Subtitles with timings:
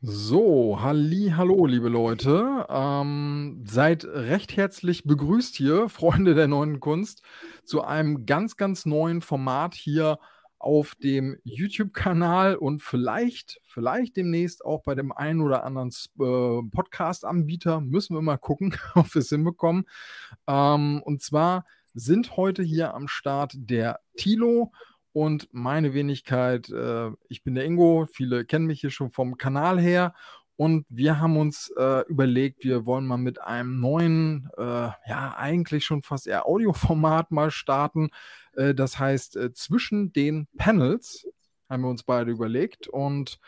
[0.00, 2.66] So, halli, hallo, liebe Leute.
[2.68, 7.22] Ähm, seid recht herzlich begrüßt hier, Freunde der neuen Kunst,
[7.64, 10.20] zu einem ganz, ganz neuen Format hier
[10.60, 17.80] auf dem YouTube-Kanal und vielleicht, vielleicht demnächst auch bei dem einen oder anderen äh, Podcast-Anbieter.
[17.80, 19.84] Müssen wir mal gucken, ob wir es hinbekommen.
[20.46, 24.70] Ähm, und zwar sind heute hier am Start der Tilo
[25.18, 26.68] und meine Wenigkeit.
[26.70, 30.14] Äh, ich bin der Ingo, viele kennen mich hier schon vom Kanal her
[30.56, 35.84] und wir haben uns äh, überlegt, wir wollen mal mit einem neuen, äh, ja, eigentlich
[35.84, 38.10] schon fast eher Audioformat mal starten.
[38.54, 41.26] Äh, das heißt, äh, zwischen den Panels
[41.68, 42.88] haben wir uns beide überlegt.
[42.88, 43.38] Und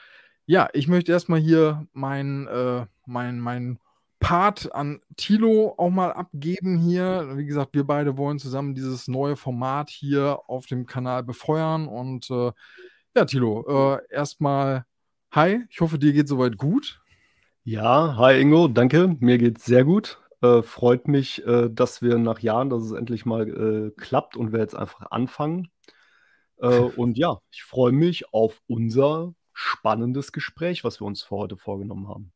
[0.46, 3.78] ja, ich möchte erstmal hier mein, äh, mein, mein
[4.20, 7.36] Part an Tilo auch mal abgeben hier.
[7.36, 11.88] Wie gesagt, wir beide wollen zusammen dieses neue Format hier auf dem Kanal befeuern.
[11.88, 12.52] Und äh,
[13.16, 14.84] ja, Tilo, äh, erstmal
[15.32, 15.64] hi.
[15.70, 17.00] Ich hoffe, dir geht soweit gut.
[17.64, 19.16] Ja, hi Ingo, danke.
[19.20, 20.20] Mir geht's sehr gut.
[20.42, 24.52] Äh, freut mich, äh, dass wir nach Jahren, dass es endlich mal äh, klappt und
[24.52, 25.70] wir jetzt einfach anfangen.
[26.58, 31.56] Äh, und ja, ich freue mich auf unser spannendes Gespräch, was wir uns für heute
[31.56, 32.32] vorgenommen haben.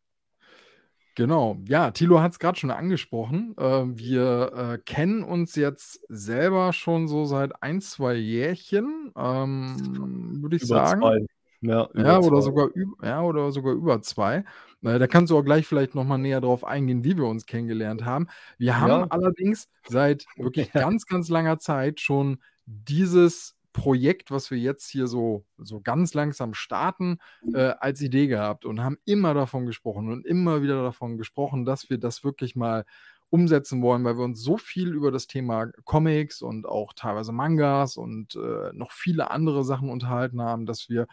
[1.17, 3.55] Genau, ja, Thilo hat es gerade schon angesprochen.
[3.57, 10.57] Äh, wir äh, kennen uns jetzt selber schon so seit ein, zwei Jährchen, ähm, würde
[10.57, 11.01] ich über sagen.
[11.03, 11.27] Zwei.
[11.61, 12.69] Ja, ja oder, sogar,
[13.03, 14.45] ja, oder sogar über zwei.
[14.83, 18.05] Äh, da kannst du auch gleich vielleicht nochmal näher drauf eingehen, wie wir uns kennengelernt
[18.05, 18.27] haben.
[18.59, 19.07] Wir haben ja.
[19.09, 25.45] allerdings seit wirklich ganz, ganz langer Zeit schon dieses Projekt, was wir jetzt hier so,
[25.59, 27.19] so ganz langsam starten,
[27.53, 31.91] äh, als Idee gehabt und haben immer davon gesprochen und immer wieder davon gesprochen, dass
[31.91, 32.87] wir das wirklich mal
[33.31, 37.97] umsetzen wollen, weil wir uns so viel über das Thema Comics und auch teilweise Mangas
[37.97, 41.09] und äh, noch viele andere Sachen unterhalten haben, dass wir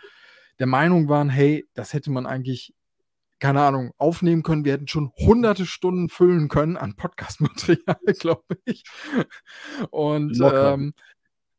[0.59, 2.75] der Meinung waren, hey, das hätte man eigentlich
[3.39, 4.65] keine Ahnung, aufnehmen können.
[4.65, 8.83] Wir hätten schon hunderte Stunden füllen können an Podcast-Material, glaube ich.
[9.89, 10.93] Und ähm,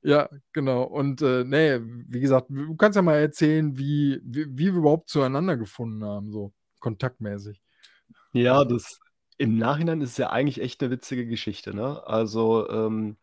[0.03, 0.83] ja, genau.
[0.83, 5.09] Und äh, nee, wie gesagt, du kannst ja mal erzählen, wie, wie, wie wir überhaupt
[5.09, 7.61] zueinander gefunden haben, so kontaktmäßig.
[8.33, 8.99] Ja, das
[9.39, 12.07] im Nachhinein ist ja eigentlich echt eine witzige Geschichte, ne?
[12.07, 13.17] Also, ähm,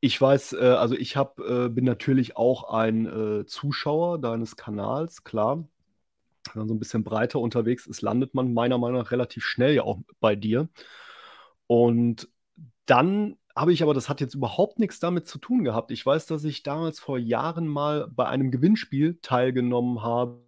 [0.00, 5.24] ich weiß, äh, also ich hab, äh, bin natürlich auch ein äh, Zuschauer deines Kanals,
[5.24, 5.66] klar.
[6.52, 9.74] Wenn man so ein bisschen breiter unterwegs ist, landet man meiner Meinung nach relativ schnell
[9.74, 10.68] ja auch bei dir.
[11.66, 12.28] Und
[12.84, 15.90] dann habe ich aber das hat jetzt überhaupt nichts damit zu tun gehabt.
[15.90, 20.42] Ich weiß, dass ich damals vor Jahren mal bei einem Gewinnspiel teilgenommen habe,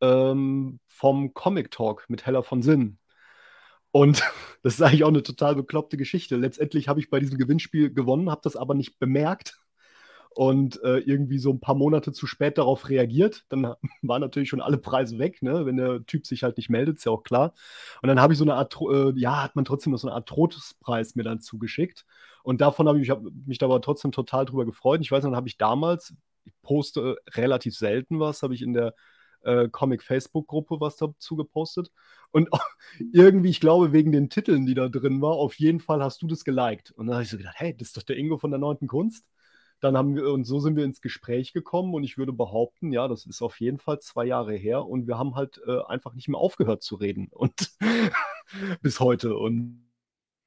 [0.00, 2.98] ähm, vom Comic Talk mit Hella von Sinn.
[3.92, 4.22] Und
[4.62, 6.36] das ist eigentlich auch eine total bekloppte Geschichte.
[6.36, 9.59] Letztendlich habe ich bei diesem Gewinnspiel gewonnen, habe das aber nicht bemerkt
[10.30, 13.44] und äh, irgendwie so ein paar Monate zu spät darauf reagiert.
[13.48, 15.66] Dann waren natürlich schon alle Preise weg, ne?
[15.66, 17.52] wenn der Typ sich halt nicht meldet, ist ja auch klar.
[18.00, 20.14] Und dann habe ich so eine Art, äh, ja, hat man trotzdem noch so eine
[20.14, 22.06] Art Trostpreis mir dann zugeschickt.
[22.42, 25.00] Und davon habe ich mich, hab mich da aber trotzdem total drüber gefreut.
[25.02, 26.14] Ich weiß, dann habe ich damals,
[26.44, 28.94] ich poste relativ selten was, habe ich in der
[29.42, 31.90] äh, Comic-Facebook-Gruppe was dazu gepostet.
[32.30, 32.48] Und
[33.12, 36.26] irgendwie, ich glaube, wegen den Titeln, die da drin war, auf jeden Fall hast du
[36.26, 36.92] das geliked.
[36.92, 38.86] Und dann habe ich so gedacht, hey, das ist doch der Ingo von der neunten
[38.86, 39.26] Kunst.
[39.80, 43.08] Dann haben wir, und so sind wir ins Gespräch gekommen und ich würde behaupten, ja,
[43.08, 46.28] das ist auf jeden Fall zwei Jahre her und wir haben halt äh, einfach nicht
[46.28, 47.72] mehr aufgehört zu reden und
[48.82, 49.36] bis heute.
[49.36, 49.82] Und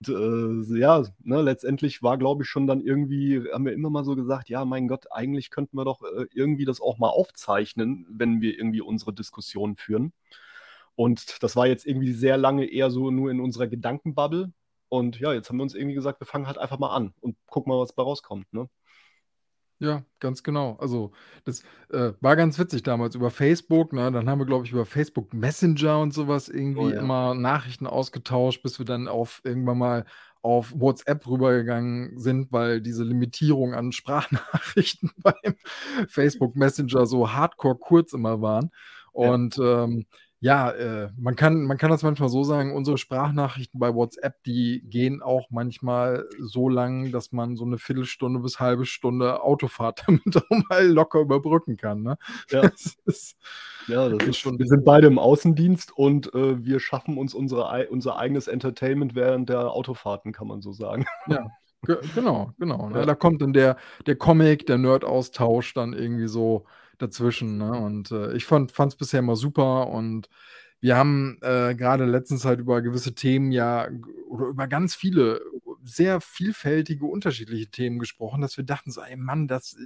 [0.08, 4.16] äh, ja, ne, letztendlich war, glaube ich, schon dann irgendwie, haben wir immer mal so
[4.16, 8.42] gesagt, ja, mein Gott, eigentlich könnten wir doch äh, irgendwie das auch mal aufzeichnen, wenn
[8.42, 10.14] wir irgendwie unsere Diskussionen führen.
[10.96, 14.52] Und das war jetzt irgendwie sehr lange eher so nur in unserer Gedankenbubble.
[14.90, 17.36] Und ja, jetzt haben wir uns irgendwie gesagt, wir fangen halt einfach mal an und
[17.48, 18.52] gucken mal, was bei rauskommt.
[18.54, 18.70] Ne?
[19.84, 20.78] Ja, ganz genau.
[20.80, 21.12] Also,
[21.44, 21.62] das
[21.92, 24.10] äh, war ganz witzig damals über Facebook, ne?
[24.14, 27.02] Dann haben wir, glaube ich, über Facebook Messenger und sowas oh irgendwie ja.
[27.02, 30.06] immer Nachrichten ausgetauscht, bis wir dann auf irgendwann mal
[30.42, 35.56] auf WhatsApp rübergegangen sind, weil diese Limitierung an Sprachnachrichten beim
[36.08, 38.72] Facebook Messenger so hardcore kurz immer waren.
[39.14, 39.32] Ja.
[39.32, 40.06] Und ähm,
[40.44, 44.82] ja, äh, man kann man kann das manchmal so sagen, unsere Sprachnachrichten bei WhatsApp, die
[44.86, 50.36] gehen auch manchmal so lang, dass man so eine Viertelstunde bis halbe Stunde Autofahrt damit
[50.36, 52.18] auch mal locker überbrücken kann, ne?
[52.50, 52.62] Ja.
[52.74, 53.38] Das ist
[53.88, 57.88] ja, das ist schon wir sind beide im Außendienst und, äh, wir schaffen uns unsere
[57.90, 61.06] unser eigenes Entertainment während der Autofahrten, kann man so sagen.
[61.86, 63.06] Ja, genau, genau, ne?
[63.06, 66.66] Da kommt dann der der Comic, der Nerd-Austausch dann irgendwie so
[67.04, 67.58] dazwischen.
[67.58, 67.72] Ne?
[67.72, 70.30] Und äh, ich fand es bisher immer super und
[70.80, 73.88] wir haben äh, gerade letztens halt über gewisse Themen ja
[74.28, 75.42] oder über ganz viele
[75.82, 79.78] sehr vielfältige, unterschiedliche Themen gesprochen, dass wir dachten so, ey Mann, das,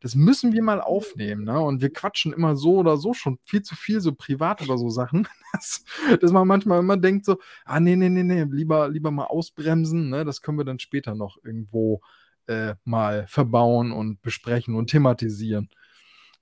[0.00, 1.44] das müssen wir mal aufnehmen.
[1.44, 1.58] Ne?
[1.58, 4.88] Und wir quatschen immer so oder so schon viel zu viel so privat über so
[4.88, 5.84] Sachen, dass,
[6.20, 10.10] dass man manchmal immer denkt so, ah nee, nee, nee, nee, lieber, lieber mal ausbremsen.
[10.10, 10.24] Ne?
[10.24, 12.00] Das können wir dann später noch irgendwo
[12.46, 15.70] äh, mal verbauen und besprechen und thematisieren.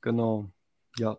[0.01, 0.51] Genau,
[0.99, 1.19] ja.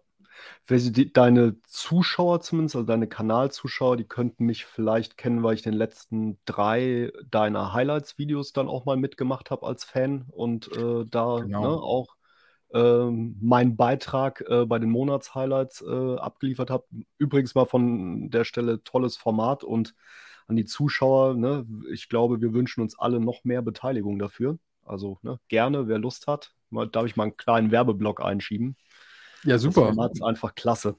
[0.70, 5.74] Die, deine Zuschauer zumindest, also deine Kanalzuschauer, die könnten mich vielleicht kennen, weil ich den
[5.74, 11.62] letzten drei deiner Highlights-Videos dann auch mal mitgemacht habe als Fan und äh, da genau.
[11.62, 12.16] ne, auch
[12.74, 16.86] ähm, meinen Beitrag äh, bei den Monats-Highlights äh, abgeliefert habe.
[17.18, 19.96] Übrigens mal von der Stelle tolles Format und
[20.48, 24.58] an die Zuschauer, ne, ich glaube, wir wünschen uns alle noch mehr Beteiligung dafür.
[24.86, 26.54] Also ne, gerne, wer Lust hat,
[26.92, 28.76] darf ich mal einen kleinen Werbeblock einschieben.
[29.44, 29.94] Ja, super.
[29.96, 30.96] Das ist einfach klasse.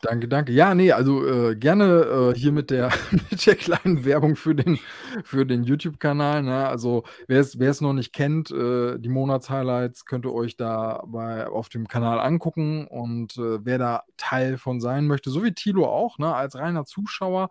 [0.00, 0.52] Danke, danke.
[0.52, 4.78] Ja, nee, also äh, gerne äh, hier mit der, mit der kleinen Werbung für den,
[5.24, 6.44] für den YouTube-Kanal.
[6.44, 6.68] Ne?
[6.68, 11.68] Also wer es noch nicht kennt, äh, die Monatshighlights könnt ihr euch da bei, auf
[11.68, 12.86] dem Kanal angucken.
[12.86, 16.84] Und äh, wer da Teil von sein möchte, so wie Tilo auch, ne, als reiner
[16.84, 17.50] Zuschauer,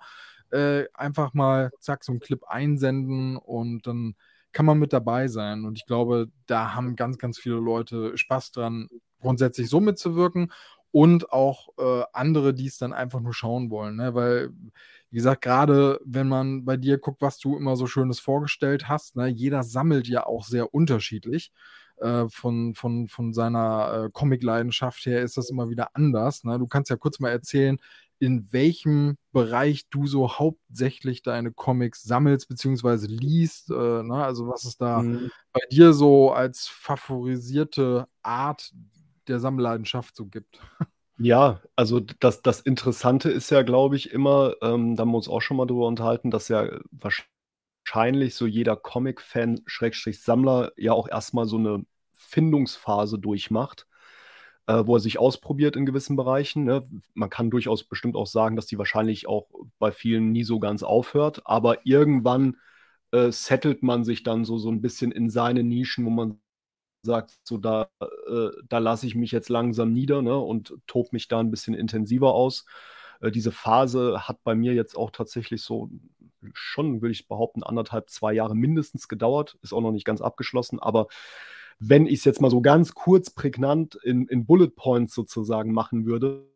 [0.51, 4.15] äh, einfach mal zack, so einen Clip einsenden und dann
[4.57, 5.65] kann man mit dabei sein.
[5.65, 8.89] Und ich glaube, da haben ganz, ganz viele Leute Spaß dran,
[9.19, 10.51] grundsätzlich so mitzuwirken
[10.89, 13.97] und auch äh, andere, die es dann einfach nur schauen wollen.
[13.97, 14.15] Ne?
[14.15, 14.49] Weil,
[15.11, 19.15] wie gesagt, gerade wenn man bei dir guckt, was du immer so Schönes vorgestellt hast,
[19.15, 19.27] ne?
[19.27, 21.51] jeder sammelt ja auch sehr unterschiedlich.
[21.97, 26.43] Äh, von, von, von seiner äh, Comic-Leidenschaft her ist das immer wieder anders.
[26.45, 26.57] Ne?
[26.57, 27.77] Du kannst ja kurz mal erzählen,
[28.19, 33.07] in welchem Bereich du so hauptsächlich deine Comics sammelst bzw.
[33.07, 33.69] liest.
[33.69, 34.23] Äh, ne?
[34.23, 35.31] Also was es da mhm.
[35.53, 38.71] bei dir so als favorisierte Art
[39.27, 40.59] der Sammelleidenschaft so gibt.
[41.19, 45.27] Ja, also das, das Interessante ist ja, glaube ich, immer, ähm, da haben wir uns
[45.27, 51.09] auch schon mal drüber unterhalten, dass ja wahrscheinlich so jeder Comic-Fan, Schrägstrich Sammler, ja auch
[51.09, 51.83] erstmal so eine
[52.13, 53.86] Findungsphase durchmacht,
[54.67, 56.65] äh, wo er sich ausprobiert in gewissen Bereichen.
[56.65, 56.87] Ne?
[57.13, 59.47] Man kann durchaus bestimmt auch sagen, dass die wahrscheinlich auch
[59.79, 62.57] bei vielen nie so ganz aufhört, aber irgendwann
[63.11, 66.39] äh, settelt man sich dann so, so ein bisschen in seine Nischen, wo man
[67.01, 71.27] sagt, so da, äh, da lasse ich mich jetzt langsam nieder ne, und tobe mich
[71.29, 72.65] da ein bisschen intensiver aus.
[73.21, 75.89] Äh, diese Phase hat bei mir jetzt auch tatsächlich so
[76.53, 79.57] schon, würde ich behaupten, anderthalb, zwei Jahre mindestens gedauert.
[79.61, 81.07] Ist auch noch nicht ganz abgeschlossen, aber
[81.79, 86.05] wenn ich es jetzt mal so ganz kurz prägnant in, in Bullet Points sozusagen machen
[86.05, 86.47] würde,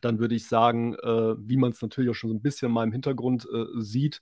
[0.00, 2.74] dann würde ich sagen, äh, wie man es natürlich auch schon so ein bisschen in
[2.74, 4.20] meinem Hintergrund äh, sieht,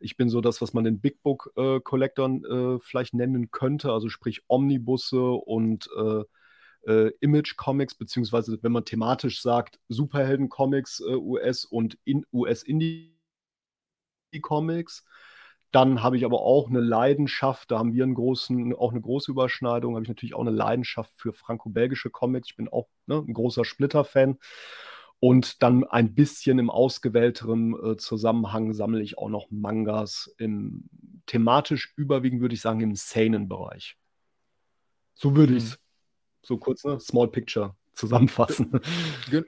[0.00, 3.92] ich bin so das, was man den Big Book äh, Collectern äh, vielleicht nennen könnte,
[3.92, 6.22] also sprich Omnibusse und äh,
[6.86, 12.62] äh Image Comics, beziehungsweise wenn man thematisch sagt, Superhelden Comics äh, US und in US
[12.62, 13.18] Indie
[14.40, 15.04] Comics.
[15.70, 19.30] Dann habe ich aber auch eine Leidenschaft, da haben wir einen großen, auch eine große
[19.30, 22.48] Überschneidung, habe ich natürlich auch eine Leidenschaft für franco-belgische Comics.
[22.50, 24.38] Ich bin auch ne, ein großer Splitter-Fan.
[25.20, 30.84] Und dann ein bisschen im ausgewählteren äh, Zusammenhang sammle ich auch noch Mangas im
[31.26, 33.98] thematisch überwiegend, würde ich sagen, im sanen Bereich.
[35.14, 35.76] So würde ich es, mhm.
[36.42, 37.00] so kurz, ne?
[37.00, 38.80] Small Picture zusammenfassen.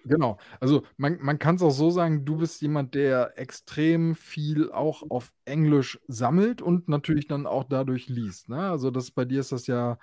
[0.05, 0.39] Genau.
[0.61, 5.03] Also man, man kann es auch so sagen, du bist jemand, der extrem viel auch
[5.09, 8.49] auf Englisch sammelt und natürlich dann auch dadurch liest.
[8.49, 8.71] Ne?
[8.71, 9.99] Also das bei dir ist das ja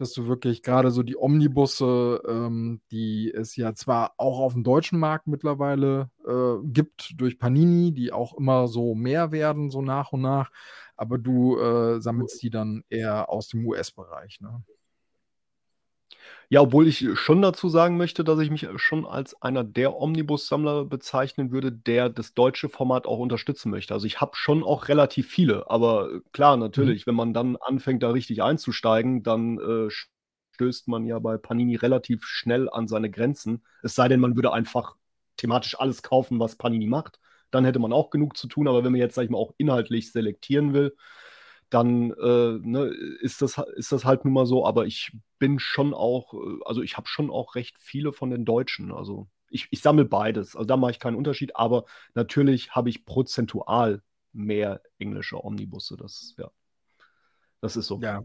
[0.00, 4.64] dass du wirklich gerade so die Omnibusse, ähm, die es ja zwar auch auf dem
[4.64, 10.12] deutschen Markt mittlerweile äh, gibt durch Panini, die auch immer so mehr werden, so nach
[10.12, 10.50] und nach,
[10.96, 14.40] aber du äh, sammelst die dann eher aus dem US-Bereich.
[14.40, 14.62] Ne?
[16.48, 20.84] Ja, obwohl ich schon dazu sagen möchte, dass ich mich schon als einer der Omnibus-Sammler
[20.84, 23.94] bezeichnen würde, der das deutsche Format auch unterstützen möchte.
[23.94, 26.60] Also ich habe schon auch relativ viele, aber äh, klar, Mhm.
[26.62, 29.88] natürlich, wenn man dann anfängt, da richtig einzusteigen, dann äh,
[30.54, 33.64] stößt man ja bei Panini relativ schnell an seine Grenzen.
[33.82, 34.96] Es sei denn, man würde einfach
[35.36, 37.18] thematisch alles kaufen, was Panini macht.
[37.52, 39.54] Dann hätte man auch genug zu tun, aber wenn man jetzt, sag ich mal, auch
[39.56, 40.96] inhaltlich selektieren will,
[41.70, 42.86] dann äh, ne,
[43.20, 44.66] ist, das, ist das halt nun mal so.
[44.66, 48.44] Aber ich bin schon auch, äh, also ich habe schon auch recht viele von den
[48.44, 48.92] Deutschen.
[48.92, 50.56] Also ich, ich sammle beides.
[50.56, 51.56] Also da mache ich keinen Unterschied.
[51.56, 51.84] Aber
[52.14, 55.96] natürlich habe ich prozentual mehr englische Omnibusse.
[55.96, 56.50] Das, ja,
[57.60, 58.00] das ist so.
[58.00, 58.22] Ja,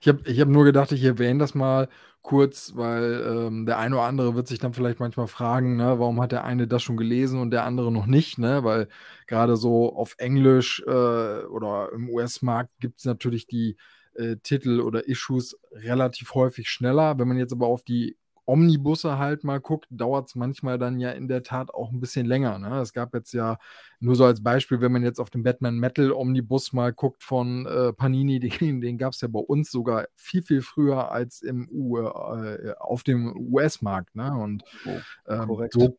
[0.00, 1.88] ich habe ich hab nur gedacht, ich erwähne das mal
[2.22, 6.20] kurz, weil ähm, der eine oder andere wird sich dann vielleicht manchmal fragen, ne, warum
[6.20, 8.62] hat der eine das schon gelesen und der andere noch nicht, ne?
[8.64, 8.88] Weil
[9.26, 13.76] gerade so auf Englisch äh, oder im US-Markt gibt es natürlich die
[14.14, 17.18] äh, Titel oder Issues relativ häufig schneller.
[17.18, 18.16] Wenn man jetzt aber auf die
[18.50, 22.26] Omnibusse halt mal guckt, dauert es manchmal dann ja in der Tat auch ein bisschen
[22.26, 22.58] länger.
[22.58, 22.80] Ne?
[22.80, 23.58] Es gab jetzt ja
[24.00, 27.66] nur so als Beispiel, wenn man jetzt auf den Batman Metal Omnibus mal guckt von
[27.66, 31.68] äh, Panini, den, den gab es ja bei uns sogar viel, viel früher als im
[31.70, 34.16] U, äh, auf dem US-Markt.
[34.16, 34.36] Ne?
[34.36, 35.96] Und oh, ähm, so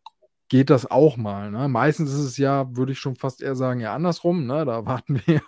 [0.49, 1.49] geht das auch mal.
[1.51, 1.69] Ne?
[1.69, 4.45] Meistens ist es ja, würde ich schon fast eher sagen, ja andersrum.
[4.45, 4.65] Ne?
[4.65, 5.41] Da warten wir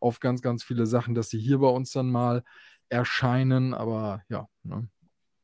[0.00, 2.44] auf ganz, ganz viele Sachen, dass sie hier bei uns dann mal
[2.90, 3.72] erscheinen.
[3.72, 4.46] Aber ja.
[4.62, 4.88] Ne?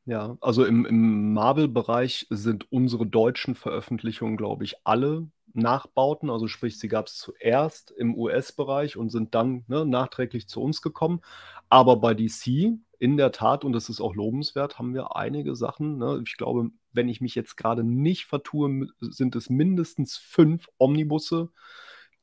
[0.05, 6.29] Ja, also im, im Marvel-Bereich sind unsere deutschen Veröffentlichungen, glaube ich, alle Nachbauten.
[6.29, 10.81] Also sprich, sie gab es zuerst im US-Bereich und sind dann ne, nachträglich zu uns
[10.81, 11.21] gekommen.
[11.69, 15.97] Aber bei DC in der Tat, und das ist auch lobenswert, haben wir einige Sachen.
[15.97, 16.21] Ne?
[16.25, 21.49] Ich glaube, wenn ich mich jetzt gerade nicht vertue, sind es mindestens fünf Omnibusse,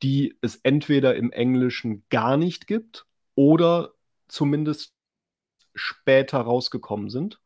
[0.02, 3.92] die es entweder im Englischen gar nicht gibt oder
[4.28, 4.94] zumindest
[5.74, 7.40] später rausgekommen sind.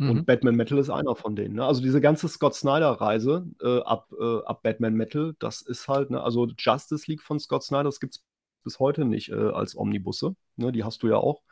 [0.00, 0.10] Mhm.
[0.10, 1.56] Und Batman Metal ist einer von denen.
[1.56, 1.64] Ne?
[1.66, 6.22] Also diese ganze Scott Snyder-Reise äh, ab, äh, ab Batman Metal, das ist halt, ne?
[6.22, 8.24] also Justice League von Scott Snyder, das gibt es
[8.64, 10.34] bis heute nicht äh, als Omnibusse.
[10.56, 10.72] Ne?
[10.72, 11.42] Die hast du ja auch.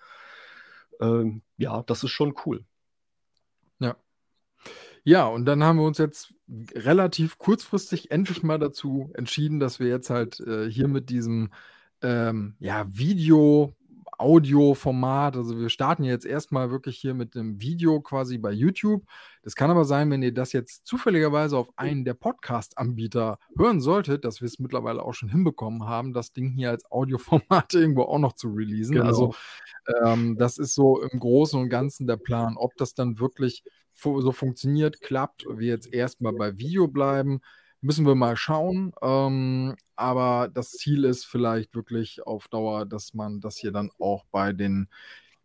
[0.99, 2.65] Ähm, ja, das ist schon cool.
[3.81, 3.97] Ja.
[5.05, 6.33] Ja, und dann haben wir uns jetzt
[6.75, 11.51] relativ kurzfristig endlich mal dazu entschieden, dass wir jetzt halt äh, hier mit diesem
[12.01, 13.75] ähm, ja, Video,
[14.19, 19.05] Audio-Format, also wir starten jetzt erstmal wirklich hier mit einem Video quasi bei YouTube.
[19.43, 24.25] Das kann aber sein, wenn ihr das jetzt zufälligerweise auf einen der Podcast-Anbieter hören solltet,
[24.25, 28.19] dass wir es mittlerweile auch schon hinbekommen haben, das Ding hier als Audioformat irgendwo auch
[28.19, 28.97] noch zu releasen.
[28.97, 29.07] Genau.
[29.07, 29.35] Also
[30.05, 32.57] ähm, das ist so im Großen und Ganzen der Plan.
[32.57, 37.41] Ob das dann wirklich so funktioniert, klappt, wir jetzt erstmal bei Video bleiben,
[37.81, 38.93] müssen wir mal schauen.
[39.03, 44.25] Ähm, aber das Ziel ist vielleicht wirklich auf Dauer, dass man das hier dann auch
[44.31, 44.89] bei den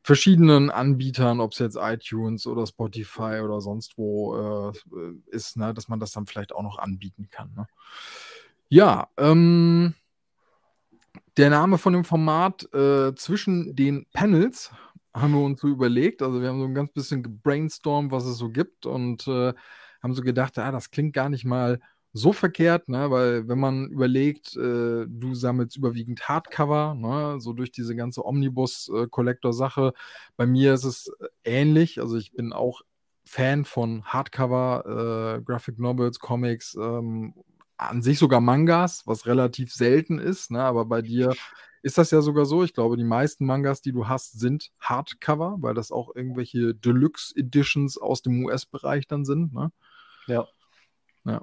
[0.03, 5.87] verschiedenen Anbietern, ob es jetzt iTunes oder Spotify oder sonst wo äh, ist, ne, dass
[5.87, 7.53] man das dann vielleicht auch noch anbieten kann.
[7.55, 7.67] Ne?
[8.67, 9.93] Ja, ähm,
[11.37, 14.71] der Name von dem Format äh, zwischen den Panels
[15.13, 16.21] haben wir uns so überlegt.
[16.21, 19.53] Also wir haben so ein ganz bisschen gebrainstormt, was es so gibt und äh,
[20.01, 21.79] haben so gedacht, ah, das klingt gar nicht mal
[22.13, 23.09] so verkehrt, ne?
[23.09, 27.39] weil wenn man überlegt, äh, du sammelst überwiegend Hardcover, ne?
[27.39, 29.93] so durch diese ganze Omnibus-Collector-Sache.
[30.37, 32.81] Bei mir ist es äh, ähnlich, also ich bin auch
[33.25, 37.33] Fan von Hardcover, äh, Graphic Novels, Comics, ähm,
[37.77, 40.61] an sich sogar Mangas, was relativ selten ist, ne?
[40.61, 41.33] aber bei dir
[41.81, 42.63] ist das ja sogar so.
[42.63, 47.35] Ich glaube, die meisten Mangas, die du hast, sind Hardcover, weil das auch irgendwelche Deluxe
[47.35, 49.53] Editions aus dem US-Bereich dann sind.
[49.53, 49.71] Ne?
[50.27, 50.47] Ja.
[51.25, 51.41] Ja.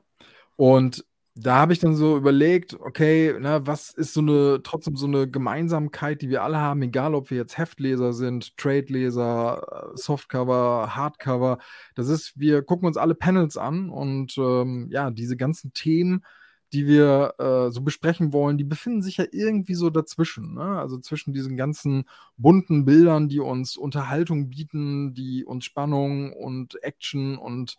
[0.61, 5.07] Und da habe ich dann so überlegt, okay, na, was ist so eine, trotzdem so
[5.07, 10.95] eine Gemeinsamkeit, die wir alle haben, egal ob wir jetzt Heftleser sind, Trade-Leser, äh, Softcover,
[10.95, 11.57] Hardcover.
[11.95, 16.27] Das ist, wir gucken uns alle Panels an und ähm, ja, diese ganzen Themen,
[16.75, 20.57] die wir äh, so besprechen wollen, die befinden sich ja irgendwie so dazwischen.
[20.57, 20.79] Ne?
[20.79, 22.05] Also zwischen diesen ganzen
[22.37, 27.79] bunten Bildern, die uns Unterhaltung bieten, die uns Spannung und Action und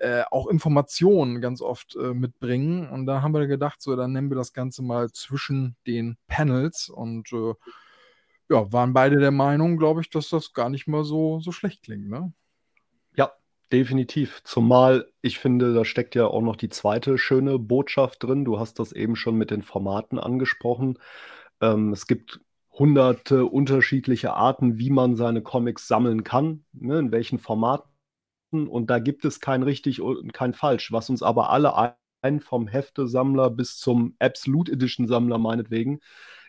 [0.00, 2.88] äh, auch Informationen ganz oft äh, mitbringen.
[2.88, 6.88] Und da haben wir gedacht, so, dann nennen wir das Ganze mal zwischen den Panels
[6.88, 7.54] und äh,
[8.48, 11.82] ja, waren beide der Meinung, glaube ich, dass das gar nicht mal so, so schlecht
[11.82, 12.32] klingt, ne?
[13.14, 13.30] Ja,
[13.70, 14.42] definitiv.
[14.42, 18.44] Zumal ich finde, da steckt ja auch noch die zweite schöne Botschaft drin.
[18.44, 20.98] Du hast das eben schon mit den Formaten angesprochen.
[21.60, 22.40] Ähm, es gibt
[22.72, 27.90] hunderte unterschiedliche Arten, wie man seine Comics sammeln kann, ne, in welchen Formaten
[28.52, 32.68] und da gibt es kein richtig und kein falsch, was uns aber alle ein, vom
[32.68, 36.00] Heftesammler bis zum Absolute Edition Sammler meinetwegen,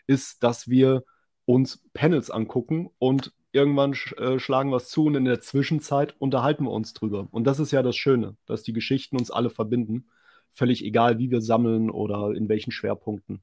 [0.06, 1.04] ist, dass wir
[1.46, 6.64] uns Panels angucken und irgendwann sch äh, schlagen es zu und in der Zwischenzeit unterhalten
[6.64, 7.28] wir uns drüber.
[7.30, 10.08] Und das ist ja das Schöne, dass die Geschichten uns alle verbinden.
[10.52, 13.42] Völlig egal, wie wir sammeln oder in welchen Schwerpunkten.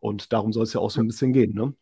[0.00, 1.74] Und darum soll es ja auch so ein bisschen gehen, ne?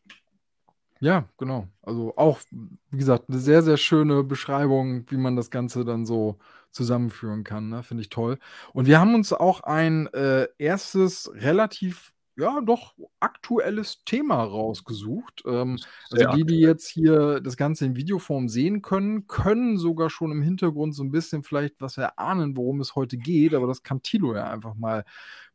[1.05, 1.69] Ja, genau.
[1.83, 6.39] Also auch, wie gesagt, eine sehr, sehr schöne Beschreibung, wie man das Ganze dann so
[6.71, 7.69] zusammenführen kann.
[7.69, 7.83] Ne?
[7.83, 8.39] Finde ich toll.
[8.73, 15.43] Und wir haben uns auch ein äh, erstes relativ, ja, doch aktuelles Thema rausgesucht.
[15.47, 15.79] Ähm,
[16.11, 20.41] also die, die jetzt hier das Ganze in Videoform sehen können, können sogar schon im
[20.41, 23.53] Hintergrund so ein bisschen vielleicht was erahnen, worum es heute geht.
[23.53, 25.05] Aber das kann Tilo ja einfach mal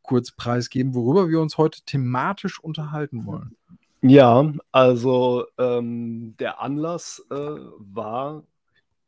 [0.02, 3.56] kurz preisgeben, worüber wir uns heute thematisch unterhalten wollen.
[4.02, 8.44] Ja, also ähm, der Anlass äh, war,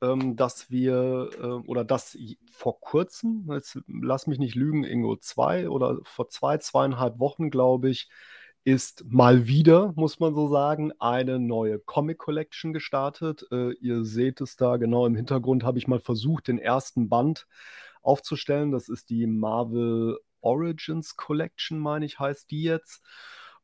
[0.03, 2.19] ähm, dass wir äh, oder dass
[2.53, 7.91] vor kurzem, jetzt lass mich nicht lügen, Ingo, zwei oder vor zwei, zweieinhalb Wochen, glaube
[7.91, 8.11] ich,
[8.65, 13.47] ist mal wieder, muss man so sagen, eine neue Comic Collection gestartet.
[13.53, 17.47] Äh, ihr seht es da genau im Hintergrund, habe ich mal versucht, den ersten Band
[18.03, 18.73] aufzustellen.
[18.73, 23.03] Das ist die Marvel Origins Collection, meine ich, heißt die jetzt.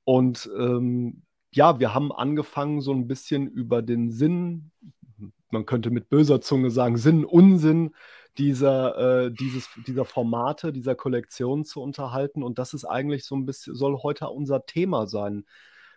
[0.09, 4.71] Und ähm, ja, wir haben angefangen, so ein bisschen über den Sinn,
[5.51, 7.95] man könnte mit böser Zunge sagen, Sinn, Unsinn
[8.39, 12.43] dieser, äh, dieses, dieser Formate, dieser Kollektion zu unterhalten.
[12.43, 15.45] Und das ist eigentlich so ein bisschen, soll heute unser Thema sein.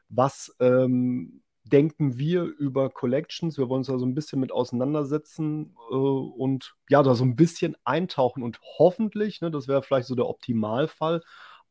[0.10, 3.58] Was ähm, denken wir über Collections?
[3.58, 7.38] Wir wollen uns da so ein bisschen mit auseinandersetzen äh, und ja, da so ein
[7.38, 11.22] bisschen eintauchen und hoffentlich, ne, das wäre vielleicht so der Optimalfall,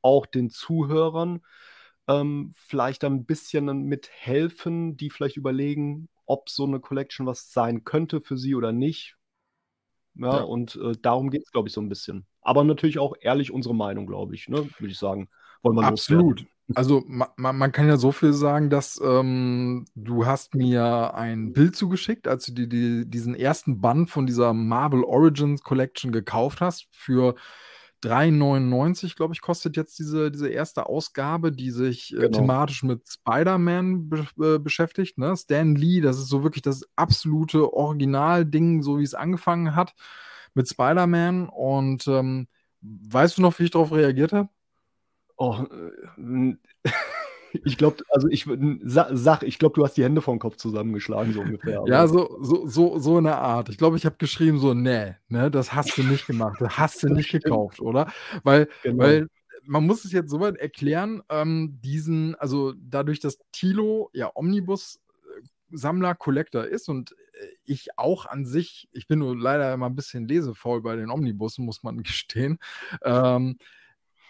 [0.01, 1.43] auch den Zuhörern
[2.11, 8.21] ähm, vielleicht ein bisschen mithelfen, die vielleicht überlegen, ob so eine Collection was sein könnte
[8.21, 9.17] für sie oder nicht.
[10.15, 10.43] Ja, ja.
[10.43, 12.27] und äh, darum geht es, glaube ich, so ein bisschen.
[12.43, 14.69] Aber natürlich auch ehrlich unsere Meinung, glaube ich, ne?
[14.79, 15.29] würde ich sagen.
[15.63, 16.47] Wollen wir Absolut.
[16.75, 21.53] Also ma, ma, man kann ja so viel sagen, dass ähm, du hast mir ein
[21.53, 26.61] Bild zugeschickt, als du die, die, diesen ersten Band von dieser Marvel Origins Collection gekauft
[26.61, 27.35] hast für
[28.03, 32.39] 3,99, glaube ich, kostet jetzt diese, diese erste Ausgabe, die sich äh, genau.
[32.39, 35.19] thematisch mit Spider-Man be äh, beschäftigt.
[35.19, 35.37] Ne?
[35.37, 39.95] Stan Lee, das ist so wirklich das absolute Originalding, so wie es angefangen hat
[40.55, 41.49] mit Spider-Man.
[41.49, 42.49] Und ähm,
[42.81, 44.49] weißt du noch, wie ich darauf reagiert habe?
[45.37, 46.57] Oh, äh,
[47.65, 48.47] ich glaube, also ich
[48.83, 51.83] sag, ich glaube, du hast die Hände vom Kopf zusammengeschlagen, so ungefähr.
[51.87, 53.69] ja, so, so, so, so in der Art.
[53.69, 57.03] Ich glaube, ich habe geschrieben, so, nee, ne, das hast du nicht gemacht, das hast
[57.03, 58.13] du nicht gekauft, oder?
[58.43, 59.05] Weil, genau.
[59.05, 59.29] weil
[59.65, 65.01] man muss es jetzt soweit erklären, ähm, diesen, also dadurch, dass Tilo ja Omnibus
[65.73, 69.97] Sammler, Collector ist und äh, ich auch an sich, ich bin nur leider immer ein
[69.97, 72.59] bisschen lesefaul bei den Omnibussen, muss man gestehen.
[73.03, 73.59] Ähm,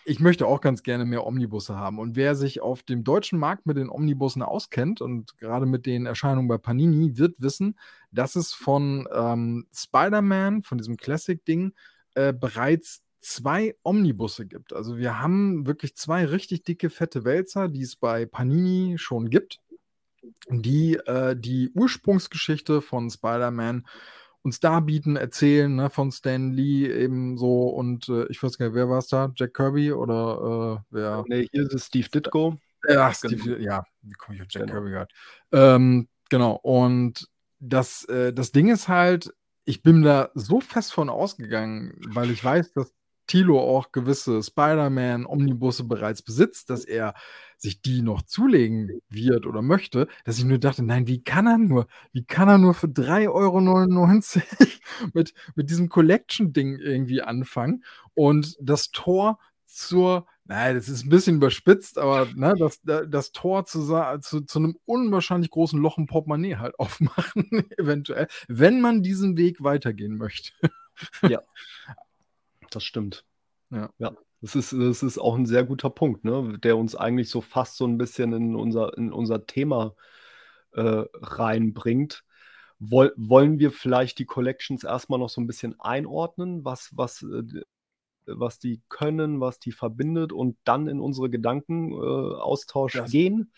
[0.04, 1.98] ich möchte auch ganz gerne mehr Omnibusse haben.
[1.98, 6.06] Und wer sich auf dem deutschen Markt mit den Omnibussen auskennt und gerade mit den
[6.06, 7.78] Erscheinungen bei Panini, wird wissen,
[8.10, 11.72] dass es von ähm, Spider-Man, von diesem Classic-Ding,
[12.14, 14.72] äh, bereits zwei Omnibusse gibt.
[14.72, 19.60] Also wir haben wirklich zwei richtig dicke, fette Wälzer, die es bei Panini schon gibt,
[20.48, 23.86] die äh, die Ursprungsgeschichte von Spider-Man
[24.42, 28.74] uns darbieten, erzählen, ne, von Stan Lee eben so und äh, ich weiß gar nicht,
[28.74, 29.32] wer war es da?
[29.36, 31.24] Jack Kirby oder äh, wer?
[31.28, 32.56] Nee, hier ist es Steve Ditko.
[32.88, 33.58] Ja, Steve, genau.
[33.58, 34.74] ja, wie komme ich auf Jack genau.
[34.74, 35.14] Kirby gerade?
[35.52, 41.10] Ähm, genau, und das, äh, das Ding ist halt, ich bin da so fest von
[41.10, 42.92] ausgegangen, weil ich weiß, dass
[43.30, 47.14] Tilo auch gewisse Spider-Man-Omnibusse bereits besitzt, dass er
[47.56, 51.56] sich die noch zulegen wird oder möchte, dass ich nur dachte, nein, wie kann er
[51.56, 53.60] nur, wie kann er nur für 3,99 Euro
[55.14, 61.36] mit, mit diesem Collection-Ding irgendwie anfangen und das Tor zur, nein, das ist ein bisschen
[61.36, 63.80] überspitzt, aber ne, das, das Tor zu,
[64.22, 69.62] zu, zu einem unwahrscheinlich großen Loch im Portemonnaie halt aufmachen, eventuell, wenn man diesen Weg
[69.62, 70.50] weitergehen möchte.
[71.22, 71.42] Ja.
[72.70, 73.24] Das stimmt.
[73.70, 73.90] Ja.
[73.98, 74.12] ja.
[74.40, 76.58] Das ist, das ist auch ein sehr guter Punkt, ne?
[76.62, 79.94] der uns eigentlich so fast so ein bisschen in unser, in unser Thema
[80.72, 82.24] äh, reinbringt.
[82.78, 87.62] Woll, wollen wir vielleicht die Collections erstmal noch so ein bisschen einordnen, was, was, äh,
[88.24, 93.52] was die können, was die verbindet und dann in unsere Gedankenaustausch äh, gehen?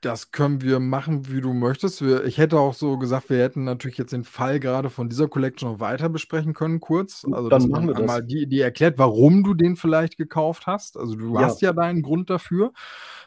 [0.00, 2.00] Das können wir machen, wie du möchtest.
[2.00, 5.28] Wir, ich hätte auch so gesagt, wir hätten natürlich jetzt den Fall gerade von dieser
[5.28, 7.26] Collection noch weiter besprechen können, kurz.
[7.30, 8.00] Also, Dann machen wir das.
[8.00, 10.96] einmal die, die erklärt, warum du den vielleicht gekauft hast.
[10.96, 11.42] Also, du ja.
[11.42, 12.72] hast ja deinen Grund dafür.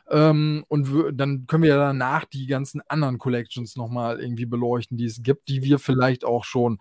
[0.10, 5.06] Ähm, und dann können wir ja danach die ganzen anderen Collections nochmal irgendwie beleuchten, die
[5.06, 6.80] es gibt, die wir vielleicht auch schon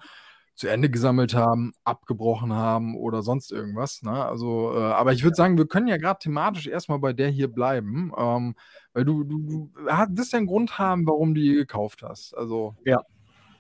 [0.54, 4.02] zu Ende gesammelt haben, abgebrochen haben oder sonst irgendwas.
[4.02, 4.12] Ne?
[4.12, 7.48] Also, äh, aber ich würde sagen, wir können ja gerade thematisch erstmal bei der hier
[7.48, 8.54] bleiben, ähm,
[8.92, 12.36] weil du, du, du wirst ja einen Grund haben, warum du die gekauft hast.
[12.36, 12.76] Also.
[12.84, 13.00] Ja,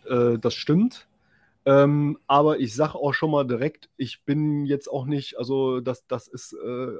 [0.08, 1.08] äh, das stimmt.
[1.64, 6.06] Ähm, aber ich sage auch schon mal direkt, ich bin jetzt auch nicht, also das,
[6.08, 6.96] das ist äh,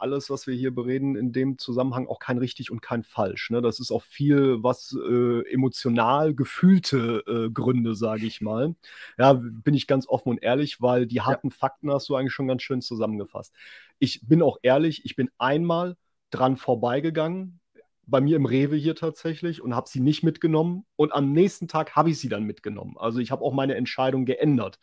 [0.00, 3.50] alles, was wir hier bereden, in dem Zusammenhang auch kein richtig und kein falsch.
[3.50, 3.60] Ne?
[3.60, 8.74] Das ist auch viel, was äh, emotional gefühlte äh, Gründe, sage ich mal.
[9.18, 11.54] Ja, bin ich ganz offen und ehrlich, weil die harten ja.
[11.56, 13.54] Fakten hast du eigentlich schon ganz schön zusammengefasst.
[13.98, 15.96] Ich bin auch ehrlich, ich bin einmal
[16.30, 17.60] dran vorbeigegangen,
[18.08, 20.86] bei mir im Rewe hier tatsächlich und habe sie nicht mitgenommen.
[20.96, 22.96] Und am nächsten Tag habe ich sie dann mitgenommen.
[22.98, 24.78] Also ich habe auch meine Entscheidung geändert.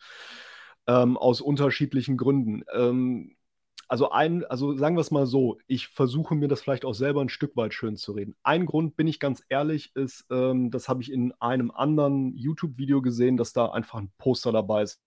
[0.86, 2.62] Ähm, aus unterschiedlichen Gründen.
[2.72, 3.36] Ähm,
[3.88, 7.20] also ein, also sagen wir es mal so, ich versuche mir das vielleicht auch selber
[7.20, 8.36] ein Stück weit schön zu reden.
[8.42, 13.00] Ein Grund, bin ich ganz ehrlich, ist, ähm, das habe ich in einem anderen YouTube-Video
[13.02, 15.00] gesehen, dass da einfach ein Poster dabei ist,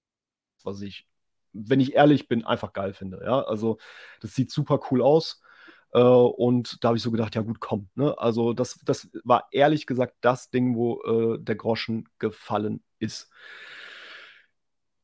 [0.63, 1.07] was ich,
[1.53, 3.21] wenn ich ehrlich bin, einfach geil finde.
[3.23, 3.77] Ja, also
[4.21, 5.41] das sieht super cool aus.
[5.93, 7.89] Äh, und da habe ich so gedacht, ja gut, komm.
[7.95, 8.17] Ne?
[8.17, 13.29] Also das, das war ehrlich gesagt das Ding, wo äh, der Groschen gefallen ist.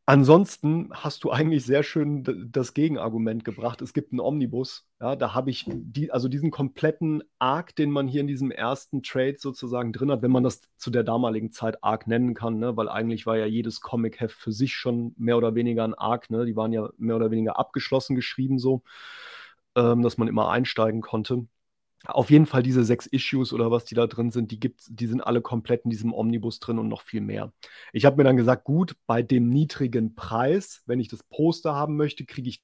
[0.07, 3.81] Ansonsten hast du eigentlich sehr schön das Gegenargument gebracht.
[3.81, 4.87] Es gibt einen Omnibus.
[4.99, 9.01] Ja, da habe ich die, also diesen kompletten Arc, den man hier in diesem ersten
[9.01, 12.77] Trade sozusagen drin hat, wenn man das zu der damaligen Zeit Arc nennen kann, ne?
[12.77, 16.29] weil eigentlich war ja jedes Comic-Heft für sich schon mehr oder weniger ein Arc.
[16.29, 16.45] Ne?
[16.45, 18.83] Die waren ja mehr oder weniger abgeschlossen geschrieben, so,
[19.75, 21.47] ähm, dass man immer einsteigen konnte.
[22.07, 25.07] Auf jeden Fall diese sechs Issues oder was die da drin sind, die gibt's, die
[25.07, 27.53] sind alle komplett in diesem Omnibus drin und noch viel mehr.
[27.93, 31.95] Ich habe mir dann gesagt, gut, bei dem niedrigen Preis, wenn ich das Poster haben
[31.95, 32.63] möchte, kriege ich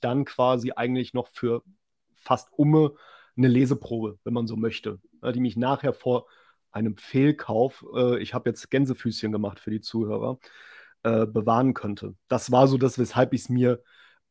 [0.00, 1.62] dann quasi eigentlich noch für
[2.16, 2.94] fast umme
[3.36, 5.00] eine Leseprobe, wenn man so möchte,
[5.34, 6.26] die mich nachher vor
[6.70, 10.38] einem Fehlkauf, äh, ich habe jetzt Gänsefüßchen gemacht für die Zuhörer,
[11.02, 12.14] äh, bewahren könnte.
[12.28, 13.82] Das war so das, weshalb ich es mir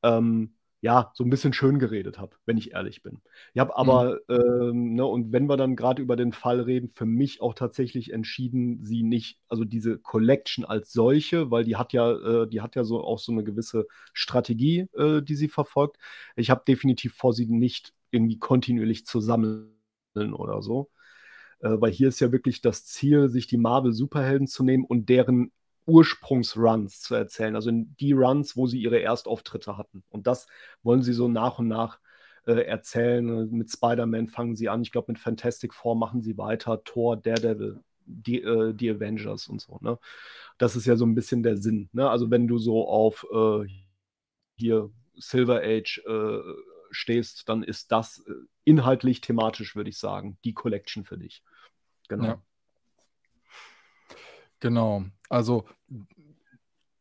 [0.03, 3.21] ähm, ja, so ein bisschen schön geredet habe, wenn ich ehrlich bin.
[3.53, 4.35] Ich habe aber, mhm.
[4.35, 8.11] ähm, ne, und wenn wir dann gerade über den Fall reden, für mich auch tatsächlich
[8.11, 12.11] entschieden, sie nicht, also diese Collection als solche, weil die hat ja,
[12.43, 15.99] äh, die hat ja so auch so eine gewisse Strategie, äh, die sie verfolgt.
[16.35, 19.71] Ich habe definitiv vor, sie nicht irgendwie kontinuierlich zu sammeln
[20.33, 20.89] oder so.
[21.61, 25.53] Äh, weil hier ist ja wirklich das Ziel, sich die Marvel-Superhelden zu nehmen und deren
[25.85, 30.03] Ursprungsruns zu erzählen, also die Runs, wo sie ihre Erstauftritte hatten.
[30.09, 30.47] Und das
[30.83, 31.99] wollen sie so nach und nach
[32.45, 33.49] äh, erzählen.
[33.51, 37.79] Mit Spider-Man fangen sie an, ich glaube, mit Fantastic Four machen sie weiter, Thor, Daredevil,
[38.05, 39.77] die, äh, die Avengers und so.
[39.81, 39.97] Ne?
[40.57, 41.89] Das ist ja so ein bisschen der Sinn.
[41.93, 42.09] Ne?
[42.09, 43.67] Also, wenn du so auf äh,
[44.57, 46.39] hier Silver Age äh,
[46.91, 51.43] stehst, dann ist das äh, inhaltlich, thematisch, würde ich sagen, die Collection für dich.
[52.07, 52.25] Genau.
[52.25, 52.41] Ja.
[54.59, 55.05] Genau.
[55.33, 55.65] Also,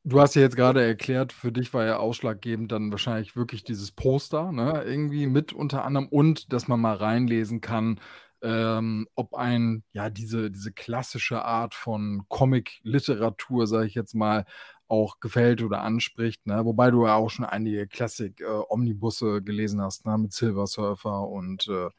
[0.04, 3.92] du hast ja jetzt gerade erklärt, für dich war ja ausschlaggebend dann wahrscheinlich wirklich dieses
[3.92, 4.82] Poster, ne?
[4.86, 8.00] Irgendwie mit unter anderem und dass man mal reinlesen kann,
[8.42, 14.46] ähm, ob ein, ja, diese, diese klassische Art von Comic-Literatur, sage ich jetzt mal,
[14.88, 16.64] auch gefällt oder anspricht, ne?
[16.64, 20.16] Wobei du ja auch schon einige Klassik-Omnibusse äh, gelesen hast, ne?
[20.16, 21.90] Mit Silver Surfer und äh,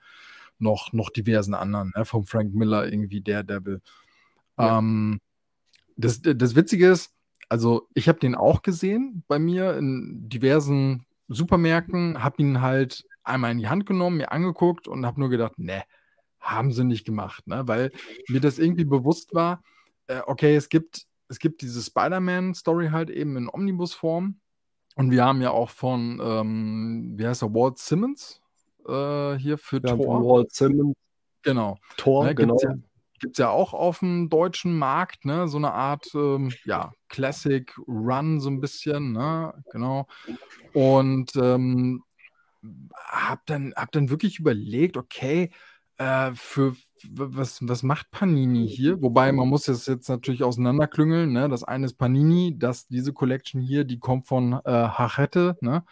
[0.59, 2.05] noch, noch diversen anderen, ne?
[2.05, 3.81] Vom Frank Miller irgendwie Daredevil.
[4.57, 4.79] Ja.
[4.79, 5.19] Ähm,
[5.95, 7.13] das, das Witzige ist,
[7.49, 13.51] also ich habe den auch gesehen bei mir in diversen Supermärkten, habe ihn halt einmal
[13.51, 15.83] in die Hand genommen, mir angeguckt und habe nur gedacht, ne,
[16.39, 17.67] haben sie nicht gemacht, ne?
[17.67, 17.91] weil
[18.27, 19.63] mir das irgendwie bewusst war,
[20.07, 24.39] äh, okay, es gibt, es gibt diese Spider-Man-Story halt eben in Omnibus-Form
[24.95, 28.41] und wir haben ja auch von, ähm, wie heißt er, Walt Simmons
[28.87, 30.23] äh, hier für ja, Thor.
[30.23, 30.95] Walt Simmons.
[31.43, 31.77] Genau.
[31.97, 32.57] Thor, ne, genau.
[32.61, 32.75] Ja,
[33.23, 35.47] gibt es ja auch auf dem deutschen Markt, ne?
[35.47, 39.53] so eine Art ähm, ja, Classic Run, so ein bisschen, ne?
[39.71, 40.07] genau.
[40.73, 42.03] Und ähm,
[43.07, 45.51] habe dann, hab dann wirklich überlegt, okay,
[45.97, 46.75] äh, für
[47.11, 49.01] was, was macht Panini hier?
[49.01, 51.31] Wobei man muss das jetzt natürlich auseinanderklüngeln.
[51.31, 51.47] Ne?
[51.47, 55.57] Das eine ist Panini, das, diese Collection hier, die kommt von äh, Hachette.
[55.61, 55.85] Ne?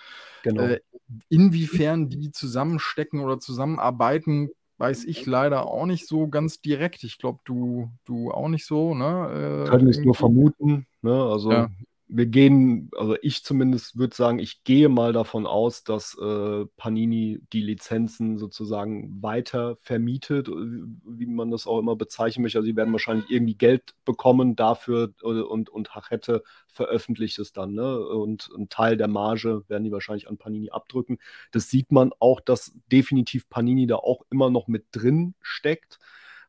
[0.43, 0.63] Genau.
[0.63, 0.81] Äh,
[1.29, 4.49] inwiefern die zusammenstecken oder zusammenarbeiten,
[4.81, 7.03] weiß ich leider auch nicht so ganz direkt.
[7.03, 9.65] Ich glaube, du, du auch nicht so, ne?
[9.65, 11.23] Äh, Kann ich nur vermuten, ne?
[11.23, 11.69] Also ja
[12.13, 17.39] wir gehen, also ich zumindest würde sagen, ich gehe mal davon aus, dass äh, Panini
[17.53, 22.57] die Lizenzen sozusagen weiter vermietet, äh, wie man das auch immer bezeichnen möchte.
[22.57, 27.73] Also sie werden wahrscheinlich irgendwie Geld bekommen dafür äh, und, und Hachette veröffentlicht es dann.
[27.73, 27.99] Ne?
[27.99, 31.17] Und ein Teil der Marge werden die wahrscheinlich an Panini abdrücken.
[31.51, 35.97] Das sieht man auch, dass definitiv Panini da auch immer noch mit drin steckt,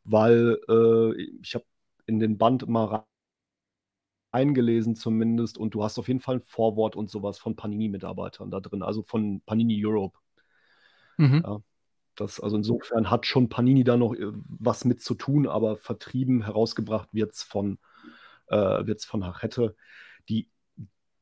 [0.02, 1.66] weil äh, ich habe
[2.06, 3.04] in den Band mal
[4.32, 8.60] eingelesen zumindest und du hast auf jeden Fall ein Vorwort und sowas von Panini-Mitarbeitern da
[8.60, 10.18] drin, also von Panini Europe.
[11.18, 11.42] Mhm.
[11.44, 11.60] Ja,
[12.16, 16.42] das, also insofern hat schon Panini da noch äh, was mit zu tun, aber vertrieben,
[16.42, 17.78] herausgebracht wird es von,
[18.48, 19.76] äh, von Hachette.
[20.28, 20.48] Die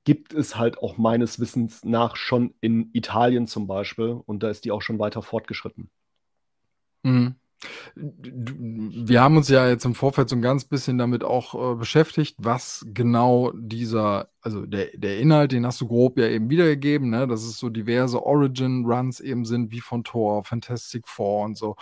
[0.05, 4.65] gibt es halt auch meines Wissens nach schon in Italien zum Beispiel und da ist
[4.65, 5.91] die auch schon weiter fortgeschritten.
[7.03, 7.40] Mhm.
[7.95, 12.37] Wir haben uns ja jetzt im Vorfeld so ein ganz bisschen damit auch äh, beschäftigt,
[12.39, 17.27] was genau dieser, also der, der Inhalt, den hast du grob ja eben wiedergegeben, ne?
[17.27, 21.77] dass es so diverse Origin-Runs eben sind, wie von Thor, Fantastic Four und so,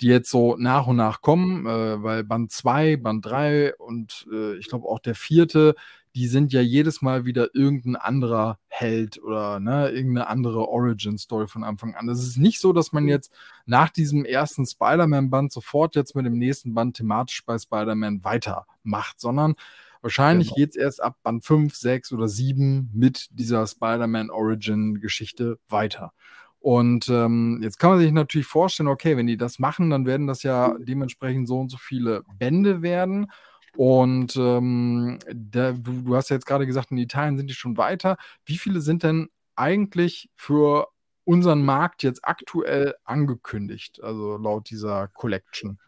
[0.00, 4.56] die jetzt so nach und nach kommen, äh, weil Band 2, Band 3 und äh,
[4.56, 5.74] ich glaube auch der vierte
[6.14, 11.64] die sind ja jedes Mal wieder irgendein anderer Held oder ne, irgendeine andere Origin-Story von
[11.64, 12.08] Anfang an.
[12.08, 13.32] Es ist nicht so, dass man jetzt
[13.66, 19.56] nach diesem ersten Spider-Man-Band sofort jetzt mit dem nächsten Band thematisch bei Spider-Man weitermacht, sondern
[20.02, 20.56] wahrscheinlich genau.
[20.56, 26.12] geht es erst ab Band 5, 6 oder 7 mit dieser Spider-Man Origin-Geschichte weiter.
[26.60, 30.26] Und ähm, jetzt kann man sich natürlich vorstellen, okay, wenn die das machen, dann werden
[30.26, 33.30] das ja dementsprechend so und so viele Bände werden.
[33.76, 37.76] Und ähm, da, du, du, hast ja jetzt gerade gesagt, in Italien sind die schon
[37.76, 38.16] weiter.
[38.44, 40.88] Wie viele sind denn eigentlich für
[41.24, 45.78] unseren Markt jetzt aktuell angekündigt, also laut dieser Collection?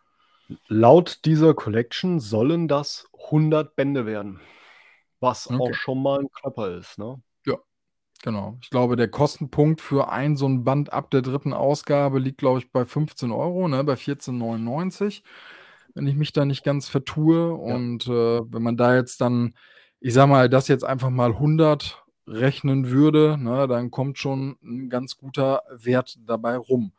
[0.69, 4.41] Laut dieser Collection sollen das 100 Bände werden,
[5.21, 5.59] was okay.
[5.61, 7.21] auch schon mal ein Klapper ist, ne?
[7.45, 7.57] Ja,
[8.23, 8.57] genau.
[8.63, 12.61] Ich glaube, der Kostenpunkt für ein so ein Band ab der dritten Ausgabe liegt, glaube
[12.61, 15.23] ich, bei 15 Euro, ne, bei 14,99,
[15.97, 17.49] wenn ich mich da nicht ganz vertue.
[17.49, 17.75] Ja.
[17.75, 19.55] Und äh, wenn man da jetzt dann,
[19.99, 24.91] ich sag mal, das jetzt einfach mal 100 rechnen würde, ne, dann kommt schon ein
[24.91, 26.93] ganz guter Wert dabei rum.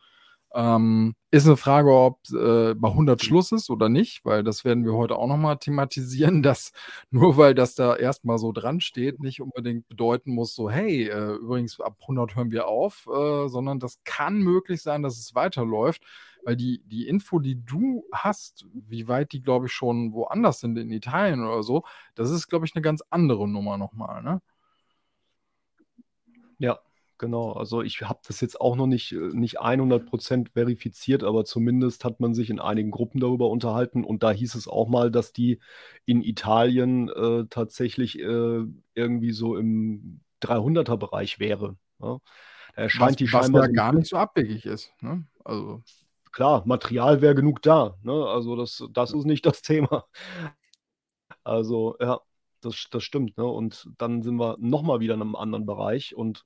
[0.55, 4.83] Ähm, ist eine Frage, ob äh, bei 100 Schluss ist oder nicht, weil das werden
[4.83, 6.71] wir heute auch nochmal thematisieren, dass
[7.11, 11.33] nur weil das da erstmal so dran steht, nicht unbedingt bedeuten muss, so, hey, äh,
[11.35, 16.01] übrigens ab 100 hören wir auf, äh, sondern das kann möglich sein, dass es weiterläuft,
[16.47, 20.77] weil die, die Info, die du hast, wie weit die, glaube ich, schon woanders sind,
[20.77, 21.83] in Italien oder so,
[22.15, 24.41] das ist, glaube ich, eine ganz andere Nummer nochmal, ne?
[26.57, 26.79] Ja,
[27.17, 27.51] genau.
[27.51, 32.21] Also ich habe das jetzt auch noch nicht, äh, nicht 100% verifiziert, aber zumindest hat
[32.21, 35.59] man sich in einigen Gruppen darüber unterhalten und da hieß es auch mal, dass die
[36.05, 41.75] in Italien äh, tatsächlich äh, irgendwie so im 300er-Bereich wäre.
[42.01, 42.19] Ja.
[42.73, 44.93] Da erscheint was, die scheinbar was ja gar nicht so abwegig ist.
[45.01, 45.25] Ne?
[45.43, 45.83] Also
[46.31, 47.95] klar, Material wäre genug da.
[48.03, 48.13] Ne?
[48.25, 50.05] Also das, das ist nicht das Thema.
[51.43, 52.19] Also ja,
[52.61, 53.37] das, das stimmt.
[53.37, 53.45] Ne?
[53.45, 56.45] Und dann sind wir nochmal wieder in einem anderen Bereich und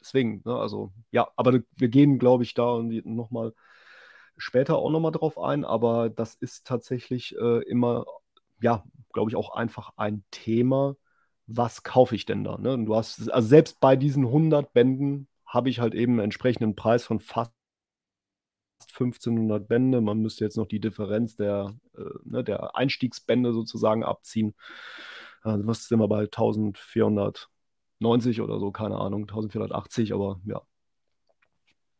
[0.00, 0.56] deswegen, ne?
[0.56, 3.52] also ja, aber wir gehen, glaube ich, da nochmal
[4.36, 8.04] später auch nochmal drauf ein, aber das ist tatsächlich äh, immer,
[8.60, 10.96] ja, glaube ich, auch einfach ein Thema.
[11.46, 12.58] Was kaufe ich denn da?
[12.58, 12.84] Ne?
[12.84, 17.04] du hast, also selbst bei diesen 100 Bänden habe ich halt eben einen entsprechenden Preis
[17.04, 17.52] von fast
[18.80, 20.00] 1500 Bände.
[20.00, 24.54] Man müsste jetzt noch die Differenz der, äh, ne, der Einstiegsbände sozusagen abziehen.
[25.42, 30.62] Also was sind wir bei 1490 oder so, keine Ahnung, 1480, aber ja.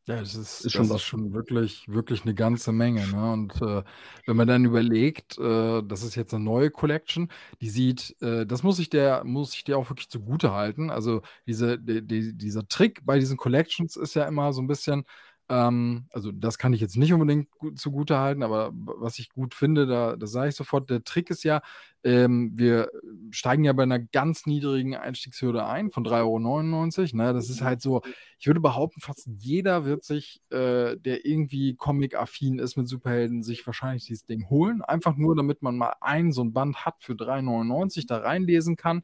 [0.08, 3.04] Ja, das ist, ist schon, das ist schon wirklich, wirklich eine ganze Menge.
[3.08, 3.32] Ne?
[3.32, 3.82] Und äh,
[4.24, 7.28] wenn man dann überlegt, äh, das ist jetzt eine neue Collection,
[7.60, 10.90] die sieht, äh, das muss ich der, muss ich dir auch wirklich zugute halten.
[10.90, 15.04] Also diese, die, die, dieser Trick bei diesen Collections ist ja immer so ein bisschen,
[15.48, 19.54] ähm, also das kann ich jetzt nicht unbedingt gut, zugute halten, aber was ich gut
[19.54, 21.62] finde, da, da sage ich sofort, der Trick ist ja,
[22.06, 22.88] ähm, wir
[23.32, 27.16] steigen ja bei einer ganz niedrigen Einstiegshürde ein von 3,99 Euro.
[27.16, 27.32] Ne?
[27.32, 28.02] Das ist halt so,
[28.38, 33.66] ich würde behaupten, fast jeder wird sich, äh, der irgendwie Comic-affin ist mit Superhelden, sich
[33.66, 34.82] wahrscheinlich dieses Ding holen.
[34.82, 39.02] Einfach nur, damit man mal ein so ein Band hat für 3,99 da reinlesen kann.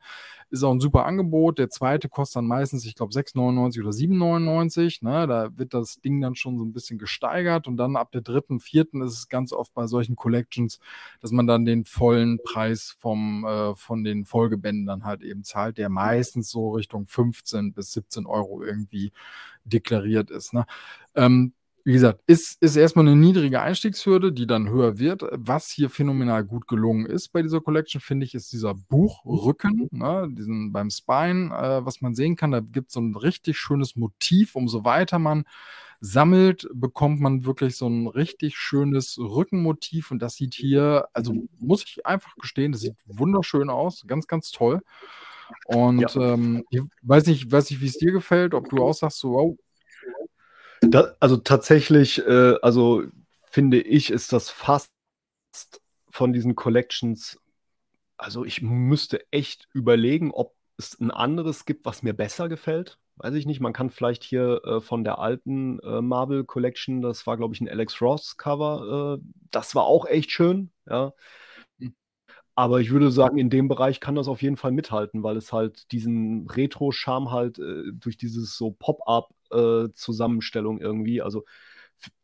[0.50, 1.58] Ist auch ein super Angebot.
[1.58, 5.04] Der zweite kostet dann meistens, ich glaube, 6,99 oder 7,99.
[5.04, 5.26] Ne?
[5.26, 8.60] Da wird das Ding dann schon so ein bisschen gesteigert und dann ab der dritten,
[8.60, 10.78] vierten ist es ganz oft bei solchen Collections,
[11.20, 15.78] dass man dann den vollen Preis vom, äh, von den Folgebänden dann halt eben zahlt,
[15.78, 19.12] der meistens so Richtung 15 bis 17 Euro irgendwie
[19.64, 20.52] deklariert ist.
[20.52, 20.66] Ne?
[21.14, 21.52] Ähm,
[21.84, 25.24] wie gesagt, ist, ist erstmal eine niedrige Einstiegshürde, die dann höher wird.
[25.32, 30.28] Was hier phänomenal gut gelungen ist bei dieser Collection, finde ich, ist dieser Buchrücken, ne,
[30.30, 32.52] diesen beim Spine, äh, was man sehen kann.
[32.52, 34.54] Da gibt es so ein richtig schönes Motiv.
[34.54, 35.44] Umso weiter man
[36.04, 40.10] sammelt, bekommt man wirklich so ein richtig schönes Rückenmotiv.
[40.10, 44.04] Und das sieht hier, also muss ich einfach gestehen, das sieht wunderschön aus.
[44.06, 44.82] Ganz, ganz toll.
[45.66, 46.34] Und ja.
[46.34, 49.32] ähm, ich weiß nicht, weiß nicht, wie es dir gefällt, ob du auch sagst, so,
[49.32, 49.56] wow,
[50.82, 53.04] da, also tatsächlich, äh, also
[53.50, 54.90] finde ich, ist das fast
[56.10, 57.38] von diesen Collections,
[58.16, 62.98] also ich müsste echt überlegen, ob es ein anderes gibt, was mir besser gefällt.
[63.16, 67.26] Weiß ich nicht, man kann vielleicht hier äh, von der alten äh, Marvel Collection, das
[67.26, 71.12] war glaube ich ein Alex Ross Cover, äh, das war auch echt schön, ja.
[72.54, 75.52] Aber ich würde sagen, in dem Bereich kann das auf jeden Fall mithalten, weil es
[75.52, 81.44] halt diesen Retro-Charme halt äh, durch dieses so Pop-up-Zusammenstellung äh, irgendwie, also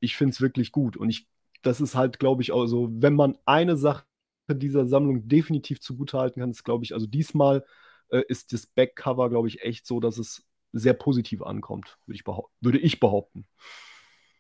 [0.01, 0.97] ich finde es wirklich gut.
[0.97, 1.29] Und ich,
[1.63, 4.05] das ist halt, glaube ich, also, wenn man eine Sache
[4.51, 7.65] dieser Sammlung definitiv zugutehalten kann, ist, glaube ich, also diesmal
[8.11, 12.27] äh, ist das Backcover, glaube ich, echt so, dass es sehr positiv ankommt, würde ich,
[12.61, 13.47] würde ich behaupten.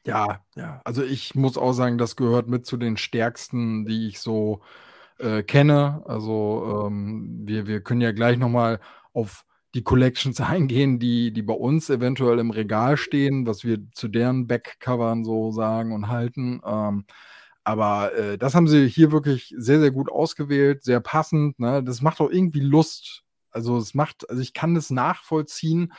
[0.07, 0.81] Ja, ja.
[0.85, 4.63] Also ich muss auch sagen, das gehört mit zu den stärksten, die ich so
[5.19, 6.03] äh, kenne.
[6.07, 8.81] Also ähm, wir, wir können ja gleich nochmal
[9.13, 14.09] auf die Collections eingehen, die, die bei uns eventuell im Regal stehen, was wir zu
[14.09, 16.61] deren Backcovern so sagen und halten.
[16.65, 17.05] Ähm,
[17.65, 21.59] aber äh, das haben sie hier wirklich sehr, sehr gut ausgewählt, sehr passend.
[21.59, 21.83] Ne?
[21.85, 23.25] Das macht auch irgendwie Lust.
[23.51, 25.93] Also es macht, also ich kann das nachvollziehen,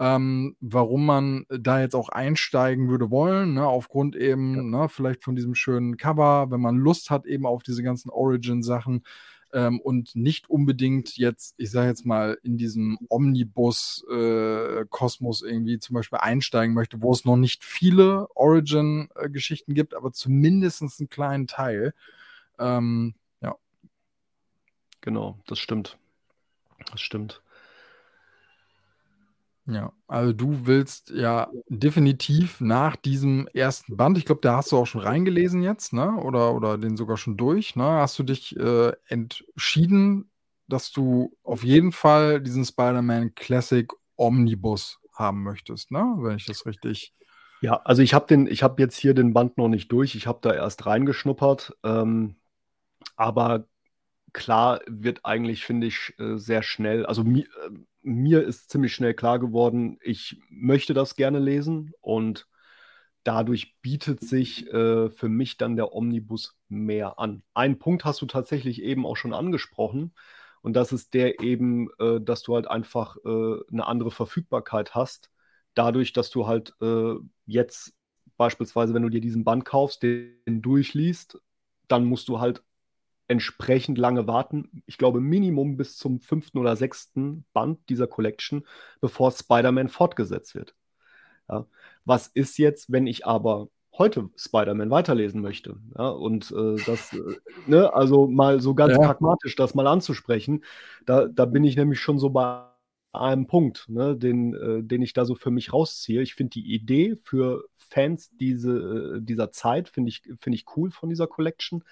[0.00, 3.66] ähm, warum man da jetzt auch einsteigen würde wollen, ne?
[3.66, 4.62] aufgrund eben ja.
[4.62, 9.04] ne, vielleicht von diesem schönen Cover, wenn man Lust hat eben auf diese ganzen Origin-Sachen
[9.52, 15.92] ähm, und nicht unbedingt jetzt, ich sage jetzt mal, in diesem Omnibus-Kosmos äh, irgendwie zum
[15.92, 21.92] Beispiel einsteigen möchte, wo es noch nicht viele Origin-Geschichten gibt, aber zumindest einen kleinen Teil.
[22.58, 23.54] Ähm, ja.
[25.02, 25.98] Genau, das stimmt.
[26.90, 27.42] Das stimmt.
[29.70, 34.76] Ja, also du willst ja definitiv nach diesem ersten Band, ich glaube, da hast du
[34.76, 36.16] auch schon reingelesen jetzt, ne?
[36.16, 37.84] Oder, oder den sogar schon durch, ne?
[37.84, 40.30] Hast du dich äh, entschieden,
[40.66, 46.16] dass du auf jeden Fall diesen Spider-Man Classic Omnibus haben möchtest, ne?
[46.18, 47.14] Wenn ich das richtig.
[47.60, 50.26] Ja, also ich habe den, ich habe jetzt hier den Band noch nicht durch, ich
[50.26, 51.76] habe da erst reingeschnuppert.
[51.84, 52.36] Ähm,
[53.16, 53.66] aber
[54.32, 57.70] klar wird eigentlich, finde ich, äh, sehr schnell, also mi äh,
[58.02, 62.46] mir ist ziemlich schnell klar geworden, ich möchte das gerne lesen und
[63.24, 67.42] dadurch bietet sich äh, für mich dann der Omnibus mehr an.
[67.54, 70.14] Einen Punkt hast du tatsächlich eben auch schon angesprochen
[70.62, 75.30] und das ist der eben, äh, dass du halt einfach äh, eine andere Verfügbarkeit hast,
[75.74, 77.14] dadurch, dass du halt äh,
[77.46, 77.94] jetzt
[78.36, 81.38] beispielsweise, wenn du dir diesen Band kaufst, den durchliest,
[81.88, 82.62] dann musst du halt
[83.30, 84.82] entsprechend lange warten.
[84.86, 88.66] Ich glaube, Minimum bis zum fünften oder sechsten Band dieser Collection,
[89.00, 90.74] bevor Spider-Man fortgesetzt wird.
[91.48, 91.66] Ja.
[92.04, 95.76] Was ist jetzt, wenn ich aber heute Spider-Man weiterlesen möchte?
[95.96, 97.36] Ja, und äh, das, äh,
[97.68, 98.98] ne, also mal so ganz ja.
[98.98, 100.64] pragmatisch das mal anzusprechen,
[101.06, 102.64] da, da bin ich nämlich schon so bei
[103.12, 106.20] einem Punkt, ne, den, äh, den ich da so für mich rausziehe.
[106.20, 110.90] Ich finde die Idee für Fans diese, äh, dieser Zeit, finde ich, find ich cool
[110.90, 111.84] von dieser Collection.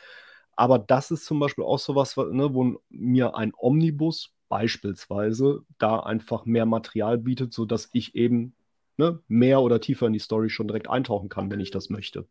[0.59, 6.01] Aber das ist zum Beispiel auch so was, ne, wo mir ein Omnibus beispielsweise da
[6.01, 8.55] einfach mehr Material bietet, sodass ich eben
[8.97, 12.27] ne, mehr oder tiefer in die Story schon direkt eintauchen kann, wenn ich das möchte.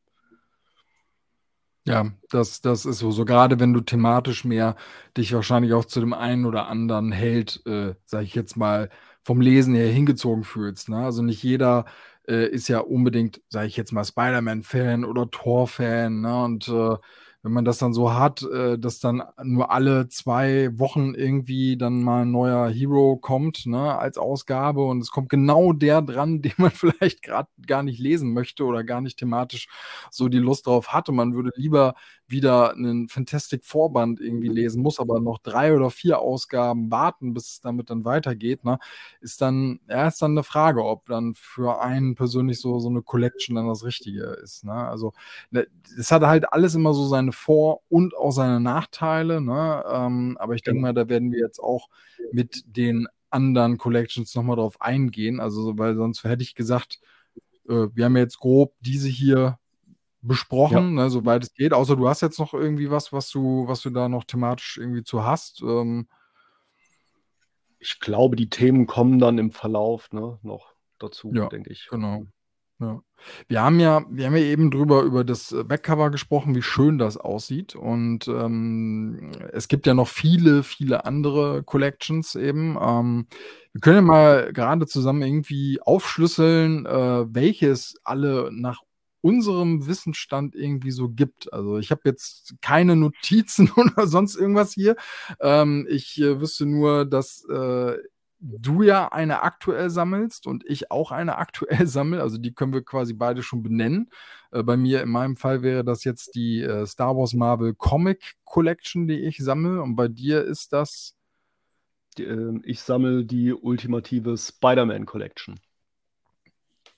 [1.85, 3.11] Ja, das, das ist so.
[3.11, 4.75] So gerade wenn du thematisch mehr
[5.15, 8.89] dich wahrscheinlich auch zu dem einen oder anderen Held, äh, sag ich jetzt mal,
[9.23, 10.89] vom Lesen her hingezogen fühlst.
[10.89, 10.97] Ne?
[10.97, 11.85] Also nicht jeder
[12.27, 16.19] äh, ist ja unbedingt, sag ich jetzt mal, Spider-Man-Fan oder Thor-Fan.
[16.19, 16.43] Ne?
[16.43, 16.97] Und äh,
[17.47, 22.03] wenn man das dann so hat, äh, dass dann nur alle zwei Wochen irgendwie dann
[22.03, 26.51] mal ein neuer Hero kommt, ne, als Ausgabe und es kommt genau der dran, den
[26.57, 29.69] man vielleicht gerade gar nicht lesen möchte oder gar nicht thematisch
[30.11, 31.95] so die Lust drauf hat und man würde lieber
[32.27, 37.53] wieder einen Fantastic Vorband irgendwie lesen, muss aber noch drei oder vier Ausgaben warten, bis
[37.53, 38.79] es damit dann weitergeht, ne,
[39.21, 43.01] ist dann, ja, ist dann eine Frage, ob dann für einen persönlich so, so eine
[43.01, 45.13] Collection dann das Richtige ist, ne, also
[45.51, 50.37] ne, es hat halt alles immer so seine Vor- und auch seine Nachteile, ne, ähm,
[50.39, 50.87] aber ich denke genau.
[50.89, 51.89] mal, da werden wir jetzt auch
[52.31, 56.99] mit den anderen Collections nochmal drauf eingehen, also, weil sonst hätte ich gesagt,
[57.69, 59.59] äh, wir haben jetzt grob diese hier
[60.27, 61.03] besprochen, ja.
[61.03, 61.73] ne, soweit es geht.
[61.73, 65.03] Außer du hast jetzt noch irgendwie was, was du, was du da noch thematisch irgendwie
[65.03, 65.61] zu hast.
[65.61, 66.07] Ähm,
[67.79, 71.87] ich glaube, die Themen kommen dann im Verlauf ne, noch dazu, ja, denke ich.
[71.89, 72.25] Genau.
[72.79, 73.01] Ja.
[73.47, 77.17] Wir haben ja, wir haben ja eben drüber über das Backcover gesprochen, wie schön das
[77.17, 77.75] aussieht.
[77.75, 82.77] Und ähm, es gibt ja noch viele, viele andere Collections eben.
[82.79, 83.27] Ähm,
[83.73, 88.83] wir können ja mal gerade zusammen irgendwie aufschlüsseln, äh, welches alle nach
[89.21, 91.51] unserem Wissensstand irgendwie so gibt.
[91.51, 94.95] Also ich habe jetzt keine Notizen oder sonst irgendwas hier.
[95.39, 97.97] Ähm, ich äh, wüsste nur, dass äh,
[98.39, 102.21] du ja eine aktuell sammelst und ich auch eine aktuell sammle.
[102.21, 104.09] Also die können wir quasi beide schon benennen.
[104.51, 108.35] Äh, bei mir, in meinem Fall wäre das jetzt die äh, Star Wars Marvel Comic
[108.43, 109.81] Collection, die ich sammle.
[109.81, 111.15] Und bei dir ist das.
[112.17, 115.59] Die, äh, ich sammle die ultimative Spider-Man Collection.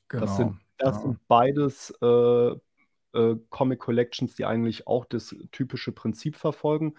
[0.07, 0.25] Genau.
[0.25, 1.01] Das sind das ja.
[1.01, 2.51] sind beides äh,
[3.13, 6.95] äh, Comic Collections, die eigentlich auch das typische Prinzip verfolgen,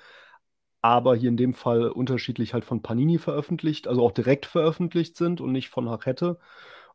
[0.83, 5.41] aber hier in dem Fall unterschiedlich halt von Panini veröffentlicht, also auch direkt veröffentlicht sind
[5.41, 6.39] und nicht von Hachette.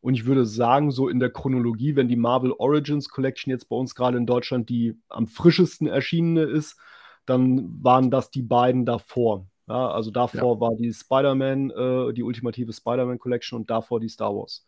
[0.02, 3.76] Und ich würde sagen, so in der Chronologie, wenn die Marvel Origins Collection jetzt bei
[3.76, 6.78] uns gerade in Deutschland die am frischesten erschienene ist,
[7.26, 9.48] dann waren das die beiden davor.
[9.68, 10.60] Ja, also davor ja.
[10.62, 14.68] war die Spider-Man, äh, die ultimative Spider-Man Collection und davor die Star Wars.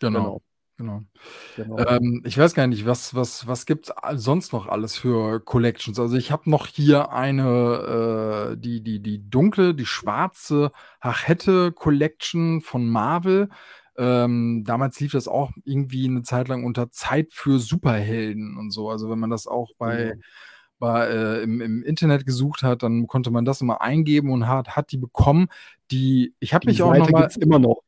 [0.00, 0.18] Genau.
[0.18, 0.42] genau.
[0.78, 1.02] Genau.
[1.56, 1.78] Genau.
[1.78, 5.98] Ähm, ich weiß gar nicht, was, was, was gibt es sonst noch alles für Collections?
[5.98, 12.60] Also ich habe noch hier eine, äh, die, die, die dunkle, die schwarze Hachette Collection
[12.60, 13.48] von Marvel.
[13.96, 18.90] Ähm, damals lief das auch irgendwie eine Zeit lang unter Zeit für Superhelden und so.
[18.90, 20.22] Also wenn man das auch bei, mhm.
[20.78, 24.76] bei äh, im, im Internet gesucht hat, dann konnte man das immer eingeben und hat,
[24.76, 25.48] hat die bekommen.
[25.90, 27.85] Die, ich habe mich auch Seite noch mal, immer noch.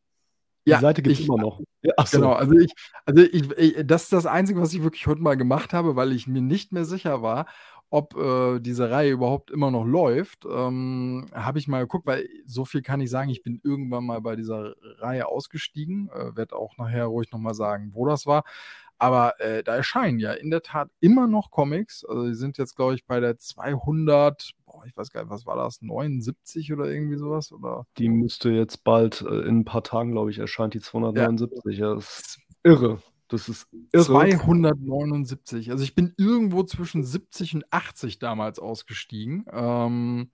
[0.68, 1.62] Die ja, Seite gibt es immer noch.
[1.80, 2.18] Ja, so.
[2.18, 2.74] Genau, also ich,
[3.06, 6.12] also ich, ich, das ist das Einzige, was ich wirklich heute mal gemacht habe, weil
[6.12, 7.46] ich mir nicht mehr sicher war,
[7.88, 10.44] ob äh, diese Reihe überhaupt immer noch läuft.
[10.44, 14.20] Ähm, habe ich mal geguckt, weil so viel kann ich sagen, ich bin irgendwann mal
[14.20, 16.10] bei dieser Reihe ausgestiegen.
[16.10, 18.44] Äh, Werde auch nachher ruhig nochmal sagen, wo das war.
[18.98, 22.04] Aber äh, da erscheinen ja in der Tat immer noch Comics.
[22.04, 25.46] Also die sind jetzt, glaube ich, bei der 200, boah, ich weiß gar nicht, was
[25.46, 27.52] war das, 79 oder irgendwie sowas?
[27.52, 27.86] Oder?
[27.96, 31.78] Die müsste jetzt bald, äh, in ein paar Tagen, glaube ich, erscheint die 279.
[31.78, 33.00] Ja, ja das ist irre.
[33.28, 34.04] Das ist irre.
[34.04, 35.70] 279.
[35.70, 39.44] Also ich bin irgendwo zwischen 70 und 80 damals ausgestiegen.
[39.52, 40.30] Ähm,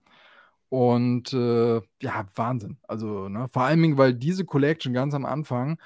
[0.69, 2.77] und äh, ja, Wahnsinn.
[2.87, 5.79] Also, ne, vor allen Dingen, weil diese Collection ganz am Anfang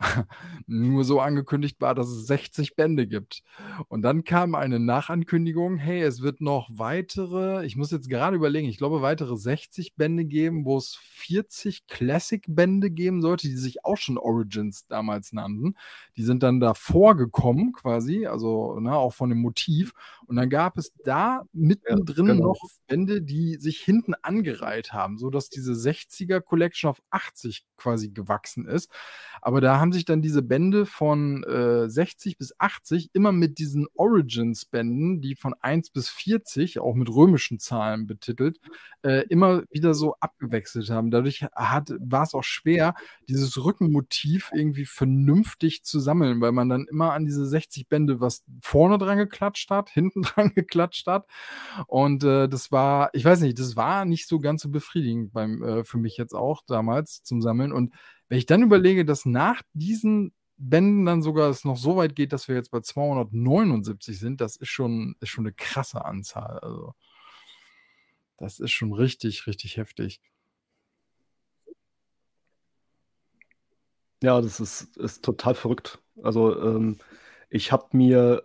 [0.66, 3.42] nur so angekündigt war, dass es 60 Bände gibt.
[3.88, 8.68] Und dann kam eine Nachankündigung, hey, es wird noch weitere, ich muss jetzt gerade überlegen,
[8.68, 13.96] ich glaube, weitere 60 Bände geben, wo es 40 Classic-Bände geben sollte, die sich auch
[13.96, 15.74] schon Origins damals nannten.
[16.16, 19.92] Die sind dann davor gekommen, quasi, also ne, auch von dem Motiv.
[20.26, 22.48] Und dann gab es da mittendrin ja, genau.
[22.48, 28.66] noch Bände, die sich hinten angereiht haben, sodass diese 60er Collection auf 80 quasi gewachsen
[28.66, 28.90] ist.
[29.40, 33.86] Aber da haben sich dann diese Bände von äh, 60 bis 80 immer mit diesen
[33.94, 38.58] Origins-Bänden, die von 1 bis 40, auch mit römischen Zahlen betitelt,
[39.02, 41.10] äh, immer wieder so abgewechselt haben.
[41.10, 42.94] Dadurch war es auch schwer,
[43.28, 48.44] dieses Rückenmotiv irgendwie vernünftig zu sammeln, weil man dann immer an diese 60 Bände was
[48.60, 51.26] vorne dran geklatscht hat, hinten dran geklatscht hat.
[51.86, 55.62] Und äh, das war, ich weiß nicht, das war nicht so ganz so befriedigend beim,
[55.62, 57.72] äh, für mich jetzt auch damals zum Sammeln.
[57.72, 57.94] Und
[58.28, 62.32] wenn ich dann überlege, dass nach diesen Bänden dann sogar es noch so weit geht,
[62.32, 66.58] dass wir jetzt bei 279 sind, das ist schon, ist schon eine krasse Anzahl.
[66.60, 66.94] Also,
[68.36, 70.20] das ist schon richtig, richtig heftig.
[74.22, 76.00] Ja, das ist, ist total verrückt.
[76.22, 76.98] Also, ähm,
[77.50, 78.42] ich habe mir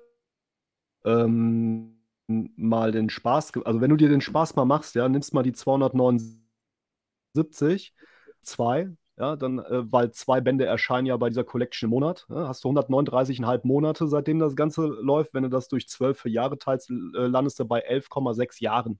[1.06, 5.44] ähm, mal den Spaß, also wenn du dir den Spaß mal machst, ja, nimmst mal
[5.44, 7.94] die 279,
[8.42, 12.26] zwei, ja, dann, äh, weil zwei Bände erscheinen ja bei dieser Collection im Monat.
[12.30, 15.34] Ja, hast du 139,5 Monate, seitdem das Ganze läuft.
[15.34, 16.94] Wenn du das durch 12 Jahre teilst, äh,
[17.28, 19.00] landest du bei 11,6 Jahren.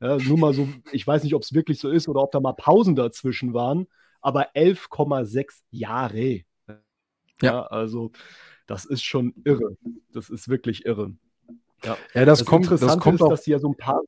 [0.00, 2.40] Ja, nur mal so, ich weiß nicht, ob es wirklich so ist oder ob da
[2.40, 3.86] mal Pausen dazwischen waren,
[4.20, 6.42] aber 11,6 Jahre.
[6.68, 6.82] Ja,
[7.42, 8.10] ja, also
[8.66, 9.76] das ist schon irre.
[10.12, 11.12] Das ist wirklich irre.
[11.82, 14.00] Ja, ja das, das kommt, das kommt ist, auch, dass ja so ein paar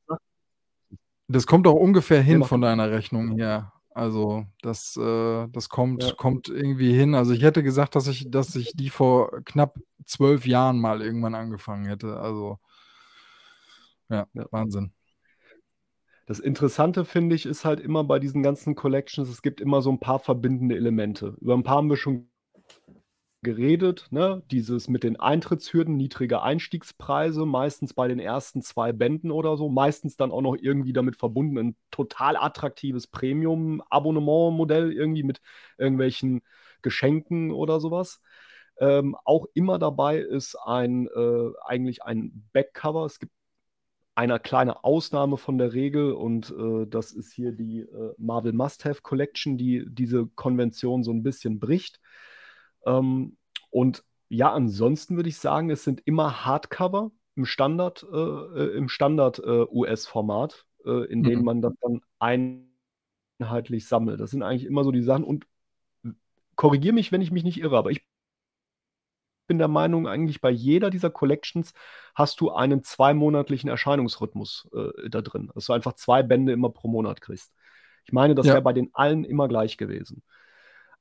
[1.27, 3.73] Das kommt auch ungefähr hin von deiner Rechnung her.
[3.93, 6.13] Also das, äh, das kommt, ja.
[6.13, 7.13] kommt irgendwie hin.
[7.13, 11.35] Also ich hätte gesagt, dass ich, dass ich die vor knapp zwölf Jahren mal irgendwann
[11.35, 12.19] angefangen hätte.
[12.19, 12.59] Also
[14.09, 14.45] ja, ja.
[14.51, 14.91] Wahnsinn.
[16.25, 19.91] Das Interessante finde ich ist halt immer bei diesen ganzen Collections, es gibt immer so
[19.91, 21.35] ein paar verbindende Elemente.
[21.41, 22.29] Über ein paar haben wir schon
[23.43, 24.43] geredet, ne?
[24.51, 30.17] Dieses mit den Eintrittshürden, niedrige Einstiegspreise, meistens bei den ersten zwei Bänden oder so, meistens
[30.17, 35.41] dann auch noch irgendwie damit verbunden ein total attraktives Premium-Abonnement-Modell, irgendwie mit
[35.77, 36.41] irgendwelchen
[36.81, 38.21] Geschenken oder sowas.
[38.79, 43.05] Ähm, auch immer dabei ist ein äh, eigentlich ein Backcover.
[43.05, 43.31] Es gibt
[44.15, 49.01] eine kleine Ausnahme von der Regel und äh, das ist hier die äh, Marvel Must-Have
[49.01, 51.99] Collection, die diese Konvention so ein bisschen bricht.
[52.85, 53.37] Ähm,
[53.69, 58.89] und ja, ansonsten würde ich sagen, es sind immer Hardcover im Standard, äh, äh im
[58.89, 61.23] Standard äh, US-Format, äh, in mhm.
[61.23, 62.01] denen man das dann
[63.39, 64.19] einheitlich sammelt.
[64.19, 65.45] Das sind eigentlich immer so die Sachen und
[66.55, 68.05] korrigiere mich, wenn ich mich nicht irre, aber ich
[69.47, 71.73] bin der Meinung, eigentlich bei jeder dieser Collections
[72.15, 76.87] hast du einen zweimonatlichen Erscheinungsrhythmus äh, da drin, dass du einfach zwei Bände immer pro
[76.87, 77.53] Monat kriegst.
[78.05, 78.53] Ich meine, das ja.
[78.53, 80.23] wäre bei den allen immer gleich gewesen.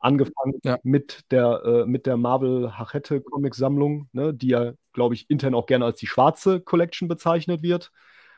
[0.03, 0.79] Angefangen ja.
[0.83, 5.67] mit der, äh, mit der Marvel Hachette Comic-Sammlung, ne, die ja, glaube ich, intern auch
[5.67, 7.93] gerne als die schwarze Collection bezeichnet wird.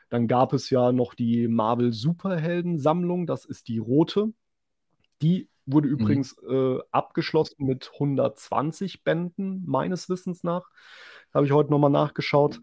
[0.09, 4.31] Dann gab es ja noch die Marvel Superhelden-Sammlung, das ist die rote.
[5.23, 5.93] Die wurde mhm.
[5.95, 10.69] übrigens äh, abgeschlossen mit 120 Bänden, meines Wissens nach.
[11.33, 12.61] Habe ich heute nochmal nachgeschaut.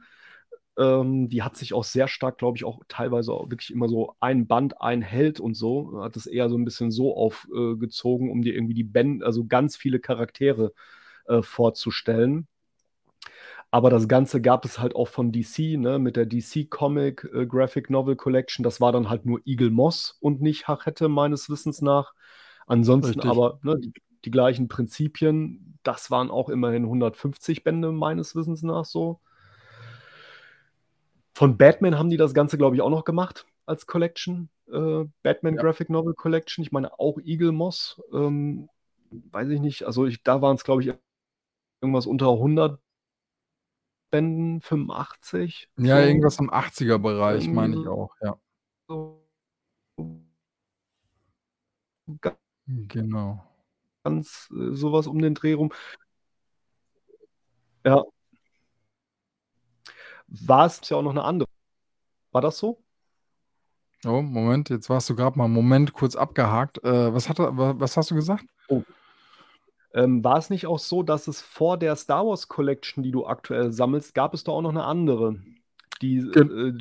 [0.78, 4.14] Ähm, die hat sich auch sehr stark, glaube ich, auch teilweise auch wirklich immer so
[4.20, 6.02] ein Band, ein Held und so.
[6.02, 9.76] Hat es eher so ein bisschen so aufgezogen, um dir irgendwie die Bände, also ganz
[9.76, 10.72] viele Charaktere
[11.26, 12.48] äh, vorzustellen.
[13.74, 17.46] Aber das Ganze gab es halt auch von DC, ne, mit der DC Comic äh,
[17.46, 18.62] Graphic Novel Collection.
[18.62, 22.12] Das war dann halt nur Eagle Moss und nicht Hachette, meines Wissens nach.
[22.66, 23.30] Ansonsten Richtig.
[23.30, 23.94] aber ne, die,
[24.26, 25.78] die, gleichen Prinzipien.
[25.82, 29.20] Das waren auch immerhin 150 Bände, meines Wissens nach so.
[31.34, 34.48] Von Batman haben die das Ganze, glaube ich, auch noch gemacht als Collection.
[34.70, 35.62] Äh, Batman ja.
[35.62, 36.62] Graphic Novel Collection.
[36.62, 38.00] Ich meine auch Eagle Moss.
[38.12, 38.68] Ähm,
[39.10, 40.92] weiß ich nicht, also ich, da waren es, glaube ich,
[41.80, 42.78] irgendwas unter 100
[44.10, 45.68] Bänden, 85.
[45.78, 46.06] Ja, so.
[46.06, 48.38] irgendwas im 80er-Bereich, meine ich auch, ja.
[48.86, 49.26] So.
[52.66, 53.44] Genau.
[54.04, 55.72] Ganz äh, sowas um den Dreh rum.
[57.84, 58.04] Ja.
[60.46, 61.48] War es ja auch noch eine andere.
[62.30, 62.82] War das so?
[64.04, 66.82] Oh, Moment, jetzt warst du gerade mal einen Moment kurz abgehakt.
[66.82, 68.44] Äh, was, hat, was hast du gesagt?
[68.68, 68.82] Oh.
[69.94, 73.26] Ähm, war es nicht auch so, dass es vor der Star Wars Collection, die du
[73.26, 75.36] aktuell sammelst, gab es da auch noch eine andere,
[76.00, 76.72] die äh,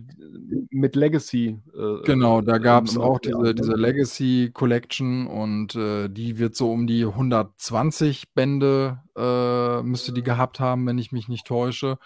[0.71, 1.59] mit Legacy?
[1.75, 6.71] Äh, genau, da gab es auch diese, diese Legacy Collection und äh, die wird so
[6.71, 11.99] um die 120 Bände äh, müsste die gehabt haben, wenn ich mich nicht täusche.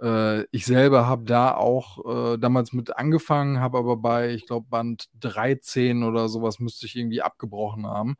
[0.00, 5.06] Äh, ich selber habe da auch damals mit angefangen, habe aber bei, ich glaube, Band
[5.20, 8.16] 13 oder sowas müsste ich irgendwie abgebrochen haben.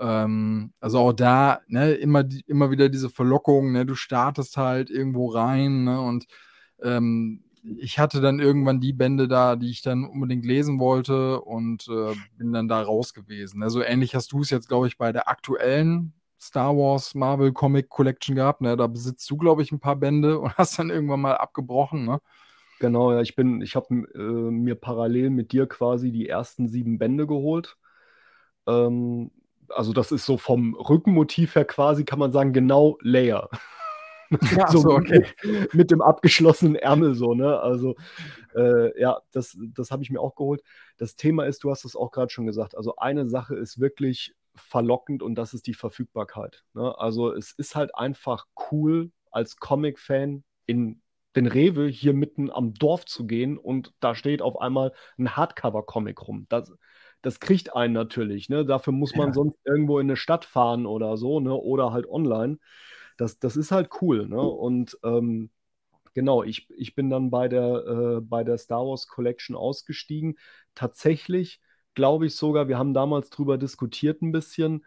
[0.00, 5.28] Ähm, also auch da, ne, immer, immer wieder diese Verlockung, ne, du startest halt irgendwo
[5.28, 6.26] rein, ne, und
[6.82, 7.44] ähm,
[7.78, 12.14] ich hatte dann irgendwann die Bände da, die ich dann unbedingt lesen wollte und äh,
[12.38, 13.62] bin dann da raus gewesen.
[13.62, 17.88] Also ähnlich hast du es jetzt, glaube ich, bei der aktuellen Star Wars Marvel Comic
[17.88, 18.60] Collection gehabt.
[18.60, 18.76] Ne?
[18.76, 22.04] Da besitzt du, glaube ich, ein paar Bände und hast dann irgendwann mal abgebrochen.
[22.04, 22.20] Ne?
[22.80, 26.98] Genau, ja, ich bin, ich habe äh, mir parallel mit dir quasi die ersten sieben
[26.98, 27.76] Bände geholt.
[28.66, 29.30] Ähm,
[29.68, 33.48] also das ist so vom Rückenmotiv her quasi, kann man sagen, genau Layer.
[34.54, 35.24] Ja, so, okay.
[35.42, 37.58] mit, mit, dem abgeschlossenen Ärmel so, ne?
[37.60, 37.96] Also
[38.54, 40.62] äh, ja, das, das habe ich mir auch geholt.
[40.98, 44.34] Das Thema ist, du hast es auch gerade schon gesagt, also eine Sache ist wirklich
[44.58, 46.64] verlockend und das ist die Verfügbarkeit.
[46.74, 46.96] Ne?
[46.98, 51.00] Also es ist halt einfach cool, als Comic-Fan in
[51.36, 56.26] den Rewe hier mitten am Dorf zu gehen und da steht auf einmal ein Hardcover-Comic
[56.26, 56.46] rum.
[56.48, 56.72] Das,
[57.22, 58.48] das kriegt einen natürlich.
[58.48, 58.64] Ne?
[58.64, 59.34] Dafür muss man ja.
[59.34, 61.54] sonst irgendwo in eine Stadt fahren oder so, ne?
[61.54, 62.58] oder halt online.
[63.16, 64.28] Das, das ist halt cool.
[64.28, 64.40] Ne?
[64.40, 65.50] Und ähm,
[66.14, 70.38] genau, ich, ich bin dann bei der, äh, bei der Star Wars Collection ausgestiegen.
[70.74, 71.60] Tatsächlich
[71.98, 74.84] glaube ich sogar, wir haben damals drüber diskutiert ein bisschen,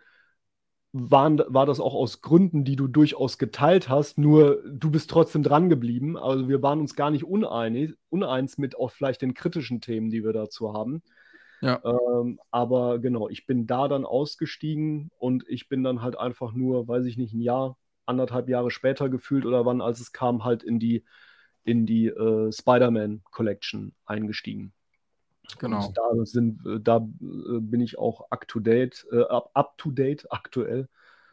[0.93, 5.43] waren, war das auch aus Gründen, die du durchaus geteilt hast, nur du bist trotzdem
[5.43, 6.17] dran geblieben.
[6.17, 10.23] Also wir waren uns gar nicht uneinig, uneins mit auch vielleicht den kritischen Themen, die
[10.23, 11.03] wir dazu haben.
[11.61, 11.81] Ja.
[11.83, 16.87] Ähm, aber genau, ich bin da dann ausgestiegen und ich bin dann halt einfach nur,
[16.87, 20.63] weiß ich nicht, ein Jahr, anderthalb Jahre später gefühlt oder wann, als es kam, halt
[20.63, 21.03] in die,
[21.65, 24.71] in die äh, Spider-Man Collection eingestiegen.
[25.59, 25.87] Genau.
[25.87, 29.91] Und da, sind, äh, da äh, bin ich auch up to date, äh, up to
[29.91, 30.87] date aktuell.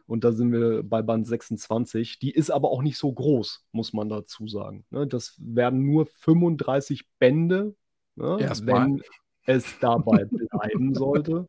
[0.07, 2.19] Und da sind wir bei Band 26.
[2.19, 4.87] Die ist aber auch nicht so groß, muss man dazu sagen.
[4.91, 5.07] Ne?
[5.07, 7.75] Das werden nur 35 Bände,
[8.17, 8.39] ne?
[8.65, 9.03] wenn,
[9.45, 11.49] es dabei bleiben sollte.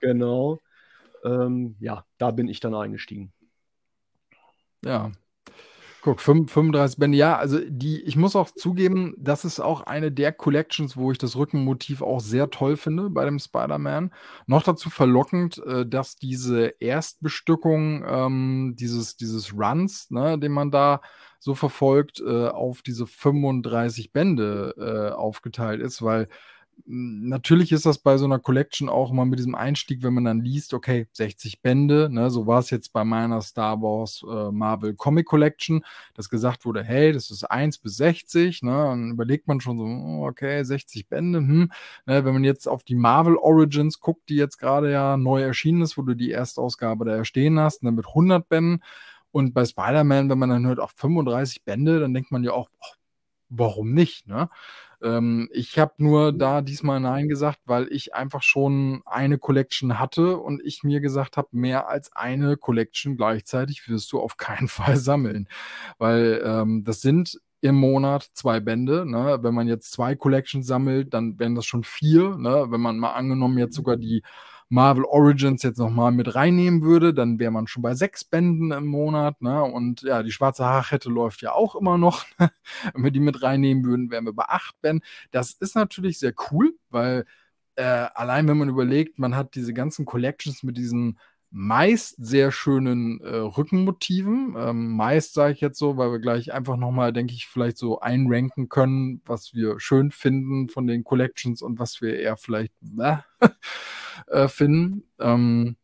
[0.00, 0.58] Genau.
[1.24, 3.32] Ähm, ja, da bin ich dann eingestiegen.
[4.84, 5.12] Ja.
[6.04, 7.16] Guck, 35 Bände.
[7.16, 11.18] Ja, also die, ich muss auch zugeben, das ist auch eine der Collections, wo ich
[11.18, 14.12] das Rückenmotiv auch sehr toll finde bei dem Spider-Man.
[14.48, 21.02] Noch dazu verlockend, äh, dass diese Erstbestückung ähm, dieses, dieses Runs, ne, den man da
[21.38, 26.26] so verfolgt, äh, auf diese 35 Bände äh, aufgeteilt ist, weil
[26.84, 30.40] Natürlich ist das bei so einer Collection auch immer mit diesem Einstieg, wenn man dann
[30.40, 34.94] liest, okay, 60 Bände, ne, so war es jetzt bei meiner Star Wars äh, Marvel
[34.94, 39.60] Comic Collection, dass gesagt wurde, hey, das ist 1 bis 60, ne, dann überlegt man
[39.60, 41.70] schon so, oh, okay, 60 Bände, hm,
[42.06, 45.82] ne, wenn man jetzt auf die Marvel Origins guckt, die jetzt gerade ja neu erschienen
[45.82, 48.82] ist, wo du die Erstausgabe da stehen hast, ne, mit 100 Bänden
[49.30, 52.68] und bei Spider-Man, wenn man dann hört, auch 35 Bände, dann denkt man ja auch,
[52.80, 52.94] oh,
[53.48, 54.48] warum nicht, ne?
[55.02, 60.38] Ähm, ich habe nur da diesmal Nein gesagt, weil ich einfach schon eine Collection hatte
[60.38, 64.96] und ich mir gesagt habe, mehr als eine Collection gleichzeitig wirst du auf keinen Fall
[64.96, 65.48] sammeln.
[65.98, 69.06] Weil ähm, das sind im Monat zwei Bände.
[69.06, 69.38] Ne?
[69.42, 72.36] Wenn man jetzt zwei Collections sammelt, dann wären das schon vier.
[72.36, 72.66] Ne?
[72.68, 74.22] Wenn man mal angenommen jetzt sogar die
[74.72, 78.86] Marvel Origins jetzt nochmal mit reinnehmen würde, dann wäre man schon bei sechs Bänden im
[78.86, 79.42] Monat.
[79.42, 79.62] Ne?
[79.62, 82.24] Und ja, die schwarze Haarkette läuft ja auch immer noch.
[82.94, 85.04] wenn wir die mit reinnehmen würden, wären wir bei acht Bänden.
[85.30, 87.26] Das ist natürlich sehr cool, weil
[87.74, 91.18] äh, allein wenn man überlegt, man hat diese ganzen Collections mit diesen
[91.52, 94.56] meist sehr schönen äh, Rückenmotiven.
[94.56, 98.00] Ähm, meist sage ich jetzt so, weil wir gleich einfach nochmal, denke ich, vielleicht so
[98.00, 103.16] einranken können, was wir schön finden von den Collections und was wir eher vielleicht äh,
[104.28, 105.04] äh, finden.
[105.20, 105.76] Ähm,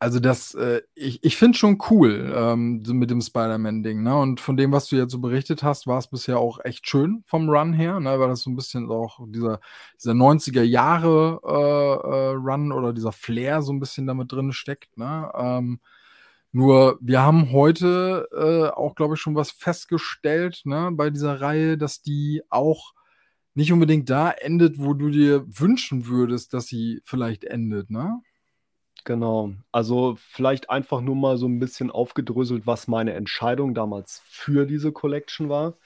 [0.00, 4.16] also das, äh, ich, ich finde schon cool ähm, mit dem Spider-Man-Ding, ne?
[4.16, 7.22] Und von dem, was du jetzt so berichtet hast, war es bisher auch echt schön
[7.26, 8.18] vom Run her, ne?
[8.18, 9.60] Weil das so ein bisschen auch dieser,
[10.02, 14.96] dieser 90er Jahre äh, äh, Run oder dieser Flair so ein bisschen damit drin steckt,
[14.96, 15.30] ne?
[15.34, 15.80] Ähm,
[16.52, 21.78] nur wir haben heute äh, auch, glaube ich, schon was festgestellt, ne, bei dieser Reihe,
[21.78, 22.94] dass die auch
[23.54, 28.20] nicht unbedingt da endet, wo du dir wünschen würdest, dass sie vielleicht endet, ne?
[29.04, 29.52] Genau.
[29.72, 34.92] Also vielleicht einfach nur mal so ein bisschen aufgedröselt, was meine Entscheidung damals für diese
[34.92, 35.78] Collection war.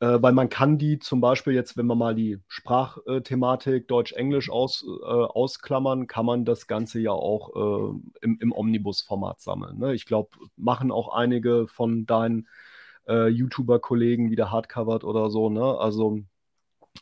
[0.00, 4.84] Äh, weil man kann die zum Beispiel jetzt, wenn wir mal die Sprachthematik Deutsch-Englisch aus,
[4.84, 9.78] äh, ausklammern, kann man das Ganze ja auch äh, im, im Omnibus-Format sammeln.
[9.78, 9.94] Ne?
[9.94, 12.48] Ich glaube, machen auch einige von deinen
[13.08, 15.48] äh, YouTuber-Kollegen wieder hardcovered oder so.
[15.50, 15.62] Ne?
[15.78, 16.20] Also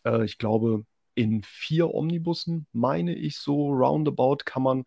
[0.04, 0.84] äh, ich glaube,
[1.14, 4.84] in vier Omnibussen, meine ich so roundabout, kann man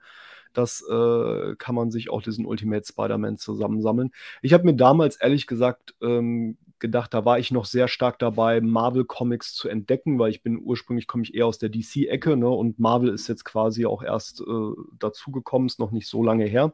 [0.58, 4.12] das äh, kann man sich auch diesen Ultimate Spider-Man zusammensammeln.
[4.41, 8.62] Ich habe mir damals ehrlich gesagt ähm, gedacht, da war ich noch sehr stark dabei,
[8.62, 12.49] Marvel Comics zu entdecken, weil ich bin ursprünglich komme ich eher aus der DC-Ecke, ne?
[12.49, 16.74] Und Marvel ist jetzt quasi auch erst äh, dazugekommen, ist noch nicht so lange her.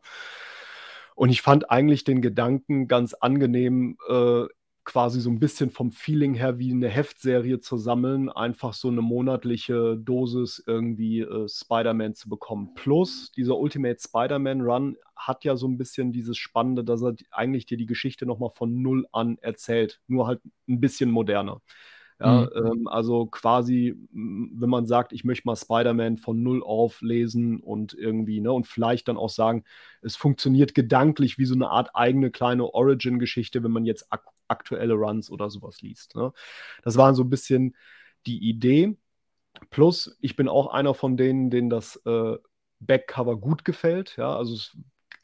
[1.16, 4.46] Und ich fand eigentlich den Gedanken ganz angenehm, äh,
[4.92, 9.02] quasi so ein bisschen vom Feeling her wie eine Heftserie zu sammeln, einfach so eine
[9.02, 12.74] monatliche Dosis irgendwie äh, Spider-Man zu bekommen.
[12.76, 17.66] Plus, dieser Ultimate Spider-Man Run hat ja so ein bisschen dieses Spannende, dass er eigentlich
[17.68, 21.62] dir die Geschichte nochmal von Null an erzählt, nur halt ein bisschen moderner.
[22.22, 22.66] Ja, mhm.
[22.66, 27.96] ähm, also quasi, wenn man sagt, ich möchte mal Spider-Man von null auf lesen und
[27.96, 29.64] irgendwie, ne, und vielleicht dann auch sagen,
[30.04, 34.96] es funktioniert gedanklich wie so eine Art eigene kleine Origin-Geschichte, wenn man jetzt ak aktuelle
[34.96, 36.14] Runs oder sowas liest.
[36.16, 36.34] Ne?
[36.84, 37.74] Das war so ein bisschen
[38.26, 38.98] die Idee.
[39.70, 42.36] Plus, ich bin auch einer von denen, denen das äh,
[42.82, 44.18] Backcover gut gefällt.
[44.18, 44.78] Ja, also es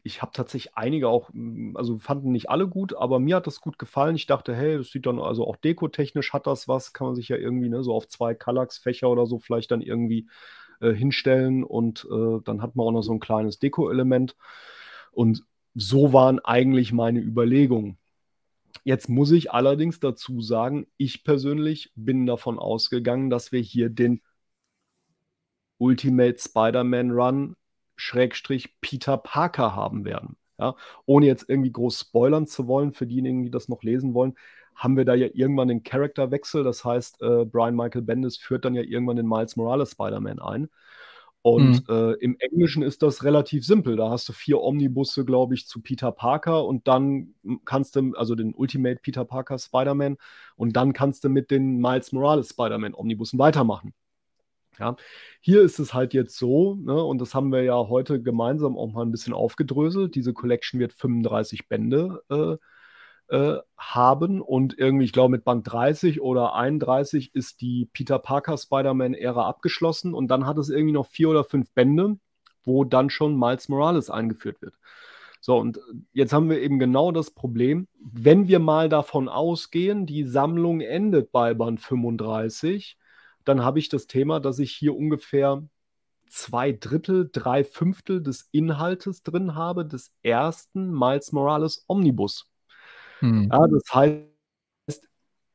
[0.08, 3.62] ich habe tatsächlich einige auch, hm, also fanden nicht alle gut, aber mir hat das
[3.62, 4.16] gut gefallen.
[4.16, 7.30] Ich dachte, hey, das sieht dann also auch dekotechnisch hat das was, kann man sich
[7.30, 10.28] ja irgendwie ne, so auf zwei Kallax-Fächer oder so vielleicht dann irgendwie
[10.80, 14.36] äh, hinstellen und äh, dann hat man auch noch so ein kleines Deko-Element.
[15.12, 15.44] Und
[15.76, 17.98] so waren eigentlich meine Überlegungen.
[18.84, 24.22] Jetzt muss ich allerdings dazu sagen, ich persönlich bin davon ausgegangen, dass wir hier den
[25.80, 27.56] Ultimate Spider-Man Run
[27.98, 30.38] Schrägstrich Peter Parker haben werden.
[30.60, 30.76] Ja,
[31.06, 34.34] ohne jetzt irgendwie groß spoilern zu wollen, für diejenigen, die das noch lesen wollen,
[34.76, 36.64] haben wir da ja irgendwann den Charakterwechsel.
[36.64, 40.70] Das heißt, äh, Brian Michael Bendis führt dann ja irgendwann den Miles Morales Spider-Man ein.
[41.44, 41.96] Und mhm.
[41.96, 43.96] äh, im Englischen ist das relativ simpel.
[43.96, 48.36] Da hast du vier Omnibusse, glaube ich, zu Peter Parker und dann kannst du, also
[48.36, 50.18] den Ultimate Peter Parker Spider-Man,
[50.56, 53.94] und dann kannst du mit den Miles Morales Spider-Man Omnibussen weitermachen.
[54.80, 54.96] Ja,
[55.42, 58.92] hier ist es halt jetzt so, ne, und das haben wir ja heute gemeinsam auch
[58.92, 60.14] mal ein bisschen aufgedröselt.
[60.16, 62.58] Diese Collection wird 35 Bände äh,
[63.30, 68.58] äh, haben und irgendwie, ich glaube, mit Band 30 oder 31 ist die Peter Parker
[68.58, 72.18] Spider-Man-Ära abgeschlossen und dann hat es irgendwie noch vier oder fünf Bände,
[72.64, 74.76] wo dann schon Miles Morales eingeführt wird.
[75.42, 75.80] So, und
[76.14, 81.32] jetzt haben wir eben genau das Problem, wenn wir mal davon ausgehen, die Sammlung endet
[81.32, 82.98] bei Band 35
[83.48, 85.68] dann habe ich das Thema, dass ich hier ungefähr
[86.28, 92.52] zwei Drittel, drei Fünftel des Inhaltes drin habe, des ersten Miles Morales Omnibus.
[93.20, 93.50] Hm.
[93.52, 95.10] Ja, das heißt,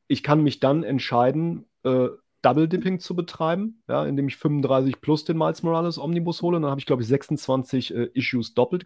[0.09, 2.09] ich kann mich dann entscheiden, äh,
[2.43, 6.61] Double Dipping zu betreiben, ja, indem ich 35 plus den Miles Morales Omnibus hole.
[6.61, 8.85] Dann habe ich, glaube ich, 26 äh, Issues doppelt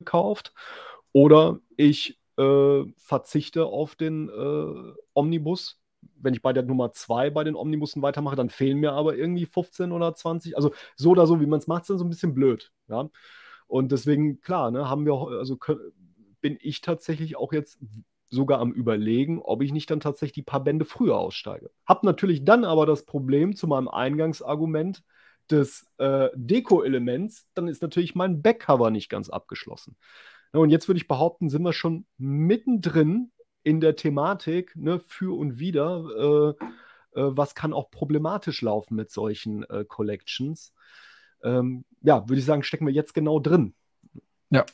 [0.00, 0.54] gekauft.
[1.12, 7.44] Oder ich äh, verzichte auf den äh, Omnibus wenn ich bei der Nummer 2 bei
[7.44, 10.56] den Omnibussen weitermache, dann fehlen mir aber irgendwie 15 oder 20.
[10.56, 12.72] Also so oder so, wie man es macht, ist dann so ein bisschen blöd.
[12.88, 13.08] Ja?
[13.66, 15.58] Und deswegen, klar, ne, haben wir, also
[16.40, 17.78] bin ich tatsächlich auch jetzt
[18.30, 21.70] sogar am Überlegen, ob ich nicht dann tatsächlich die paar Bände früher aussteige.
[21.86, 25.02] Hab natürlich dann aber das Problem zu meinem Eingangsargument
[25.50, 29.96] des äh, Deko-Elements, dann ist natürlich mein Backcover nicht ganz abgeschlossen.
[30.52, 33.30] Und jetzt würde ich behaupten, sind wir schon mittendrin
[33.68, 36.56] in der Thematik, ne, für und wieder,
[37.14, 40.72] äh, äh, was kann auch problematisch laufen mit solchen äh, Collections.
[41.42, 43.74] Ähm, ja, würde ich sagen, stecken wir jetzt genau drin.
[44.48, 44.64] Ja,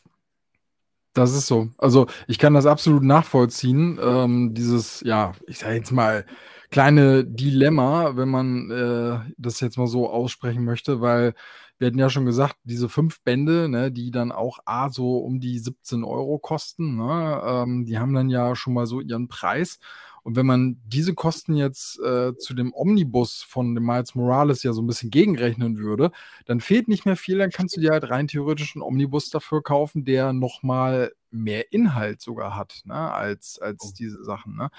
[1.15, 1.71] das ist so.
[1.79, 3.99] Also ich kann das absolut nachvollziehen.
[4.03, 6.27] Ähm, dieses, ja, ich sage jetzt mal,
[6.71, 11.35] kleine Dilemma, wenn man äh, das jetzt mal so aussprechen möchte, weil
[11.79, 15.41] wir hatten ja schon gesagt, diese fünf Bände, ne, die dann auch A so um
[15.41, 19.79] die 17 Euro kosten, ne, ähm, die haben dann ja schon mal so ihren Preis.
[20.25, 24.73] Und wenn man diese Kosten jetzt äh, zu dem Omnibus von dem Miles Morales ja
[24.73, 26.11] so ein bisschen gegenrechnen würde,
[26.47, 29.63] dann fehlt nicht mehr viel, dann kannst du dir halt rein theoretisch einen Omnibus dafür
[29.63, 33.93] kaufen, der nochmal mehr Inhalt sogar hat, ne, als, als oh.
[33.99, 34.57] diese Sachen.
[34.57, 34.71] Ne.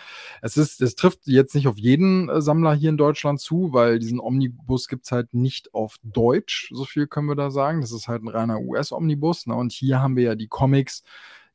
[0.41, 3.99] Es ist, es trifft jetzt nicht auf jeden äh, Sammler hier in Deutschland zu, weil
[3.99, 7.81] diesen Omnibus gibt es halt nicht auf Deutsch, so viel können wir da sagen.
[7.81, 9.45] Das ist halt ein reiner US-Omnibus.
[9.45, 11.03] Ne, und hier haben wir ja die Comics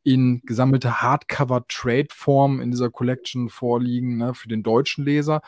[0.03, 5.43] in gesammelte Hardcover-Trade-Form in dieser Collection vorliegen ne, für den deutschen Leser.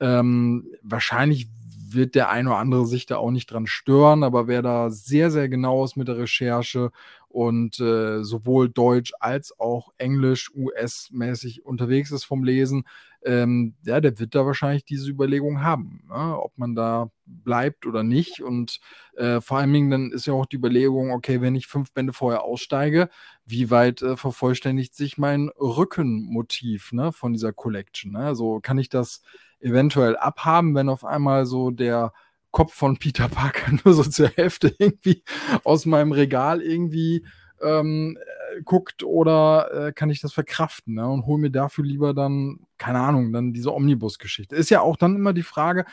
[0.00, 1.48] Ähm, wahrscheinlich
[1.90, 5.30] wird der ein oder andere sich da auch nicht dran stören, aber wer da sehr,
[5.30, 6.90] sehr genau ist mit der Recherche
[7.28, 12.84] und äh, sowohl Deutsch als auch Englisch, US-mäßig unterwegs ist vom Lesen,
[13.24, 16.38] ähm, ja, der wird da wahrscheinlich diese Überlegung haben, ne?
[16.40, 18.40] ob man da bleibt oder nicht.
[18.42, 18.80] Und
[19.16, 22.12] äh, vor allen Dingen dann ist ja auch die Überlegung, okay, wenn ich fünf Bände
[22.12, 23.08] vorher aussteige,
[23.44, 28.12] wie weit äh, vervollständigt sich mein Rückenmotiv ne, von dieser Collection?
[28.12, 28.20] Ne?
[28.20, 29.22] Also kann ich das
[29.60, 32.12] eventuell abhaben, wenn auf einmal so der
[32.58, 35.22] Kopf von Peter Parker nur so zur Hälfte irgendwie
[35.62, 37.24] aus meinem Regal irgendwie
[37.62, 41.08] ähm, äh, guckt oder äh, kann ich das verkraften ne?
[41.08, 44.56] und hole mir dafür lieber dann, keine Ahnung, dann diese Omnibus-Geschichte.
[44.56, 45.84] Ist ja auch dann immer die Frage,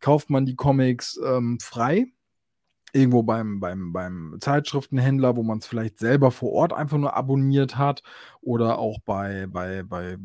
[0.00, 2.06] kauft man die Comics ähm, frei
[2.98, 7.78] irgendwo beim, beim, beim Zeitschriftenhändler, wo man es vielleicht selber vor Ort einfach nur abonniert
[7.78, 8.02] hat
[8.40, 10.16] oder auch bei, bei, bei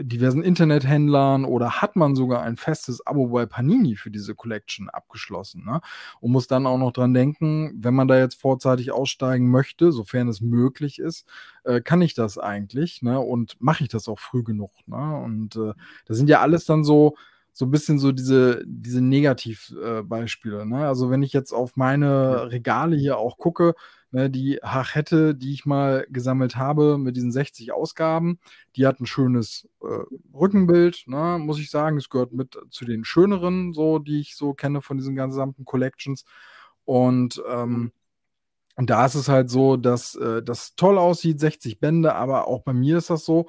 [0.00, 5.64] diversen Internethändlern oder hat man sogar ein festes Abo bei Panini für diese Collection abgeschlossen
[5.64, 5.80] ne?
[6.20, 10.28] und muss dann auch noch dran denken, wenn man da jetzt vorzeitig aussteigen möchte, sofern
[10.28, 11.28] es möglich ist,
[11.64, 13.20] äh, kann ich das eigentlich ne?
[13.20, 14.70] und mache ich das auch früh genug.
[14.86, 15.16] Ne?
[15.22, 15.74] Und äh,
[16.06, 17.16] das sind ja alles dann so,
[17.54, 20.62] so ein bisschen so diese, diese Negativbeispiele.
[20.62, 20.86] Äh, ne?
[20.88, 23.74] Also wenn ich jetzt auf meine Regale hier auch gucke,
[24.10, 28.40] ne, die Hachette, die ich mal gesammelt habe mit diesen 60 Ausgaben,
[28.76, 30.02] die hat ein schönes äh,
[30.34, 31.96] Rückenbild, ne, muss ich sagen.
[31.96, 36.24] Es gehört mit zu den schöneren, so, die ich so kenne von diesen gesamten Collections.
[36.84, 37.92] Und ähm,
[38.76, 42.62] und da ist es halt so, dass äh, das toll aussieht, 60 Bände, aber auch
[42.62, 43.46] bei mir ist das so,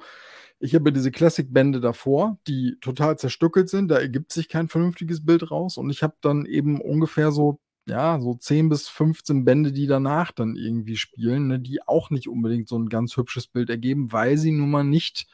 [0.58, 3.88] ich habe diese Classic-Bände davor, die total zerstückelt sind.
[3.88, 5.76] Da ergibt sich kein vernünftiges Bild raus.
[5.76, 10.32] Und ich habe dann eben ungefähr so, ja, so 10 bis 15 Bände, die danach
[10.32, 14.38] dann irgendwie spielen, ne, die auch nicht unbedingt so ein ganz hübsches Bild ergeben, weil
[14.38, 15.26] sie nun mal nicht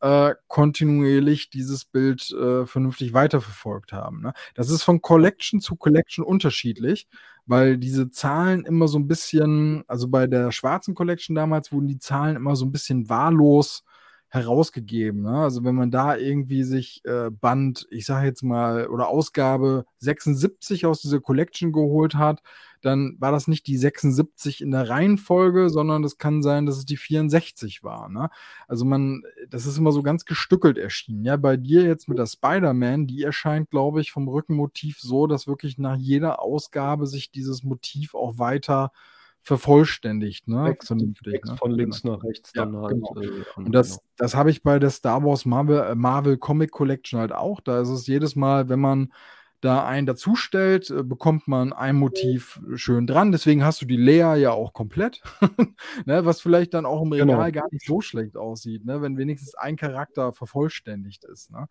[0.00, 4.22] äh, kontinuierlich dieses Bild äh, vernünftig weiterverfolgt haben.
[4.22, 4.32] Ne?
[4.54, 7.06] Das ist von Collection zu Collection unterschiedlich,
[7.46, 11.98] weil diese Zahlen immer so ein bisschen, also bei der schwarzen Collection damals wurden die
[11.98, 13.84] Zahlen immer so ein bisschen wahllos
[14.34, 15.22] herausgegeben.
[15.22, 15.38] Ne?
[15.38, 20.86] Also wenn man da irgendwie sich äh, Band, ich sage jetzt mal, oder Ausgabe 76
[20.86, 22.42] aus dieser Collection geholt hat,
[22.82, 26.84] dann war das nicht die 76 in der Reihenfolge, sondern das kann sein, dass es
[26.84, 28.08] die 64 war.
[28.08, 28.28] Ne?
[28.68, 31.24] Also man, das ist immer so ganz gestückelt erschienen.
[31.24, 35.46] Ja, bei dir jetzt mit der Spider-Man, die erscheint, glaube ich, vom Rückenmotiv so, dass
[35.46, 39.13] wirklich nach jeder Ausgabe sich dieses Motiv auch weiter äh,
[39.44, 40.64] vervollständigt, ne?
[40.64, 40.88] Text,
[41.22, 41.56] Text ne?
[41.58, 42.16] von links genau.
[42.16, 42.94] nach rechts dann ja, halt.
[42.94, 43.20] Genau.
[43.20, 44.02] Äh, und das, genau.
[44.16, 47.60] das habe ich bei der Star Wars Marvel, äh, Marvel Comic Collection halt auch.
[47.60, 49.12] Da ist es jedes Mal, wenn man
[49.60, 53.32] da einen dazustellt, äh, bekommt man ein Motiv schön dran.
[53.32, 55.22] Deswegen hast du die Lea ja auch komplett,
[56.06, 56.24] ne?
[56.24, 57.34] was vielleicht dann auch im genau.
[57.34, 57.62] Regal genau.
[57.62, 59.02] gar nicht so schlecht aussieht, ne?
[59.02, 61.50] wenn wenigstens ein Charakter vervollständigt ist.
[61.50, 61.68] Ne?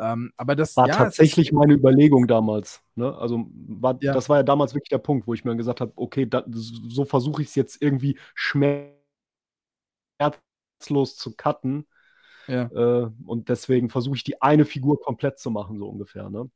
[0.00, 2.82] Ähm, aber das war ja, tatsächlich meine Überlegung damals.
[2.94, 3.16] Ne?
[3.16, 4.12] Also war, ja.
[4.12, 7.04] das war ja damals wirklich der Punkt, wo ich mir gesagt habe, okay, da, so
[7.04, 8.96] versuche ich es jetzt irgendwie schmerzlos
[11.16, 11.86] zu cutten.
[12.46, 12.70] Ja.
[12.72, 16.30] Äh, und deswegen versuche ich die eine Figur komplett zu machen, so ungefähr.
[16.30, 16.48] Ne?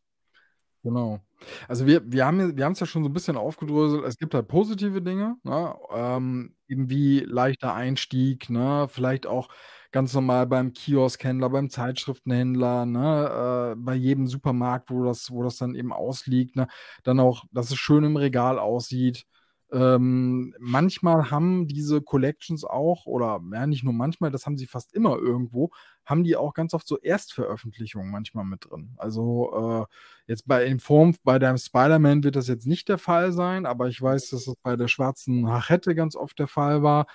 [0.85, 1.21] Genau.
[1.69, 4.05] Also wir, wir haben wir es ja schon so ein bisschen aufgedröselt.
[4.05, 5.77] Es gibt halt positive Dinge, ne?
[5.93, 8.89] ähm, eben wie leichter Einstieg, ne?
[8.91, 9.49] vielleicht auch
[9.93, 15.59] ganz normal beim Kioskhändler, beim Zeitschriftenhändler, ne, äh, bei jedem Supermarkt, wo das, wo das
[15.59, 16.67] dann eben ausliegt, ne,
[17.05, 19.27] dann auch, dass es schön im Regal aussieht.
[19.73, 24.93] Ähm, manchmal haben diese Collections auch, oder ja, nicht nur manchmal, das haben sie fast
[24.95, 25.71] immer irgendwo,
[26.05, 28.95] haben die auch ganz oft so Erstveröffentlichungen manchmal mit drin.
[28.99, 33.33] Also äh, jetzt bei in Form bei deinem Spider-Man wird das jetzt nicht der Fall
[33.33, 37.07] sein, aber ich weiß, dass es bei der schwarzen Hachette ganz oft der Fall war.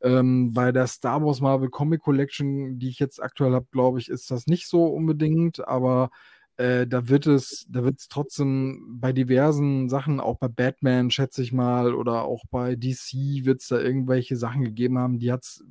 [0.00, 4.08] Ähm, bei der Star Wars Marvel Comic Collection, die ich jetzt aktuell habe, glaube ich,
[4.08, 6.10] ist das nicht so unbedingt, aber
[6.56, 11.42] äh, da wird es, da wird es trotzdem bei diversen Sachen, auch bei Batman, schätze
[11.42, 15.42] ich mal, oder auch bei DC wird es da irgendwelche Sachen gegeben haben, die hat
[15.42, 15.64] es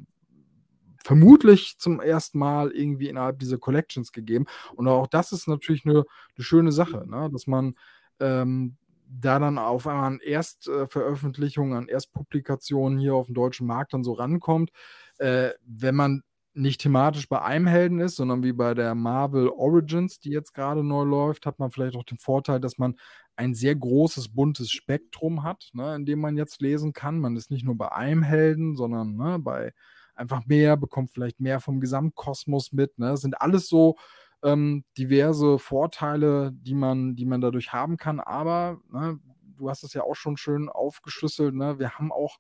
[1.04, 4.46] vermutlich zum ersten Mal irgendwie innerhalb dieser Collections gegeben.
[4.76, 6.06] Und auch das ist natürlich eine,
[6.36, 7.30] eine schöne Sache, ne?
[7.32, 7.76] dass man
[8.20, 8.78] ähm,
[9.08, 14.14] da dann auf einmal an Erstveröffentlichungen, an Erstpublikationen hier auf dem deutschen Markt dann so
[14.14, 14.72] rankommt.
[15.18, 16.24] Äh, wenn man
[16.54, 20.84] nicht thematisch bei einem Helden ist, sondern wie bei der Marvel Origins, die jetzt gerade
[20.84, 22.96] neu läuft, hat man vielleicht auch den Vorteil, dass man
[23.36, 27.20] ein sehr großes, buntes Spektrum hat, ne, in dem man jetzt lesen kann.
[27.20, 29.74] Man ist nicht nur bei einem Helden, sondern ne, bei
[30.16, 33.00] einfach mehr, bekommt vielleicht mehr vom Gesamtkosmos mit.
[33.00, 33.08] Ne.
[33.08, 33.98] Das sind alles so
[34.44, 38.20] ähm, diverse Vorteile, die man, die man dadurch haben kann.
[38.20, 39.20] Aber ne,
[39.58, 41.56] du hast es ja auch schon schön aufgeschlüsselt.
[41.56, 42.38] Ne, wir haben auch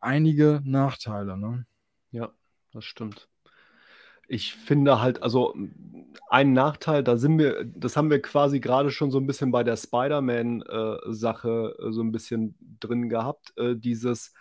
[0.00, 1.36] einige Nachteile.
[1.36, 1.66] Ne?
[2.12, 2.30] Ja,
[2.72, 3.28] das stimmt
[4.28, 5.54] ich finde halt, also
[6.28, 9.64] ein Nachteil, da sind wir, das haben wir quasi gerade schon so ein bisschen bei
[9.64, 13.52] der Spider-Man-Sache äh, so ein bisschen drin gehabt.
[13.58, 14.32] Äh, dieses,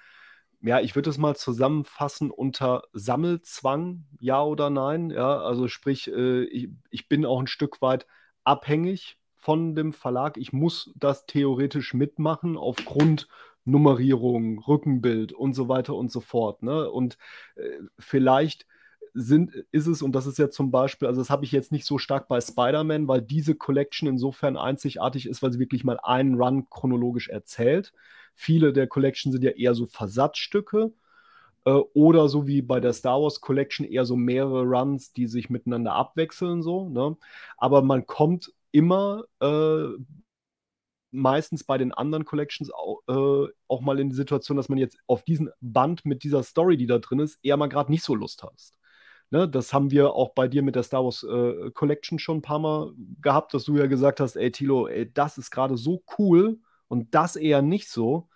[0.61, 5.09] ja, ich würde es mal zusammenfassen unter Sammelzwang, ja oder nein.
[5.09, 8.05] Ja, also sprich, äh, ich, ich bin auch ein Stück weit
[8.43, 10.37] abhängig von dem Verlag.
[10.37, 13.27] Ich muss das theoretisch mitmachen aufgrund
[13.65, 16.63] Nummerierung, Rückenbild und so weiter und so fort.
[16.63, 16.89] Ne?
[16.89, 17.17] Und
[17.55, 18.65] äh, vielleicht
[19.13, 21.85] sind, ist es, und das ist ja zum Beispiel, also das habe ich jetzt nicht
[21.85, 26.35] so stark bei Spider-Man, weil diese Collection insofern einzigartig ist, weil sie wirklich mal einen
[26.35, 27.93] Run chronologisch erzählt.
[28.35, 30.93] Viele der Collection sind ja eher so Versatzstücke
[31.65, 35.49] äh, oder so wie bei der Star Wars Collection eher so mehrere Runs, die sich
[35.49, 36.89] miteinander abwechseln, so.
[36.89, 37.17] Ne?
[37.57, 39.87] Aber man kommt immer äh,
[41.11, 44.97] meistens bei den anderen Collections auch, äh, auch, mal in die Situation, dass man jetzt
[45.07, 48.15] auf diesen Band mit dieser Story, die da drin ist, eher mal gerade nicht so
[48.15, 48.80] Lust hast.
[49.31, 52.41] Ne, das haben wir auch bei dir mit der Star Wars äh, Collection schon ein
[52.41, 56.03] paar Mal gehabt, dass du ja gesagt hast, ey Tilo, ey, das ist gerade so
[56.19, 56.59] cool
[56.89, 58.27] und das eher nicht so.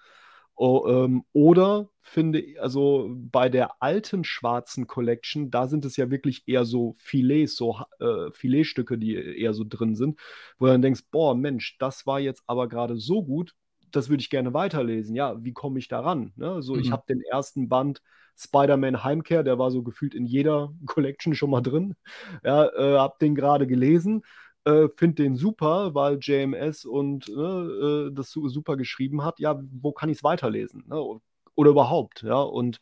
[0.56, 6.10] Oh, ähm, oder finde ich, also bei der alten schwarzen Collection, da sind es ja
[6.10, 10.18] wirklich eher so Filets, so äh, Filetstücke, die eher so drin sind,
[10.58, 13.54] wo du dann denkst, boah, Mensch, das war jetzt aber gerade so gut,
[13.91, 15.14] das würde ich gerne weiterlesen.
[15.14, 16.32] Ja, wie komme ich daran?
[16.38, 16.62] Ne?
[16.62, 16.80] So, mhm.
[16.80, 18.02] ich habe den ersten Band
[18.38, 21.95] Spider-Man Heimkehr, der war so gefühlt in jeder Collection schon mal drin.
[22.43, 24.23] Ja, äh, hab den gerade gelesen.
[24.65, 29.39] Äh, Finde den super, weil JMS und ne, äh, das super geschrieben hat.
[29.39, 30.86] Ja, wo kann ich es weiterlesen?
[30.88, 31.19] Ne?
[31.55, 32.41] Oder überhaupt, ja.
[32.41, 32.81] Und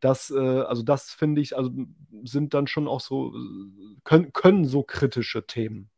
[0.00, 1.70] das, äh, also das finde ich, also
[2.22, 3.34] sind dann schon auch so,
[4.04, 5.90] können, können so kritische Themen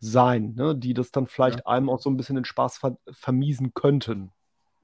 [0.00, 0.76] sein, ne?
[0.76, 1.66] die das dann vielleicht ja.
[1.66, 4.32] einem auch so ein bisschen den Spaß ver vermiesen könnten,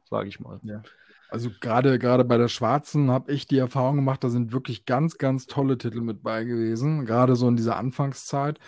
[0.09, 0.61] sage ich mal.
[0.62, 0.82] Ja.
[1.31, 5.16] Also gerade gerade bei der Schwarzen habe ich die Erfahrung gemacht, da sind wirklich ganz,
[5.16, 8.59] ganz tolle Titel mit bei gewesen, gerade so in dieser Anfangszeit,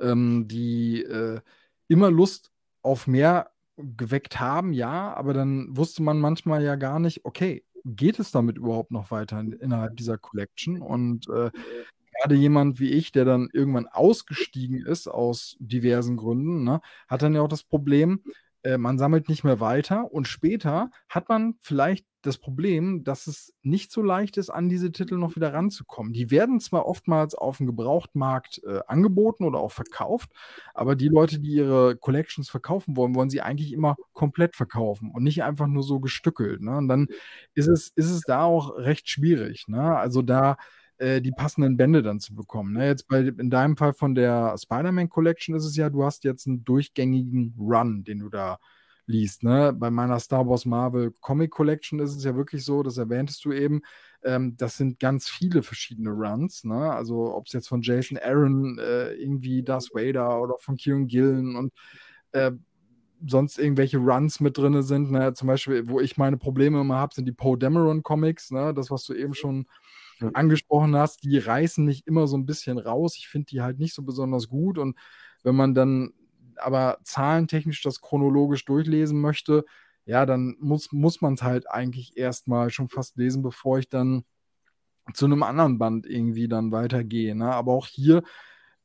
[0.00, 1.40] ähm, die äh,
[1.88, 2.50] immer Lust
[2.82, 8.18] auf mehr geweckt haben, ja, aber dann wusste man manchmal ja gar nicht, okay, geht
[8.18, 10.82] es damit überhaupt noch weiter in, innerhalb dieser Collection?
[10.82, 11.50] Und äh,
[12.20, 17.34] gerade jemand wie ich, der dann irgendwann ausgestiegen ist aus diversen Gründen, ne, hat dann
[17.34, 18.22] ja auch das Problem,
[18.62, 23.54] äh, man sammelt nicht mehr weiter und später hat man vielleicht das Problem, dass es
[23.62, 26.12] nicht so leicht ist, an diese Titel noch wieder ranzukommen.
[26.12, 30.30] Die werden zwar oftmals auf dem Gebrauchtmarkt äh, angeboten oder auch verkauft,
[30.74, 35.22] aber die Leute, die ihre Collections verkaufen wollen, wollen sie eigentlich immer komplett verkaufen und
[35.22, 36.60] nicht einfach nur so gestückelt.
[36.60, 36.76] Ne?
[36.76, 37.06] Und dann
[37.54, 39.68] ist es, ist es da auch recht schwierig.
[39.68, 39.96] Ne?
[39.96, 40.56] Also da
[40.98, 42.72] äh, die passenden Bände dann zu bekommen.
[42.72, 42.86] Ne?
[42.86, 46.48] Jetzt bei, in deinem Fall von der Spider-Man Collection ist es ja, du hast jetzt
[46.48, 48.58] einen durchgängigen Run, den du da
[49.08, 49.42] liest.
[49.42, 49.72] Ne?
[49.72, 53.52] Bei meiner Star Wars Marvel Comic Collection ist es ja wirklich so, das erwähntest du
[53.52, 53.80] eben,
[54.22, 56.64] ähm, das sind ganz viele verschiedene Runs.
[56.64, 56.92] Ne?
[56.92, 61.56] Also ob es jetzt von Jason Aaron äh, irgendwie Darth Vader oder von Kieran Gillen
[61.56, 61.72] und
[62.32, 62.52] äh,
[63.26, 65.10] sonst irgendwelche Runs mit drin sind.
[65.10, 65.32] Ne?
[65.32, 68.50] Zum Beispiel, wo ich meine Probleme immer habe, sind die Poe Dameron Comics.
[68.50, 68.74] Ne?
[68.74, 69.66] Das, was du eben schon
[70.20, 70.30] ja.
[70.34, 73.16] angesprochen hast, die reißen mich immer so ein bisschen raus.
[73.16, 74.76] Ich finde die halt nicht so besonders gut.
[74.76, 74.96] Und
[75.42, 76.12] wenn man dann
[76.60, 79.64] aber zahlentechnisch das chronologisch durchlesen möchte,
[80.04, 84.24] ja, dann muss, muss man es halt eigentlich erstmal schon fast lesen, bevor ich dann
[85.14, 87.34] zu einem anderen Band irgendwie dann weitergehe.
[87.34, 87.52] Ne?
[87.52, 88.22] Aber auch hier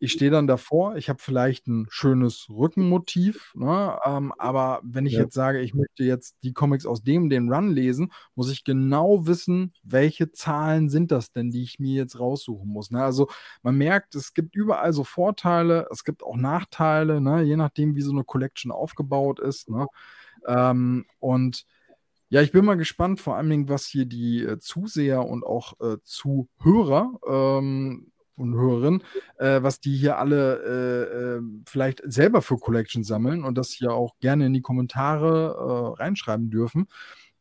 [0.03, 3.97] ich stehe dann davor, ich habe vielleicht ein schönes Rückenmotiv, ne?
[4.03, 5.21] ähm, aber wenn ich ja.
[5.21, 9.27] jetzt sage, ich möchte jetzt die Comics aus dem, den Run lesen, muss ich genau
[9.27, 12.91] wissen, welche Zahlen sind das denn, die ich mir jetzt raussuchen muss.
[12.91, 13.01] Ne?
[13.01, 13.29] Also
[13.61, 17.41] man merkt, es gibt überall so Vorteile, es gibt auch Nachteile, ne?
[17.43, 19.69] je nachdem, wie so eine Collection aufgebaut ist.
[19.69, 19.87] Ne?
[20.45, 21.65] Ähm, und
[22.27, 25.79] ja, ich bin mal gespannt, vor allen Dingen, was hier die äh, Zuseher und auch
[25.79, 29.03] äh, Zuhörer ähm, und Hörerinnen,
[29.38, 33.93] äh, was die hier alle äh, äh, vielleicht selber für Collections sammeln und das hier
[33.93, 36.88] auch gerne in die Kommentare äh, reinschreiben dürfen.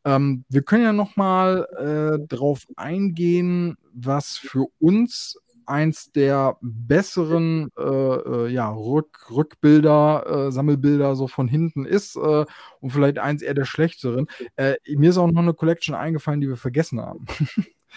[0.04, 7.70] Ähm, wir können ja noch mal äh, darauf eingehen, was für uns eins der besseren
[7.78, 12.44] äh, äh, ja, Rück, Rückbilder, äh, Sammelbilder so von hinten ist äh,
[12.80, 14.26] und vielleicht eins eher der schlechteren.
[14.56, 17.26] Äh, mir ist auch noch eine Collection eingefallen, die wir vergessen haben.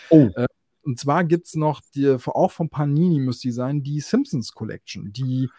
[0.09, 0.29] Oh.
[0.85, 5.11] Und zwar gibt es noch, die, auch von Panini müsste die sein, die Simpsons Collection,
[5.11, 5.49] die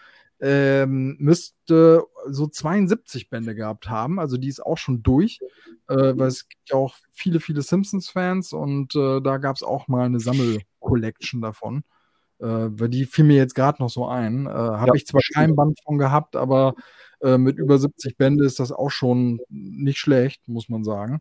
[0.40, 4.20] ähm, müsste so 72 Bände gehabt haben.
[4.20, 5.40] Also die ist auch schon durch,
[5.88, 9.88] äh, weil es gibt ja auch viele, viele Simpsons-Fans und äh, da gab es auch
[9.88, 11.82] mal eine Sammel-Collection davon.
[12.38, 14.46] Äh, weil die fiel mir jetzt gerade noch so ein.
[14.46, 16.74] Äh, Habe ja, ich zwar keinen Band von gehabt, aber
[17.20, 21.20] äh, mit über 70 Bände ist das auch schon nicht schlecht, muss man sagen.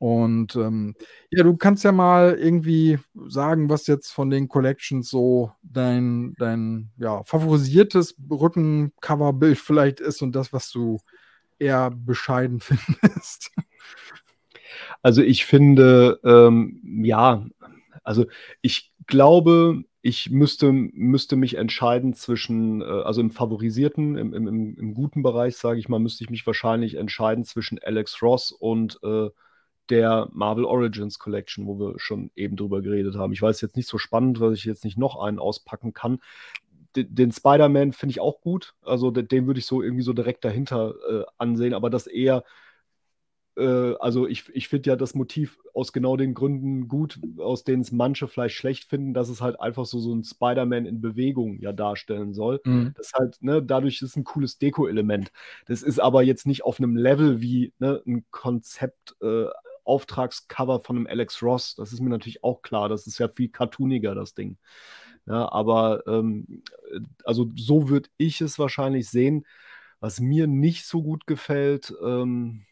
[0.00, 0.94] Und ähm,
[1.30, 6.90] ja, du kannst ja mal irgendwie sagen, was jetzt von den Collections so dein, dein
[6.96, 11.00] ja, favorisiertes Rückencoverbild vielleicht ist und das, was du
[11.58, 13.50] eher bescheiden findest.
[15.02, 17.44] Also ich finde, ähm, ja,
[18.02, 18.24] also
[18.62, 24.94] ich glaube, ich müsste, müsste mich entscheiden zwischen, äh, also im favorisierten, im, im, im
[24.94, 29.28] guten Bereich, sage ich mal, müsste ich mich wahrscheinlich entscheiden zwischen Alex Ross und äh,
[29.90, 33.32] der Marvel Origins Collection, wo wir schon eben drüber geredet haben.
[33.32, 36.20] Ich weiß jetzt nicht so spannend, weil ich jetzt nicht noch einen auspacken kann.
[36.96, 38.74] Den, den Spider-Man finde ich auch gut.
[38.82, 42.44] Also den, den würde ich so irgendwie so direkt dahinter äh, ansehen, aber das eher
[43.56, 47.82] äh, also ich, ich finde ja das Motiv aus genau den Gründen gut, aus denen
[47.82, 51.60] es manche vielleicht schlecht finden, dass es halt einfach so, so ein Spider-Man in Bewegung
[51.60, 52.60] ja darstellen soll.
[52.64, 52.92] Mhm.
[52.96, 55.30] Das halt, ne, dadurch ist ein cooles Deko-Element.
[55.66, 59.16] Das ist aber jetzt nicht auf einem Level wie ne, ein Konzept.
[59.20, 59.46] Äh,
[59.84, 61.74] Auftragscover von einem Alex Ross.
[61.76, 62.88] Das ist mir natürlich auch klar.
[62.88, 64.58] Das ist ja viel cartooniger, das Ding.
[65.26, 66.62] Ja, aber ähm,
[67.24, 69.46] also so würde ich es wahrscheinlich sehen.
[70.00, 72.64] Was mir nicht so gut gefällt, ähm,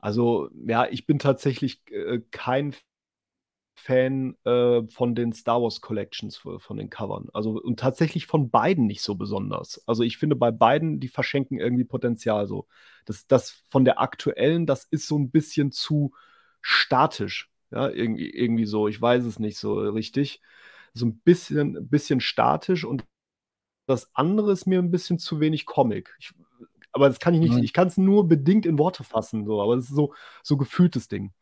[0.00, 2.74] also ja, ich bin tatsächlich äh, kein
[3.74, 7.28] Fan äh, von den Star Wars Collections von den Covern.
[7.32, 9.82] Also und tatsächlich von beiden nicht so besonders.
[9.86, 12.66] Also ich finde bei beiden, die verschenken irgendwie Potenzial so.
[13.04, 16.12] Das, das von der aktuellen, das ist so ein bisschen zu
[16.62, 17.50] statisch.
[17.70, 18.86] Ja, irgendwie, irgendwie so.
[18.88, 20.40] Ich weiß es nicht so richtig.
[20.94, 23.04] So ein bisschen, bisschen statisch und
[23.86, 26.14] das andere ist mir ein bisschen zu wenig Comic.
[26.20, 26.32] Ich,
[26.92, 27.64] aber das kann ich nicht, mhm.
[27.64, 31.08] ich kann es nur bedingt in Worte fassen, so, aber es ist so, so gefühltes
[31.08, 31.32] Ding.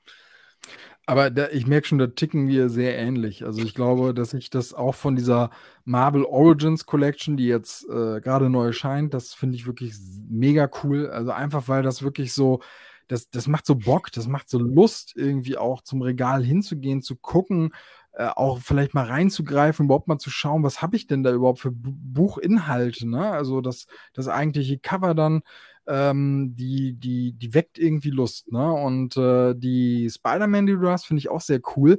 [1.06, 3.44] Aber da, ich merke schon, da ticken wir sehr ähnlich.
[3.44, 5.50] Also ich glaube, dass ich das auch von dieser
[5.84, 9.94] Marvel Origins Collection, die jetzt äh, gerade neu erscheint, das finde ich wirklich
[10.28, 11.10] mega cool.
[11.10, 12.60] Also einfach, weil das wirklich so,
[13.08, 17.16] das, das macht so Bock, das macht so Lust, irgendwie auch zum Regal hinzugehen, zu
[17.16, 17.70] gucken,
[18.12, 21.60] äh, auch vielleicht mal reinzugreifen, überhaupt mal zu schauen, was habe ich denn da überhaupt
[21.60, 23.30] für Buchinhalte, ne?
[23.30, 25.42] Also das, das eigentliche Cover dann,
[25.86, 28.72] ähm, die, die, die weckt irgendwie Lust, ne?
[28.72, 31.98] Und äh, die Spider-Man, die du hast, finde ich auch sehr cool.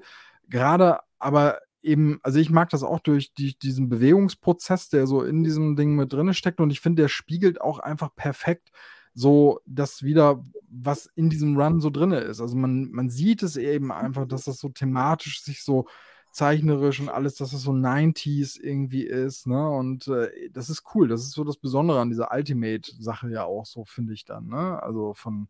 [0.49, 5.43] Gerade aber eben, also ich mag das auch durch die, diesen Bewegungsprozess, der so in
[5.43, 8.71] diesem Ding mit drin steckt und ich finde, der spiegelt auch einfach perfekt
[9.13, 12.41] so das wieder, was in diesem Run so drin ist.
[12.41, 15.85] Also man, man sieht es eben einfach, dass das so thematisch sich so
[16.33, 19.69] zeichnerisch und alles, dass es so 90s irgendwie ist, ne?
[19.69, 21.07] Und äh, das ist cool.
[21.07, 24.81] Das ist so das Besondere an dieser Ultimate-Sache ja auch, so finde ich dann, ne?
[24.81, 25.47] Also von,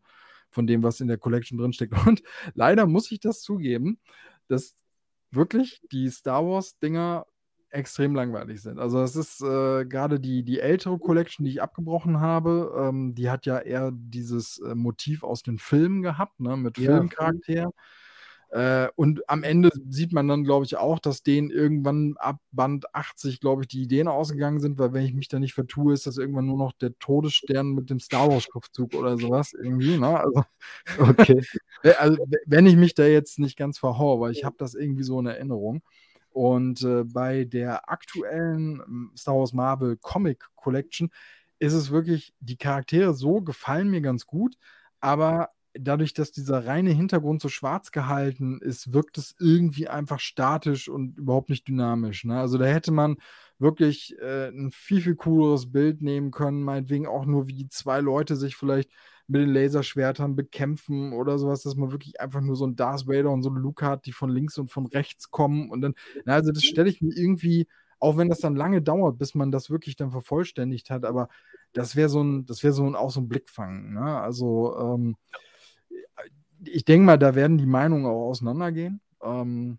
[0.50, 1.94] von dem, was in der Collection drinsteckt.
[2.06, 2.22] Und
[2.54, 3.98] leider muss ich das zugeben,
[4.48, 4.76] dass
[5.30, 7.26] wirklich die Star Wars-Dinger
[7.70, 8.78] extrem langweilig sind.
[8.78, 13.30] Also es ist äh, gerade die, die ältere Collection, die ich abgebrochen habe, ähm, die
[13.30, 16.92] hat ja eher dieses äh, Motiv aus den Filmen gehabt, ne, mit ja.
[16.92, 17.72] Filmcharakteren.
[18.54, 22.94] Äh, und am Ende sieht man dann, glaube ich, auch, dass denen irgendwann ab Band
[22.94, 26.06] 80, glaube ich, die Ideen ausgegangen sind, weil wenn ich mich da nicht vertue, ist
[26.06, 29.98] das irgendwann nur noch der Todesstern mit dem Star Wars-Schriftzug oder sowas irgendwie.
[29.98, 30.20] Ne?
[30.20, 30.44] Also,
[31.00, 31.44] okay.
[31.98, 35.18] also, wenn ich mich da jetzt nicht ganz verhaue, weil ich habe das irgendwie so
[35.18, 35.82] in Erinnerung.
[36.30, 41.10] Und äh, bei der aktuellen hm, Star Wars Marvel Comic Collection
[41.58, 44.54] ist es wirklich, die Charaktere so gefallen mir ganz gut,
[45.00, 45.48] aber
[45.78, 51.18] dadurch, dass dieser reine Hintergrund so schwarz gehalten ist, wirkt es irgendwie einfach statisch und
[51.18, 52.24] überhaupt nicht dynamisch.
[52.24, 52.38] Ne?
[52.38, 53.16] Also da hätte man
[53.58, 58.36] wirklich äh, ein viel, viel cooleres Bild nehmen können, meinetwegen auch nur, wie zwei Leute
[58.36, 58.90] sich vielleicht
[59.26, 63.30] mit den Laserschwertern bekämpfen oder sowas, dass man wirklich einfach nur so ein Darth Vader
[63.30, 65.94] und so ein Luke hat, die von links und von rechts kommen und dann,
[66.24, 67.66] na, also das stelle ich mir irgendwie,
[68.00, 71.28] auch wenn das dann lange dauert, bis man das wirklich dann vervollständigt hat, aber
[71.72, 74.20] das wäre so ein, das wäre so ein, auch so ein Blickfang, ne?
[74.20, 75.16] Also, ähm,
[76.64, 79.00] ich denke mal, da werden die Meinungen auch auseinandergehen.
[79.22, 79.78] Ähm,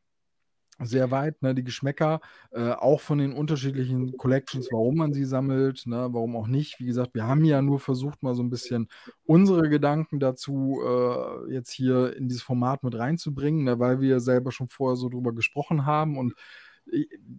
[0.80, 2.20] sehr weit, ne, die Geschmäcker,
[2.52, 6.80] äh, auch von den unterschiedlichen Collections, warum man sie sammelt, ne, warum auch nicht.
[6.80, 8.90] Wie gesagt, wir haben ja nur versucht, mal so ein bisschen
[9.26, 14.52] unsere Gedanken dazu äh, jetzt hier in dieses Format mit reinzubringen, ne, weil wir selber
[14.52, 16.34] schon vorher so drüber gesprochen haben und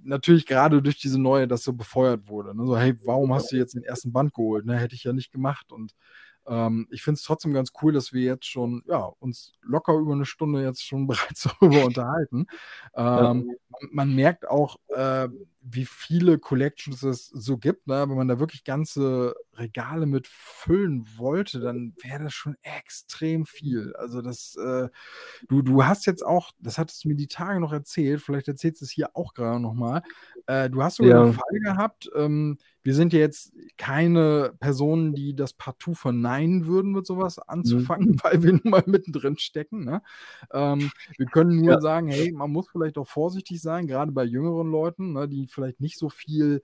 [0.03, 2.57] natürlich gerade durch diese neue, das so befeuert wurde.
[2.57, 2.67] Ne?
[2.67, 4.67] So, hey, warum hast du jetzt den ersten Band geholt?
[4.67, 4.77] Ne?
[4.77, 5.73] Hätte ich ja nicht gemacht.
[5.73, 5.93] Und
[6.49, 10.13] ähm, ich finde es trotzdem ganz cool, dass wir jetzt schon, ja, uns locker über
[10.13, 12.47] eine Stunde jetzt schon bereits darüber unterhalten.
[12.95, 13.89] Ähm, ja.
[13.91, 15.29] Man merkt auch, äh,
[15.61, 17.87] wie viele Collections es so gibt.
[17.87, 18.09] Ne?
[18.09, 23.95] Wenn man da wirklich ganze Regale mit füllen wollte, dann wäre das schon extrem viel.
[23.97, 24.89] Also das, äh,
[25.49, 28.81] du, du hast jetzt auch, das hattest du mir die Tage noch erzählt, vielleicht erzählst
[28.81, 30.03] du es hier auch gerade nochmal.
[30.47, 31.23] Äh, du hast sogar ja.
[31.23, 36.93] einen Fall gehabt, ähm, wir sind ja jetzt keine Personen, die das partout verneinen würden,
[36.93, 38.21] mit sowas anzufangen, mhm.
[38.23, 39.85] weil wir nun mal mittendrin stecken.
[39.85, 40.03] Ne?
[40.53, 41.81] Ähm, wir können nur ja.
[41.81, 45.81] sagen, hey, man muss vielleicht auch vorsichtig sein, gerade bei jüngeren Leuten, ne, die vielleicht
[45.81, 46.63] nicht so viel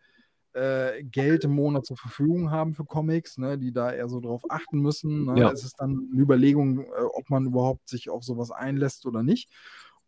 [0.54, 4.42] äh, Geld im Monat zur Verfügung haben für Comics, ne, die da eher so drauf
[4.48, 5.26] achten müssen.
[5.26, 5.40] Ne?
[5.40, 5.50] Ja.
[5.50, 9.50] Es ist dann eine Überlegung, äh, ob man überhaupt sich auf sowas einlässt oder nicht.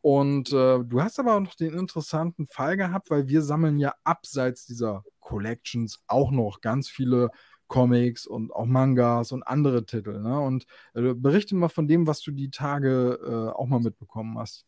[0.01, 3.95] Und äh, du hast aber auch noch den interessanten Fall gehabt, weil wir sammeln ja
[4.05, 7.31] abseits dieser Collections auch noch ganz viele
[7.69, 10.21] Comics und auch Mangas und andere Titel.
[10.21, 10.39] Ne?
[10.39, 14.67] Und äh, berichte mal von dem, was du die Tage äh, auch mal mitbekommen hast.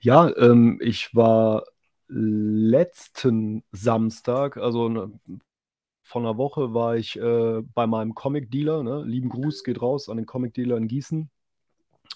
[0.00, 1.64] Ja, ähm, ich war
[2.08, 5.12] letzten Samstag, also ne,
[6.02, 8.82] vor einer Woche, war ich äh, bei meinem Comic-Dealer.
[8.82, 9.04] Ne?
[9.06, 11.30] Lieben Gruß geht raus an den Comic-Dealer in Gießen.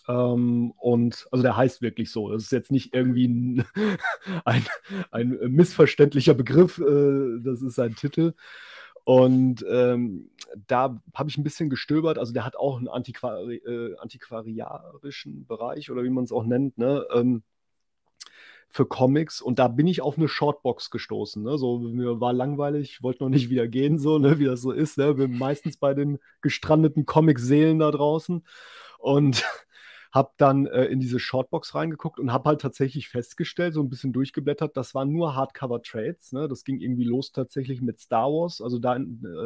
[0.09, 2.30] Ähm, und also der heißt wirklich so.
[2.30, 3.28] Das ist jetzt nicht irgendwie
[4.45, 4.66] ein,
[5.11, 8.34] ein, ein missverständliquariater Begriff, äh, das ist sein Titel.
[9.05, 10.30] Und ähm,
[10.66, 12.18] da habe ich ein bisschen gestöbert.
[12.18, 16.76] Also der hat auch einen Antiquari äh, antiquariarischen Bereich oder wie man es auch nennt.
[16.76, 17.07] Ne?
[17.14, 17.43] Ähm,
[18.71, 21.43] für Comics und da bin ich auf eine Shortbox gestoßen.
[21.43, 21.57] Ne?
[21.59, 24.39] So, mir war langweilig, wollte noch nicht wieder gehen, so, ne?
[24.39, 24.99] wie das so ist.
[24.99, 25.16] Ne?
[25.16, 28.45] Wir meistens bei den gestrandeten Comic-Seelen da draußen.
[28.99, 29.45] Und
[30.12, 34.12] habe dann äh, in diese Shortbox reingeguckt und habe halt tatsächlich festgestellt, so ein bisschen
[34.12, 36.33] durchgeblättert, das waren nur Hardcover-Trades.
[36.33, 36.49] Ne?
[36.49, 39.01] Das ging irgendwie los tatsächlich mit Star Wars, also da, äh,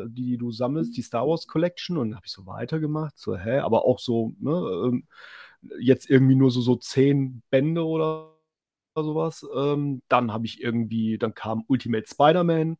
[0.09, 1.97] die, die du sammelst, die Star Wars Collection.
[1.97, 4.51] Und habe ich so weitergemacht, so, hä, aber auch so, ne,
[4.87, 5.07] ähm,
[5.81, 8.32] jetzt irgendwie nur so, so zehn Bände oder
[8.97, 9.47] sowas.
[9.55, 12.77] Ähm, dann habe ich irgendwie, dann kam Ultimate Spider-Man,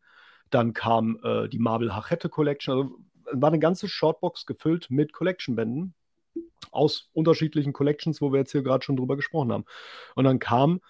[0.51, 2.75] dann kam äh, die Marvel Hachette Collection.
[2.75, 2.99] Also
[3.33, 5.95] war eine ganze Shortbox gefüllt mit Collection-Bänden
[6.71, 9.65] aus unterschiedlichen Collections, wo wir jetzt hier gerade schon drüber gesprochen haben.
[10.15, 10.81] Und dann kam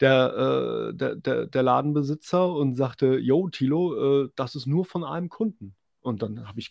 [0.00, 5.04] der, äh, der, der, der, Ladenbesitzer und sagte, Jo, Tilo, äh, das ist nur von
[5.04, 5.74] einem Kunden.
[6.00, 6.70] Und dann habe ich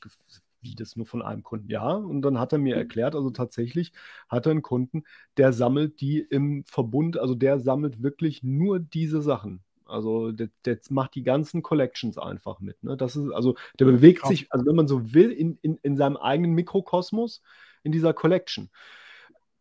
[0.68, 1.70] wie das nur von einem Kunden?
[1.70, 3.93] Ja, und dann hat er mir erklärt, also tatsächlich
[4.30, 5.03] hat er einen Kunden,
[5.38, 9.63] der sammelt die im Verbund, also der sammelt wirklich nur diese Sachen.
[9.86, 12.84] Also der, der macht die ganzen Collections einfach mit.
[12.84, 12.97] Ne?
[12.97, 16.18] Das ist, also der bewegt sich, also wenn man so will, in, in, in seinem
[16.18, 17.41] eigenen Mikrokosmos
[17.84, 18.70] in dieser Collection.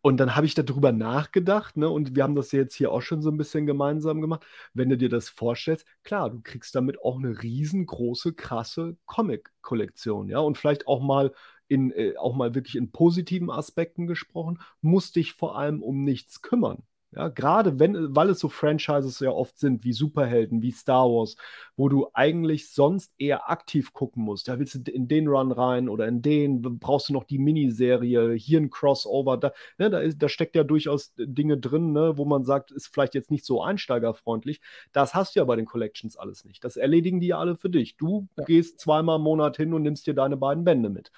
[0.07, 3.22] Und dann habe ich darüber nachgedacht, ne, und wir haben das jetzt hier auch schon
[3.22, 4.46] so ein bisschen gemeinsam gemacht.
[4.72, 10.38] Wenn du dir das vorstellst, klar, du kriegst damit auch eine riesengroße, krasse Comic-Kollektion, ja,
[10.38, 11.32] und vielleicht auch mal
[11.66, 16.40] in, äh, auch mal wirklich in positiven Aspekten gesprochen, musst dich vor allem um nichts
[16.40, 16.84] kümmern.
[17.12, 21.36] Ja, gerade wenn, weil es so Franchises ja oft sind, wie Superhelden, wie Star Wars,
[21.76, 24.48] wo du eigentlich sonst eher aktiv gucken musst.
[24.48, 28.32] Ja, willst du in den Run rein oder in den, brauchst du noch die Miniserie,
[28.32, 32.24] hier ein Crossover, da, ne, da, ist, da steckt ja durchaus Dinge drin, ne, wo
[32.24, 34.61] man sagt, ist vielleicht jetzt nicht so einsteigerfreundlich.
[34.92, 36.64] Das hast du ja bei den Collections alles nicht.
[36.64, 37.96] Das erledigen die ja alle für dich.
[37.96, 38.44] Du ja.
[38.44, 41.12] gehst zweimal im Monat hin und nimmst dir deine beiden Bände mit.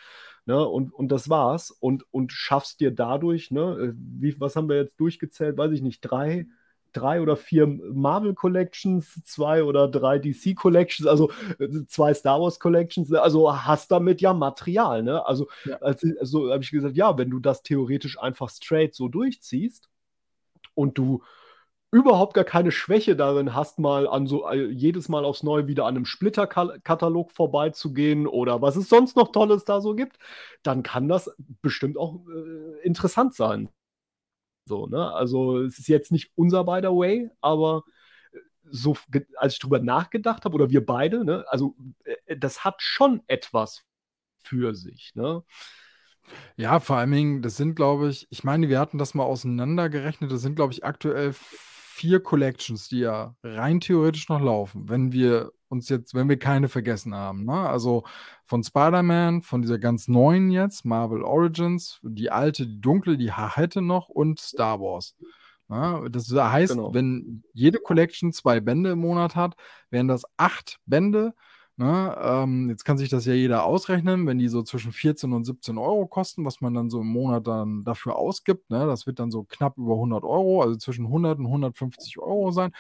[0.48, 0.66] Ne?
[0.66, 1.70] Und, und das war's.
[1.70, 5.58] Und, und schaffst dir dadurch, ne, äh, wie, was haben wir jetzt durchgezählt?
[5.58, 6.46] Weiß ich nicht, drei,
[6.94, 12.58] drei oder vier Marvel Collections, zwei oder drei DC Collections, also äh, zwei Star Wars
[12.58, 13.20] Collections, ne?
[13.20, 15.26] also hast damit ja Material, ne?
[15.26, 15.76] Also, ja.
[15.76, 19.90] also habe ich gesagt, ja, wenn du das theoretisch einfach straight so durchziehst
[20.74, 21.22] und du
[21.90, 25.86] überhaupt gar keine Schwäche darin hast, mal an so äh, jedes Mal aufs Neue wieder
[25.86, 30.18] an einem Splitterkatalog vorbeizugehen oder was es sonst noch Tolles da so gibt,
[30.62, 31.30] dann kann das
[31.62, 33.70] bestimmt auch äh, interessant sein.
[34.66, 35.12] So, ne?
[35.12, 37.84] Also es ist jetzt nicht unser by the way, aber
[38.32, 38.38] äh,
[38.70, 38.96] so
[39.36, 41.74] als ich drüber nachgedacht habe, oder wir beide, ne, also
[42.04, 43.84] äh, das hat schon etwas
[44.42, 45.42] für sich, ne?
[46.56, 50.30] Ja, vor allen Dingen, das sind, glaube ich, ich meine, wir hatten das mal auseinandergerechnet,
[50.30, 51.32] das sind, glaube ich, aktuell
[51.98, 56.68] vier Collections, die ja rein theoretisch noch laufen, wenn wir uns jetzt, wenn wir keine
[56.68, 57.44] vergessen haben.
[57.44, 57.52] Ne?
[57.52, 58.04] Also
[58.44, 63.82] von Spider-Man, von dieser ganz neuen jetzt, Marvel Origins, die alte, die dunkle, die hätte
[63.82, 65.16] noch und Star Wars.
[65.68, 66.94] Ja, das heißt, genau.
[66.94, 69.54] wenn jede Collection zwei Bände im Monat hat,
[69.90, 71.34] wären das acht Bände.
[71.78, 72.16] Ne?
[72.20, 75.78] Ähm, jetzt kann sich das ja jeder ausrechnen, wenn die so zwischen 14 und 17
[75.78, 78.68] Euro kosten, was man dann so im Monat dann dafür ausgibt.
[78.68, 78.84] Ne?
[78.86, 82.72] Das wird dann so knapp über 100 Euro, also zwischen 100 und 150 Euro sein.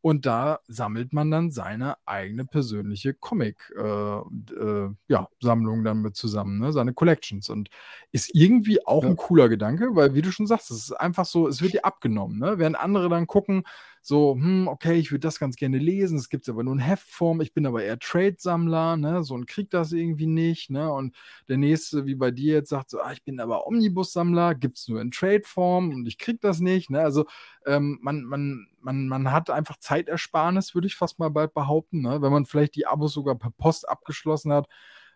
[0.00, 6.60] Und da sammelt man dann seine eigene persönliche Comic-Sammlung äh, äh, ja, dann mit zusammen,
[6.60, 6.72] ne?
[6.72, 7.50] seine Collections.
[7.50, 7.68] Und
[8.12, 9.10] ist irgendwie auch ja.
[9.10, 11.84] ein cooler Gedanke, weil, wie du schon sagst, es ist einfach so, es wird dir
[11.84, 12.38] abgenommen.
[12.38, 12.58] Ne?
[12.58, 13.64] Während andere dann gucken,
[14.08, 17.42] so, hm, okay, ich würde das ganz gerne lesen, es gibt aber nur in Heftform,
[17.42, 21.14] ich bin aber eher Trade-Sammler, ne, so und krieg das irgendwie nicht, ne, und
[21.48, 24.88] der nächste, wie bei dir jetzt, sagt so, ah, ich bin aber Omnibus-Sammler, gibt es
[24.88, 27.26] nur in Trade-Form und ich krieg das nicht, ne, also
[27.66, 32.22] ähm, man, man, man, man hat einfach Zeitersparnis, würde ich fast mal bald behaupten, ne,
[32.22, 34.68] wenn man vielleicht die Abos sogar per Post abgeschlossen hat,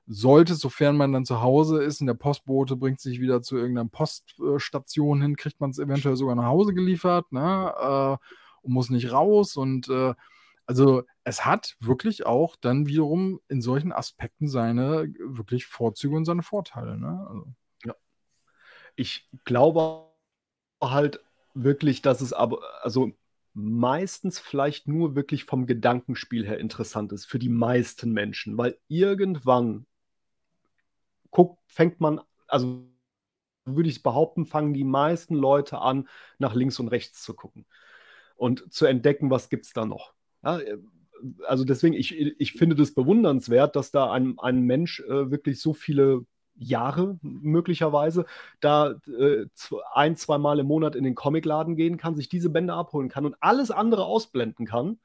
[0.06, 3.88] sollte, sofern man dann zu Hause ist und der Postbote bringt sich wieder zu irgendeiner
[3.88, 8.26] Poststation hin, kriegt man es eventuell sogar nach Hause geliefert, ne, äh,
[8.62, 9.56] und muss nicht raus.
[9.56, 10.14] Und äh,
[10.66, 16.42] also es hat wirklich auch dann wiederum in solchen Aspekten seine wirklich Vorzüge und seine
[16.42, 16.98] Vorteile.
[16.98, 17.26] Ne?
[17.28, 17.54] Also.
[17.84, 17.94] Ja.
[18.96, 20.10] Ich glaube
[20.82, 21.20] halt
[21.54, 23.12] wirklich, dass es aber, also
[23.54, 29.86] meistens vielleicht nur wirklich vom Gedankenspiel her interessant ist für die meisten Menschen, weil irgendwann
[31.30, 32.86] guckt, fängt man, also
[33.64, 36.08] würde ich behaupten, fangen die meisten Leute an,
[36.38, 37.66] nach links und rechts zu gucken
[38.36, 40.14] und zu entdecken, was gibt es da noch.
[40.44, 40.60] Ja,
[41.46, 45.72] also deswegen, ich, ich finde das bewundernswert, dass da ein, ein Mensch äh, wirklich so
[45.72, 48.26] viele Jahre möglicherweise
[48.60, 49.46] da äh,
[49.94, 53.24] ein, zwei Mal im Monat in den Comicladen gehen kann, sich diese Bände abholen kann
[53.24, 54.98] und alles andere ausblenden kann.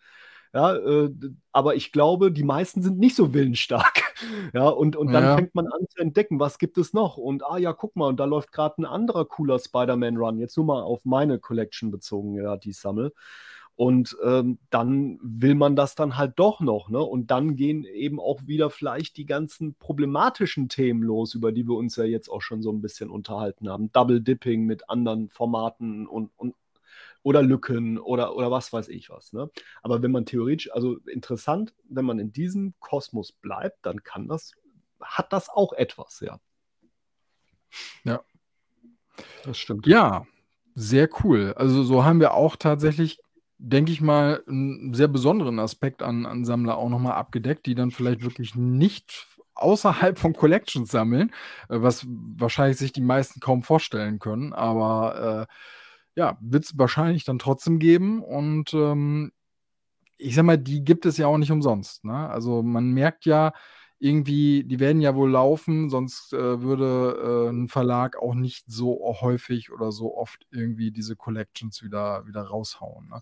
[0.54, 1.12] Ja, äh,
[1.52, 4.07] aber ich glaube, die meisten sind nicht so willensstark.
[4.54, 5.36] Ja, und, und dann ja.
[5.36, 7.18] fängt man an zu entdecken, was gibt es noch?
[7.18, 10.40] Und ah ja, guck mal, und da läuft gerade ein anderer cooler Spider-Man-Run.
[10.40, 13.14] Jetzt nur mal auf meine Collection bezogen, ja, die ich sammle.
[13.76, 17.00] Und ähm, dann will man das dann halt doch noch, ne?
[17.00, 21.76] Und dann gehen eben auch wieder vielleicht die ganzen problematischen Themen los, über die wir
[21.76, 23.92] uns ja jetzt auch schon so ein bisschen unterhalten haben.
[23.92, 26.56] Double Dipping mit anderen Formaten und, und
[27.28, 29.34] oder Lücken oder, oder was weiß ich was.
[29.34, 29.50] Ne?
[29.84, 34.54] Aber wenn man theoretisch, also interessant, wenn man in diesem Kosmos bleibt, dann kann das,
[35.02, 36.40] hat das auch etwas, ja.
[38.06, 38.22] Ja.
[39.44, 39.86] Das stimmt.
[39.88, 40.26] Ja,
[40.74, 41.54] sehr cool.
[41.58, 43.20] Also so haben wir auch tatsächlich,
[43.58, 47.92] denke ich mal, einen sehr besonderen Aspekt an, an Sammler auch nochmal abgedeckt, die dann
[47.92, 51.32] vielleicht wirklich nicht außerhalb von Collections sammeln,
[51.68, 54.54] äh, was wahrscheinlich sich die meisten kaum vorstellen können.
[54.54, 55.54] Aber äh,
[56.18, 58.24] ja, wird es wahrscheinlich dann trotzdem geben.
[58.24, 59.32] Und ähm,
[60.18, 62.04] ich sag mal, die gibt es ja auch nicht umsonst.
[62.06, 62.28] Ne?
[62.30, 63.54] Also man merkt ja
[64.00, 69.00] irgendwie, die werden ja wohl laufen, sonst äh, würde äh, ein Verlag auch nicht so
[69.22, 73.10] häufig oder so oft irgendwie diese Collections wieder, wieder raushauen.
[73.10, 73.22] Ne?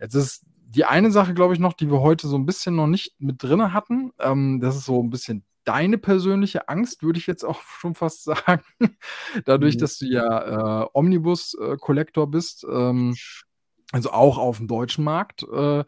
[0.00, 2.88] Jetzt ist die eine Sache, glaube ich, noch, die wir heute so ein bisschen noch
[2.88, 4.12] nicht mit drin hatten.
[4.18, 8.24] Ähm, das ist so ein bisschen deine persönliche Angst, würde ich jetzt auch schon fast
[8.24, 8.62] sagen,
[9.44, 9.80] dadurch, mhm.
[9.80, 13.16] dass du ja äh, Omnibus-Kollektor bist, ähm,
[13.92, 15.42] also auch auf dem deutschen Markt.
[15.42, 15.84] Äh,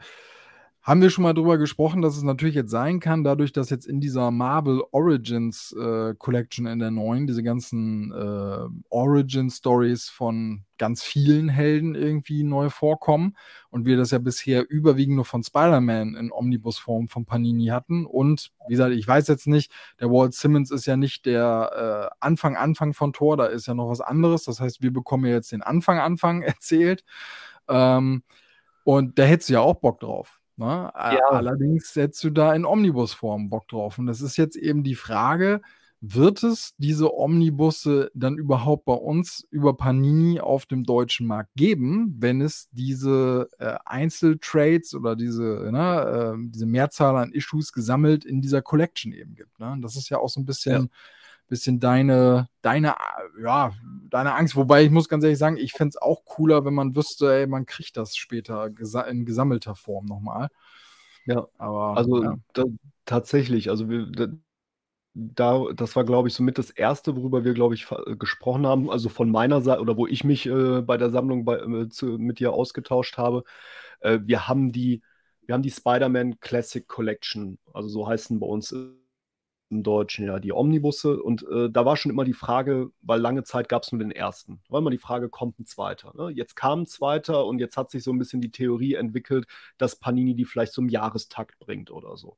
[0.85, 3.87] haben wir schon mal drüber gesprochen, dass es natürlich jetzt sein kann, dadurch, dass jetzt
[3.87, 10.65] in dieser Marvel Origins äh, Collection in der neuen diese ganzen äh, Origin Stories von
[10.77, 13.35] ganz vielen Helden irgendwie neu vorkommen
[13.71, 18.05] und wir das ja bisher überwiegend nur von Spider-Man in Omnibus-Form von Panini hatten.
[18.05, 22.17] Und wie gesagt, ich weiß jetzt nicht, der Walt Simmons ist ja nicht der äh,
[22.21, 24.45] Anfang, Anfang von Thor, da ist ja noch was anderes.
[24.45, 27.05] Das heißt, wir bekommen ja jetzt den Anfang, Anfang erzählt.
[27.69, 28.23] Ähm,
[28.85, 30.44] und da hättest du ja auch Bock drauf.
[30.57, 30.91] Ne?
[30.95, 31.21] Ja.
[31.31, 33.99] Allerdings setzt du da in Omnibusform Bock drauf.
[33.99, 35.61] Und das ist jetzt eben die Frage,
[36.01, 42.15] wird es diese Omnibusse dann überhaupt bei uns über Panini auf dem deutschen Markt geben,
[42.19, 48.43] wenn es diese äh, Einzeltrades oder diese, ne, äh, diese Mehrzahl an Issues gesammelt in
[48.43, 49.59] dieser Collection eben gibt?
[49.59, 49.79] Ne?
[49.81, 50.83] Das ist ja auch so ein bisschen.
[50.83, 50.89] Ja
[51.49, 52.95] bisschen deine, deine,
[53.43, 53.73] ja,
[54.11, 54.57] deine Angst.
[54.57, 57.47] Wobei ich muss ganz ehrlich sagen, ich fände es auch cooler, wenn man wüsste, ey,
[57.47, 60.49] man kriegt das später gesa in gesammelter Form nochmal.
[61.27, 62.37] Ja, aber also ja.
[62.53, 62.65] Da,
[63.07, 64.07] tatsächlich, also wir,
[65.15, 67.87] da, das war, glaube ich, somit das erste, worüber wir, glaube ich,
[68.19, 71.57] gesprochen haben, also von meiner Seite oder wo ich mich äh, bei der Sammlung bei,
[71.59, 73.45] äh, zu, mit dir ausgetauscht habe.
[74.01, 75.03] Äh, wir haben die,
[75.47, 79.04] wir haben die Spider-Man Classic Collection, also so heißen bei uns äh,
[79.75, 81.23] im Deutschen ja die Omnibusse.
[81.23, 84.11] Und äh, da war schon immer die Frage, weil lange Zeit gab es nur den
[84.11, 84.61] ersten.
[84.69, 86.13] War immer die Frage, kommt ein zweiter?
[86.17, 86.31] Ne?
[86.31, 89.47] Jetzt kam ein zweiter und jetzt hat sich so ein bisschen die Theorie entwickelt,
[89.77, 92.37] dass Panini die vielleicht im Jahrestakt bringt oder so.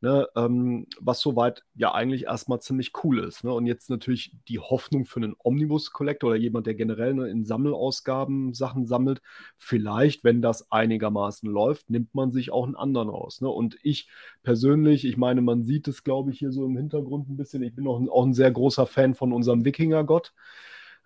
[0.00, 3.44] Ne, ähm, was soweit ja eigentlich erstmal ziemlich cool ist.
[3.44, 3.52] Ne?
[3.52, 8.54] Und jetzt natürlich die Hoffnung für einen Omnibus-Collector oder jemand, der generell ne, in Sammelausgaben
[8.54, 9.20] Sachen sammelt,
[9.56, 13.40] vielleicht, wenn das einigermaßen läuft, nimmt man sich auch einen anderen raus.
[13.40, 13.48] Ne?
[13.48, 14.08] Und ich
[14.42, 17.74] persönlich, ich meine, man sieht es, glaube ich, hier so im Hintergrund ein bisschen, ich
[17.74, 20.32] bin auch ein, auch ein sehr großer Fan von unserem Wikinger-Gott.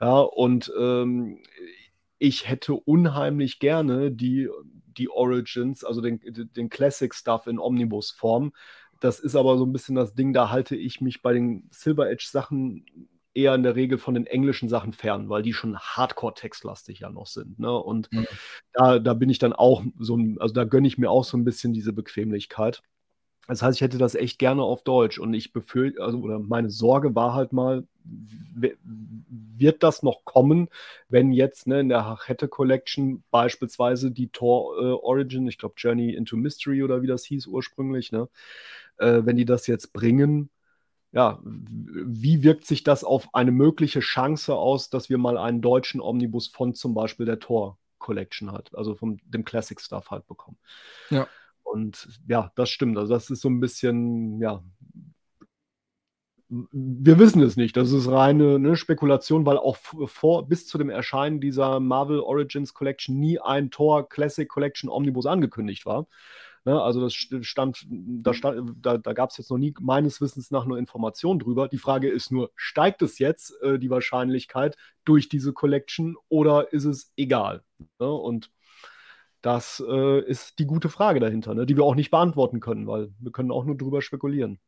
[0.00, 1.38] Ja, und ähm,
[2.18, 4.48] ich hätte unheimlich gerne die,
[4.96, 8.52] die Origins, also den, den Classic-Stuff in Omnibus-Form.
[9.02, 12.08] Das ist aber so ein bisschen das Ding, da halte ich mich bei den Silver
[12.08, 12.86] Edge-Sachen
[13.34, 17.26] eher in der Regel von den englischen Sachen fern, weil die schon hardcore-textlastig ja noch
[17.26, 17.58] sind.
[17.58, 17.76] Ne?
[17.76, 18.28] Und mhm.
[18.72, 21.36] da, da bin ich dann auch so ein, also da gönne ich mir auch so
[21.36, 22.84] ein bisschen diese Bequemlichkeit.
[23.48, 26.70] Das heißt, ich hätte das echt gerne auf Deutsch und ich befürchte, also oder meine
[26.70, 30.68] Sorge war halt mal, wird das noch kommen,
[31.08, 36.14] wenn jetzt ne, in der Hachette Collection beispielsweise die Tor äh, Origin, ich glaube Journey
[36.14, 38.28] into Mystery oder wie das hieß ursprünglich, ne,
[38.98, 40.50] äh, wenn die das jetzt bringen,
[41.12, 46.00] ja, wie wirkt sich das auf eine mögliche Chance aus, dass wir mal einen deutschen
[46.00, 50.56] Omnibus von zum Beispiel der Tor Collection hat, also von dem Classic Stuff halt bekommen.
[51.10, 51.28] Ja.
[51.62, 52.96] Und ja, das stimmt.
[52.96, 54.62] Also das ist so ein bisschen, ja,
[56.48, 57.76] wir wissen es nicht.
[57.76, 62.74] Das ist reine ne, Spekulation, weil auch vor, bis zu dem Erscheinen dieser Marvel Origins
[62.74, 66.06] Collection nie ein Tor Classic Collection Omnibus angekündigt war.
[66.64, 70.52] Ne, also das stand, da, stand, da, da gab es jetzt noch nie meines Wissens
[70.52, 71.66] nach nur Informationen drüber.
[71.66, 76.84] Die Frage ist nur, steigt es jetzt äh, die Wahrscheinlichkeit durch diese Collection oder ist
[76.84, 77.64] es egal?
[77.98, 78.12] Ne?
[78.12, 78.52] Und
[79.40, 81.66] das äh, ist die gute Frage dahinter, ne?
[81.66, 84.60] die wir auch nicht beantworten können, weil wir können auch nur drüber spekulieren.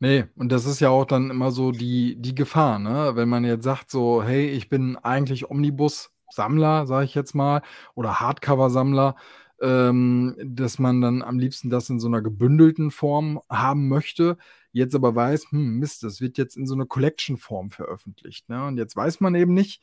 [0.00, 3.12] Nee, und das ist ja auch dann immer so die, die Gefahr, ne?
[3.14, 7.62] Wenn man jetzt sagt, so, hey, ich bin eigentlich Omnibus-Sammler, sage ich jetzt mal,
[7.94, 9.14] oder Hardcover-Sammler,
[9.64, 14.36] ähm, dass man dann am liebsten das in so einer gebündelten Form haben möchte,
[14.72, 18.48] jetzt aber weiß, hm, Mist, das wird jetzt in so einer Collection-Form veröffentlicht.
[18.50, 18.66] Ne?
[18.66, 19.82] Und jetzt weiß man eben nicht,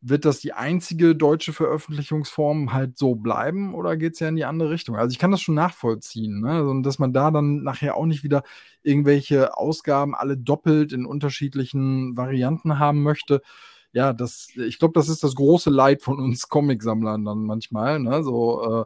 [0.00, 4.46] wird das die einzige deutsche Veröffentlichungsform halt so bleiben oder geht es ja in die
[4.46, 4.96] andere Richtung?
[4.96, 6.68] Also ich kann das schon nachvollziehen, ne?
[6.68, 8.42] und dass man da dann nachher auch nicht wieder
[8.82, 13.42] irgendwelche Ausgaben alle doppelt in unterschiedlichen Varianten haben möchte.
[13.92, 18.22] Ja, das, ich glaube, das ist das große Leid von uns Comicsammlern dann manchmal, ne?
[18.22, 18.84] So, äh,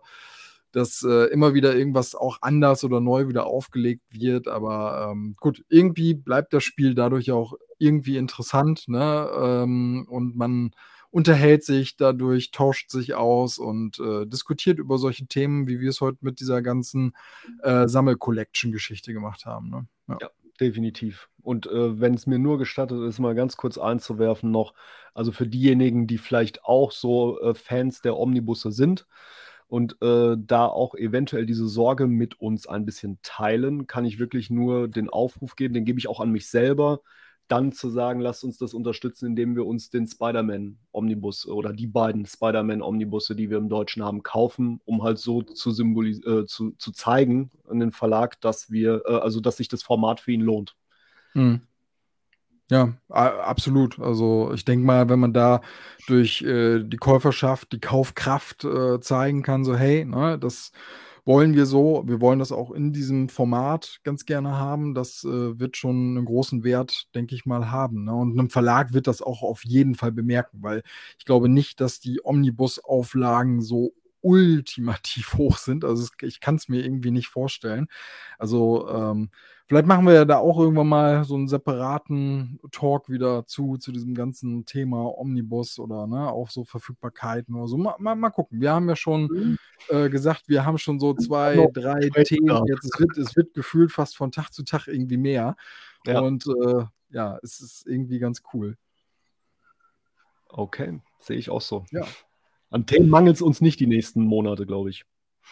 [0.75, 4.49] dass äh, immer wieder irgendwas auch anders oder neu wieder aufgelegt wird.
[4.49, 9.31] Aber ähm, gut, irgendwie bleibt das Spiel dadurch auch irgendwie interessant, ne?
[9.41, 10.73] Ähm, und man
[11.11, 16.01] unterhält sich dadurch, tauscht sich aus und äh, diskutiert über solche Themen, wie wir es
[16.01, 17.15] heute mit dieser ganzen
[17.63, 19.71] äh, Sammel-Collection-Geschichte gemacht haben.
[19.71, 19.87] Ne?
[20.09, 20.19] Ja.
[20.23, 20.29] ja.
[20.61, 21.29] definitiv.
[21.41, 24.75] Und äh, wenn es mir nur gestattet ist, mal ganz kurz einzuwerfen noch,
[25.13, 29.07] also für diejenigen, die vielleicht auch so äh, Fans der Omnibusse sind,
[29.69, 34.51] und äh, da auch eventuell diese Sorge mit uns ein bisschen teilen, kann ich wirklich
[34.51, 37.01] nur den Aufruf geben, den gebe ich auch an mich selber
[37.49, 42.25] dann zu sagen, lasst uns das unterstützen, indem wir uns den Spider-Man-Omnibus oder die beiden
[42.25, 47.51] Spider-Man-Omnibusse, die wir im Deutschen haben, kaufen, um halt so zu, äh, zu, zu zeigen
[47.69, 50.75] an den Verlag, dass wir, äh, also dass sich das Format für ihn lohnt.
[51.33, 51.61] Hm.
[52.71, 53.99] Ja, absolut.
[54.01, 55.61] Also ich denke mal, wenn man da
[56.07, 60.73] durch äh, die Käuferschaft, die Kaufkraft äh, zeigen kann, so hey, ne, das
[61.27, 62.03] wollen wir so.
[62.07, 64.95] Wir wollen das auch in diesem Format ganz gerne haben.
[64.95, 68.05] Das äh, wird schon einen großen Wert, denke ich mal, haben.
[68.05, 68.15] Ne?
[68.15, 70.83] Und einem Verlag wird das auch auf jeden Fall bemerken, weil
[71.19, 73.93] ich glaube nicht, dass die Omnibus-Auflagen so
[74.23, 75.85] ultimativ hoch sind.
[75.85, 77.89] Also ich kann es mir irgendwie nicht vorstellen.
[78.39, 79.31] Also ähm,
[79.67, 83.93] Vielleicht machen wir ja da auch irgendwann mal so einen separaten Talk wieder zu, zu
[83.93, 87.79] diesem ganzen Thema Omnibus oder ne, auch so Verfügbarkeiten oder so.
[87.79, 88.61] Mal, mal, mal gucken.
[88.61, 89.59] Wir haben ja schon mhm.
[89.89, 92.67] äh, gesagt, wir haben schon so zwei, drei Themen.
[92.67, 95.57] Jetzt es wird es wird gefühlt fast von Tag zu Tag irgendwie mehr.
[96.07, 96.21] Ja.
[96.21, 98.77] Und äh, ja, es ist irgendwie ganz cool.
[100.49, 101.87] Okay, sehe ich auch so.
[101.91, 102.07] Ja.
[102.69, 105.07] An Themen mangelt es uns nicht die nächsten Monate, glaube ich.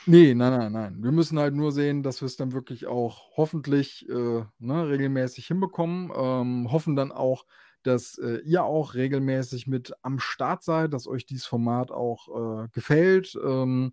[0.06, 1.02] Nee, nein, nein, nein.
[1.02, 5.46] Wir müssen halt nur sehen, dass wir es dann wirklich auch hoffentlich äh, ne, regelmäßig
[5.46, 6.10] hinbekommen.
[6.16, 7.44] Ähm, hoffen dann auch,
[7.84, 12.68] dass äh, ihr auch regelmäßig mit am Start seid, dass euch dieses Format auch äh,
[12.72, 13.38] gefällt.
[13.44, 13.92] Ähm,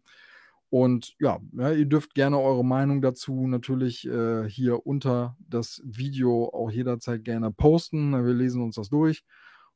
[0.71, 6.49] und ja, ja, ihr dürft gerne eure Meinung dazu natürlich äh, hier unter das Video
[6.53, 8.11] auch jederzeit gerne posten.
[8.26, 9.23] Wir lesen uns das durch.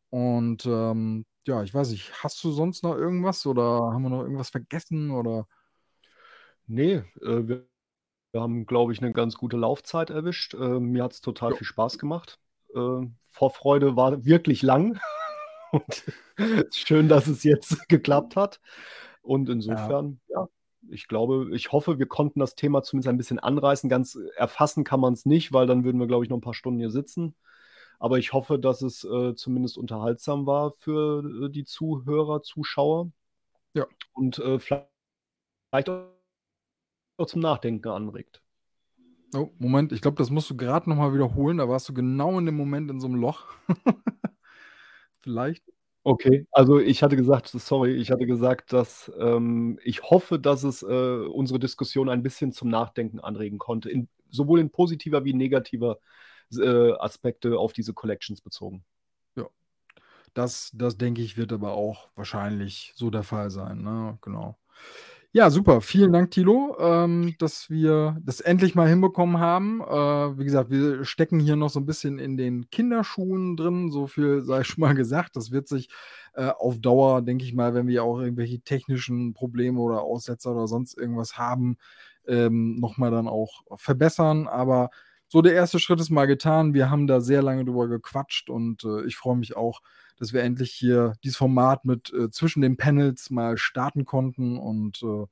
[0.10, 3.64] Und ähm, ja, ich weiß nicht, hast du sonst noch irgendwas oder
[3.94, 5.48] haben wir noch irgendwas vergessen oder?
[6.68, 7.68] Nee, äh, wir,
[8.32, 10.56] wir haben, glaube ich, eine ganz gute Laufzeit erwischt.
[10.56, 11.58] Äh, mir hat es total jo.
[11.58, 12.40] viel Spaß gemacht.
[12.74, 15.00] Äh, Vorfreude war wirklich lang.
[15.72, 16.04] Und
[16.72, 18.60] schön, dass es jetzt geklappt hat.
[19.22, 20.42] Und insofern, ja.
[20.42, 20.48] ja.
[20.90, 23.90] ich glaube, ich hoffe, wir konnten das Thema zumindest ein bisschen anreißen.
[23.90, 26.54] Ganz erfassen kann man es nicht, weil dann würden wir, glaube ich, noch ein paar
[26.54, 27.36] Stunden hier sitzen.
[28.00, 33.12] Aber ich hoffe, dass es äh, zumindest unterhaltsam war für äh, die Zuhörer, Zuschauer.
[33.74, 33.86] Ja.
[34.14, 34.88] Und äh, vielleicht
[35.88, 36.23] auch
[37.28, 38.42] zum Nachdenken anregt.
[39.36, 41.58] Oh, Moment, ich glaube, das musst du gerade nochmal wiederholen.
[41.58, 43.48] Da warst du genau in dem Moment in so einem Loch.
[45.22, 45.64] Vielleicht.
[46.06, 50.84] Okay, also ich hatte gesagt, sorry, ich hatte gesagt, dass ähm, ich hoffe, dass es
[50.84, 56.00] äh, unsere Diskussion ein bisschen zum Nachdenken anregen konnte, in, sowohl in positiver wie negativer
[56.58, 58.84] äh, Aspekte auf diese Collections bezogen.
[59.38, 59.48] Ja,
[60.34, 63.82] das, das denke ich, wird aber auch wahrscheinlich so der Fall sein.
[63.82, 64.18] Ne?
[64.22, 64.58] Genau.
[65.36, 65.82] Ja, super.
[65.82, 69.82] Vielen Dank, Thilo, ähm, dass wir das endlich mal hinbekommen haben.
[69.82, 73.90] Äh, wie gesagt, wir stecken hier noch so ein bisschen in den Kinderschuhen drin.
[73.90, 75.36] So viel sei schon mal gesagt.
[75.36, 75.90] Das wird sich
[76.36, 80.68] äh, auf Dauer, denke ich mal, wenn wir auch irgendwelche technischen Probleme oder Aussetzer oder
[80.68, 81.78] sonst irgendwas haben,
[82.28, 84.48] ähm, nochmal dann auch verbessern.
[84.48, 84.92] Aber
[85.34, 86.76] so der erste Schritt ist mal getan.
[86.76, 89.82] Wir haben da sehr lange drüber gequatscht und äh, ich freue mich auch,
[90.20, 95.02] dass wir endlich hier dieses Format mit äh, zwischen den Panels mal starten konnten und
[95.02, 95.26] äh,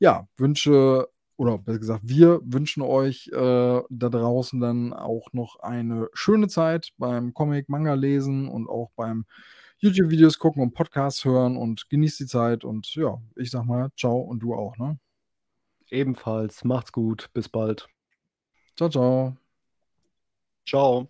[0.00, 1.06] ja, wünsche
[1.36, 6.88] oder besser gesagt, wir wünschen euch äh, da draußen dann auch noch eine schöne Zeit
[6.98, 9.26] beim Comic, Manga lesen und auch beim
[9.78, 14.18] YouTube-Videos gucken und Podcasts hören und genießt die Zeit und ja, ich sag mal, ciao
[14.18, 14.98] und du auch, ne?
[15.88, 17.86] Ebenfalls, macht's gut, bis bald.
[18.76, 19.36] Ciao, ciao.
[20.64, 21.08] Ciao.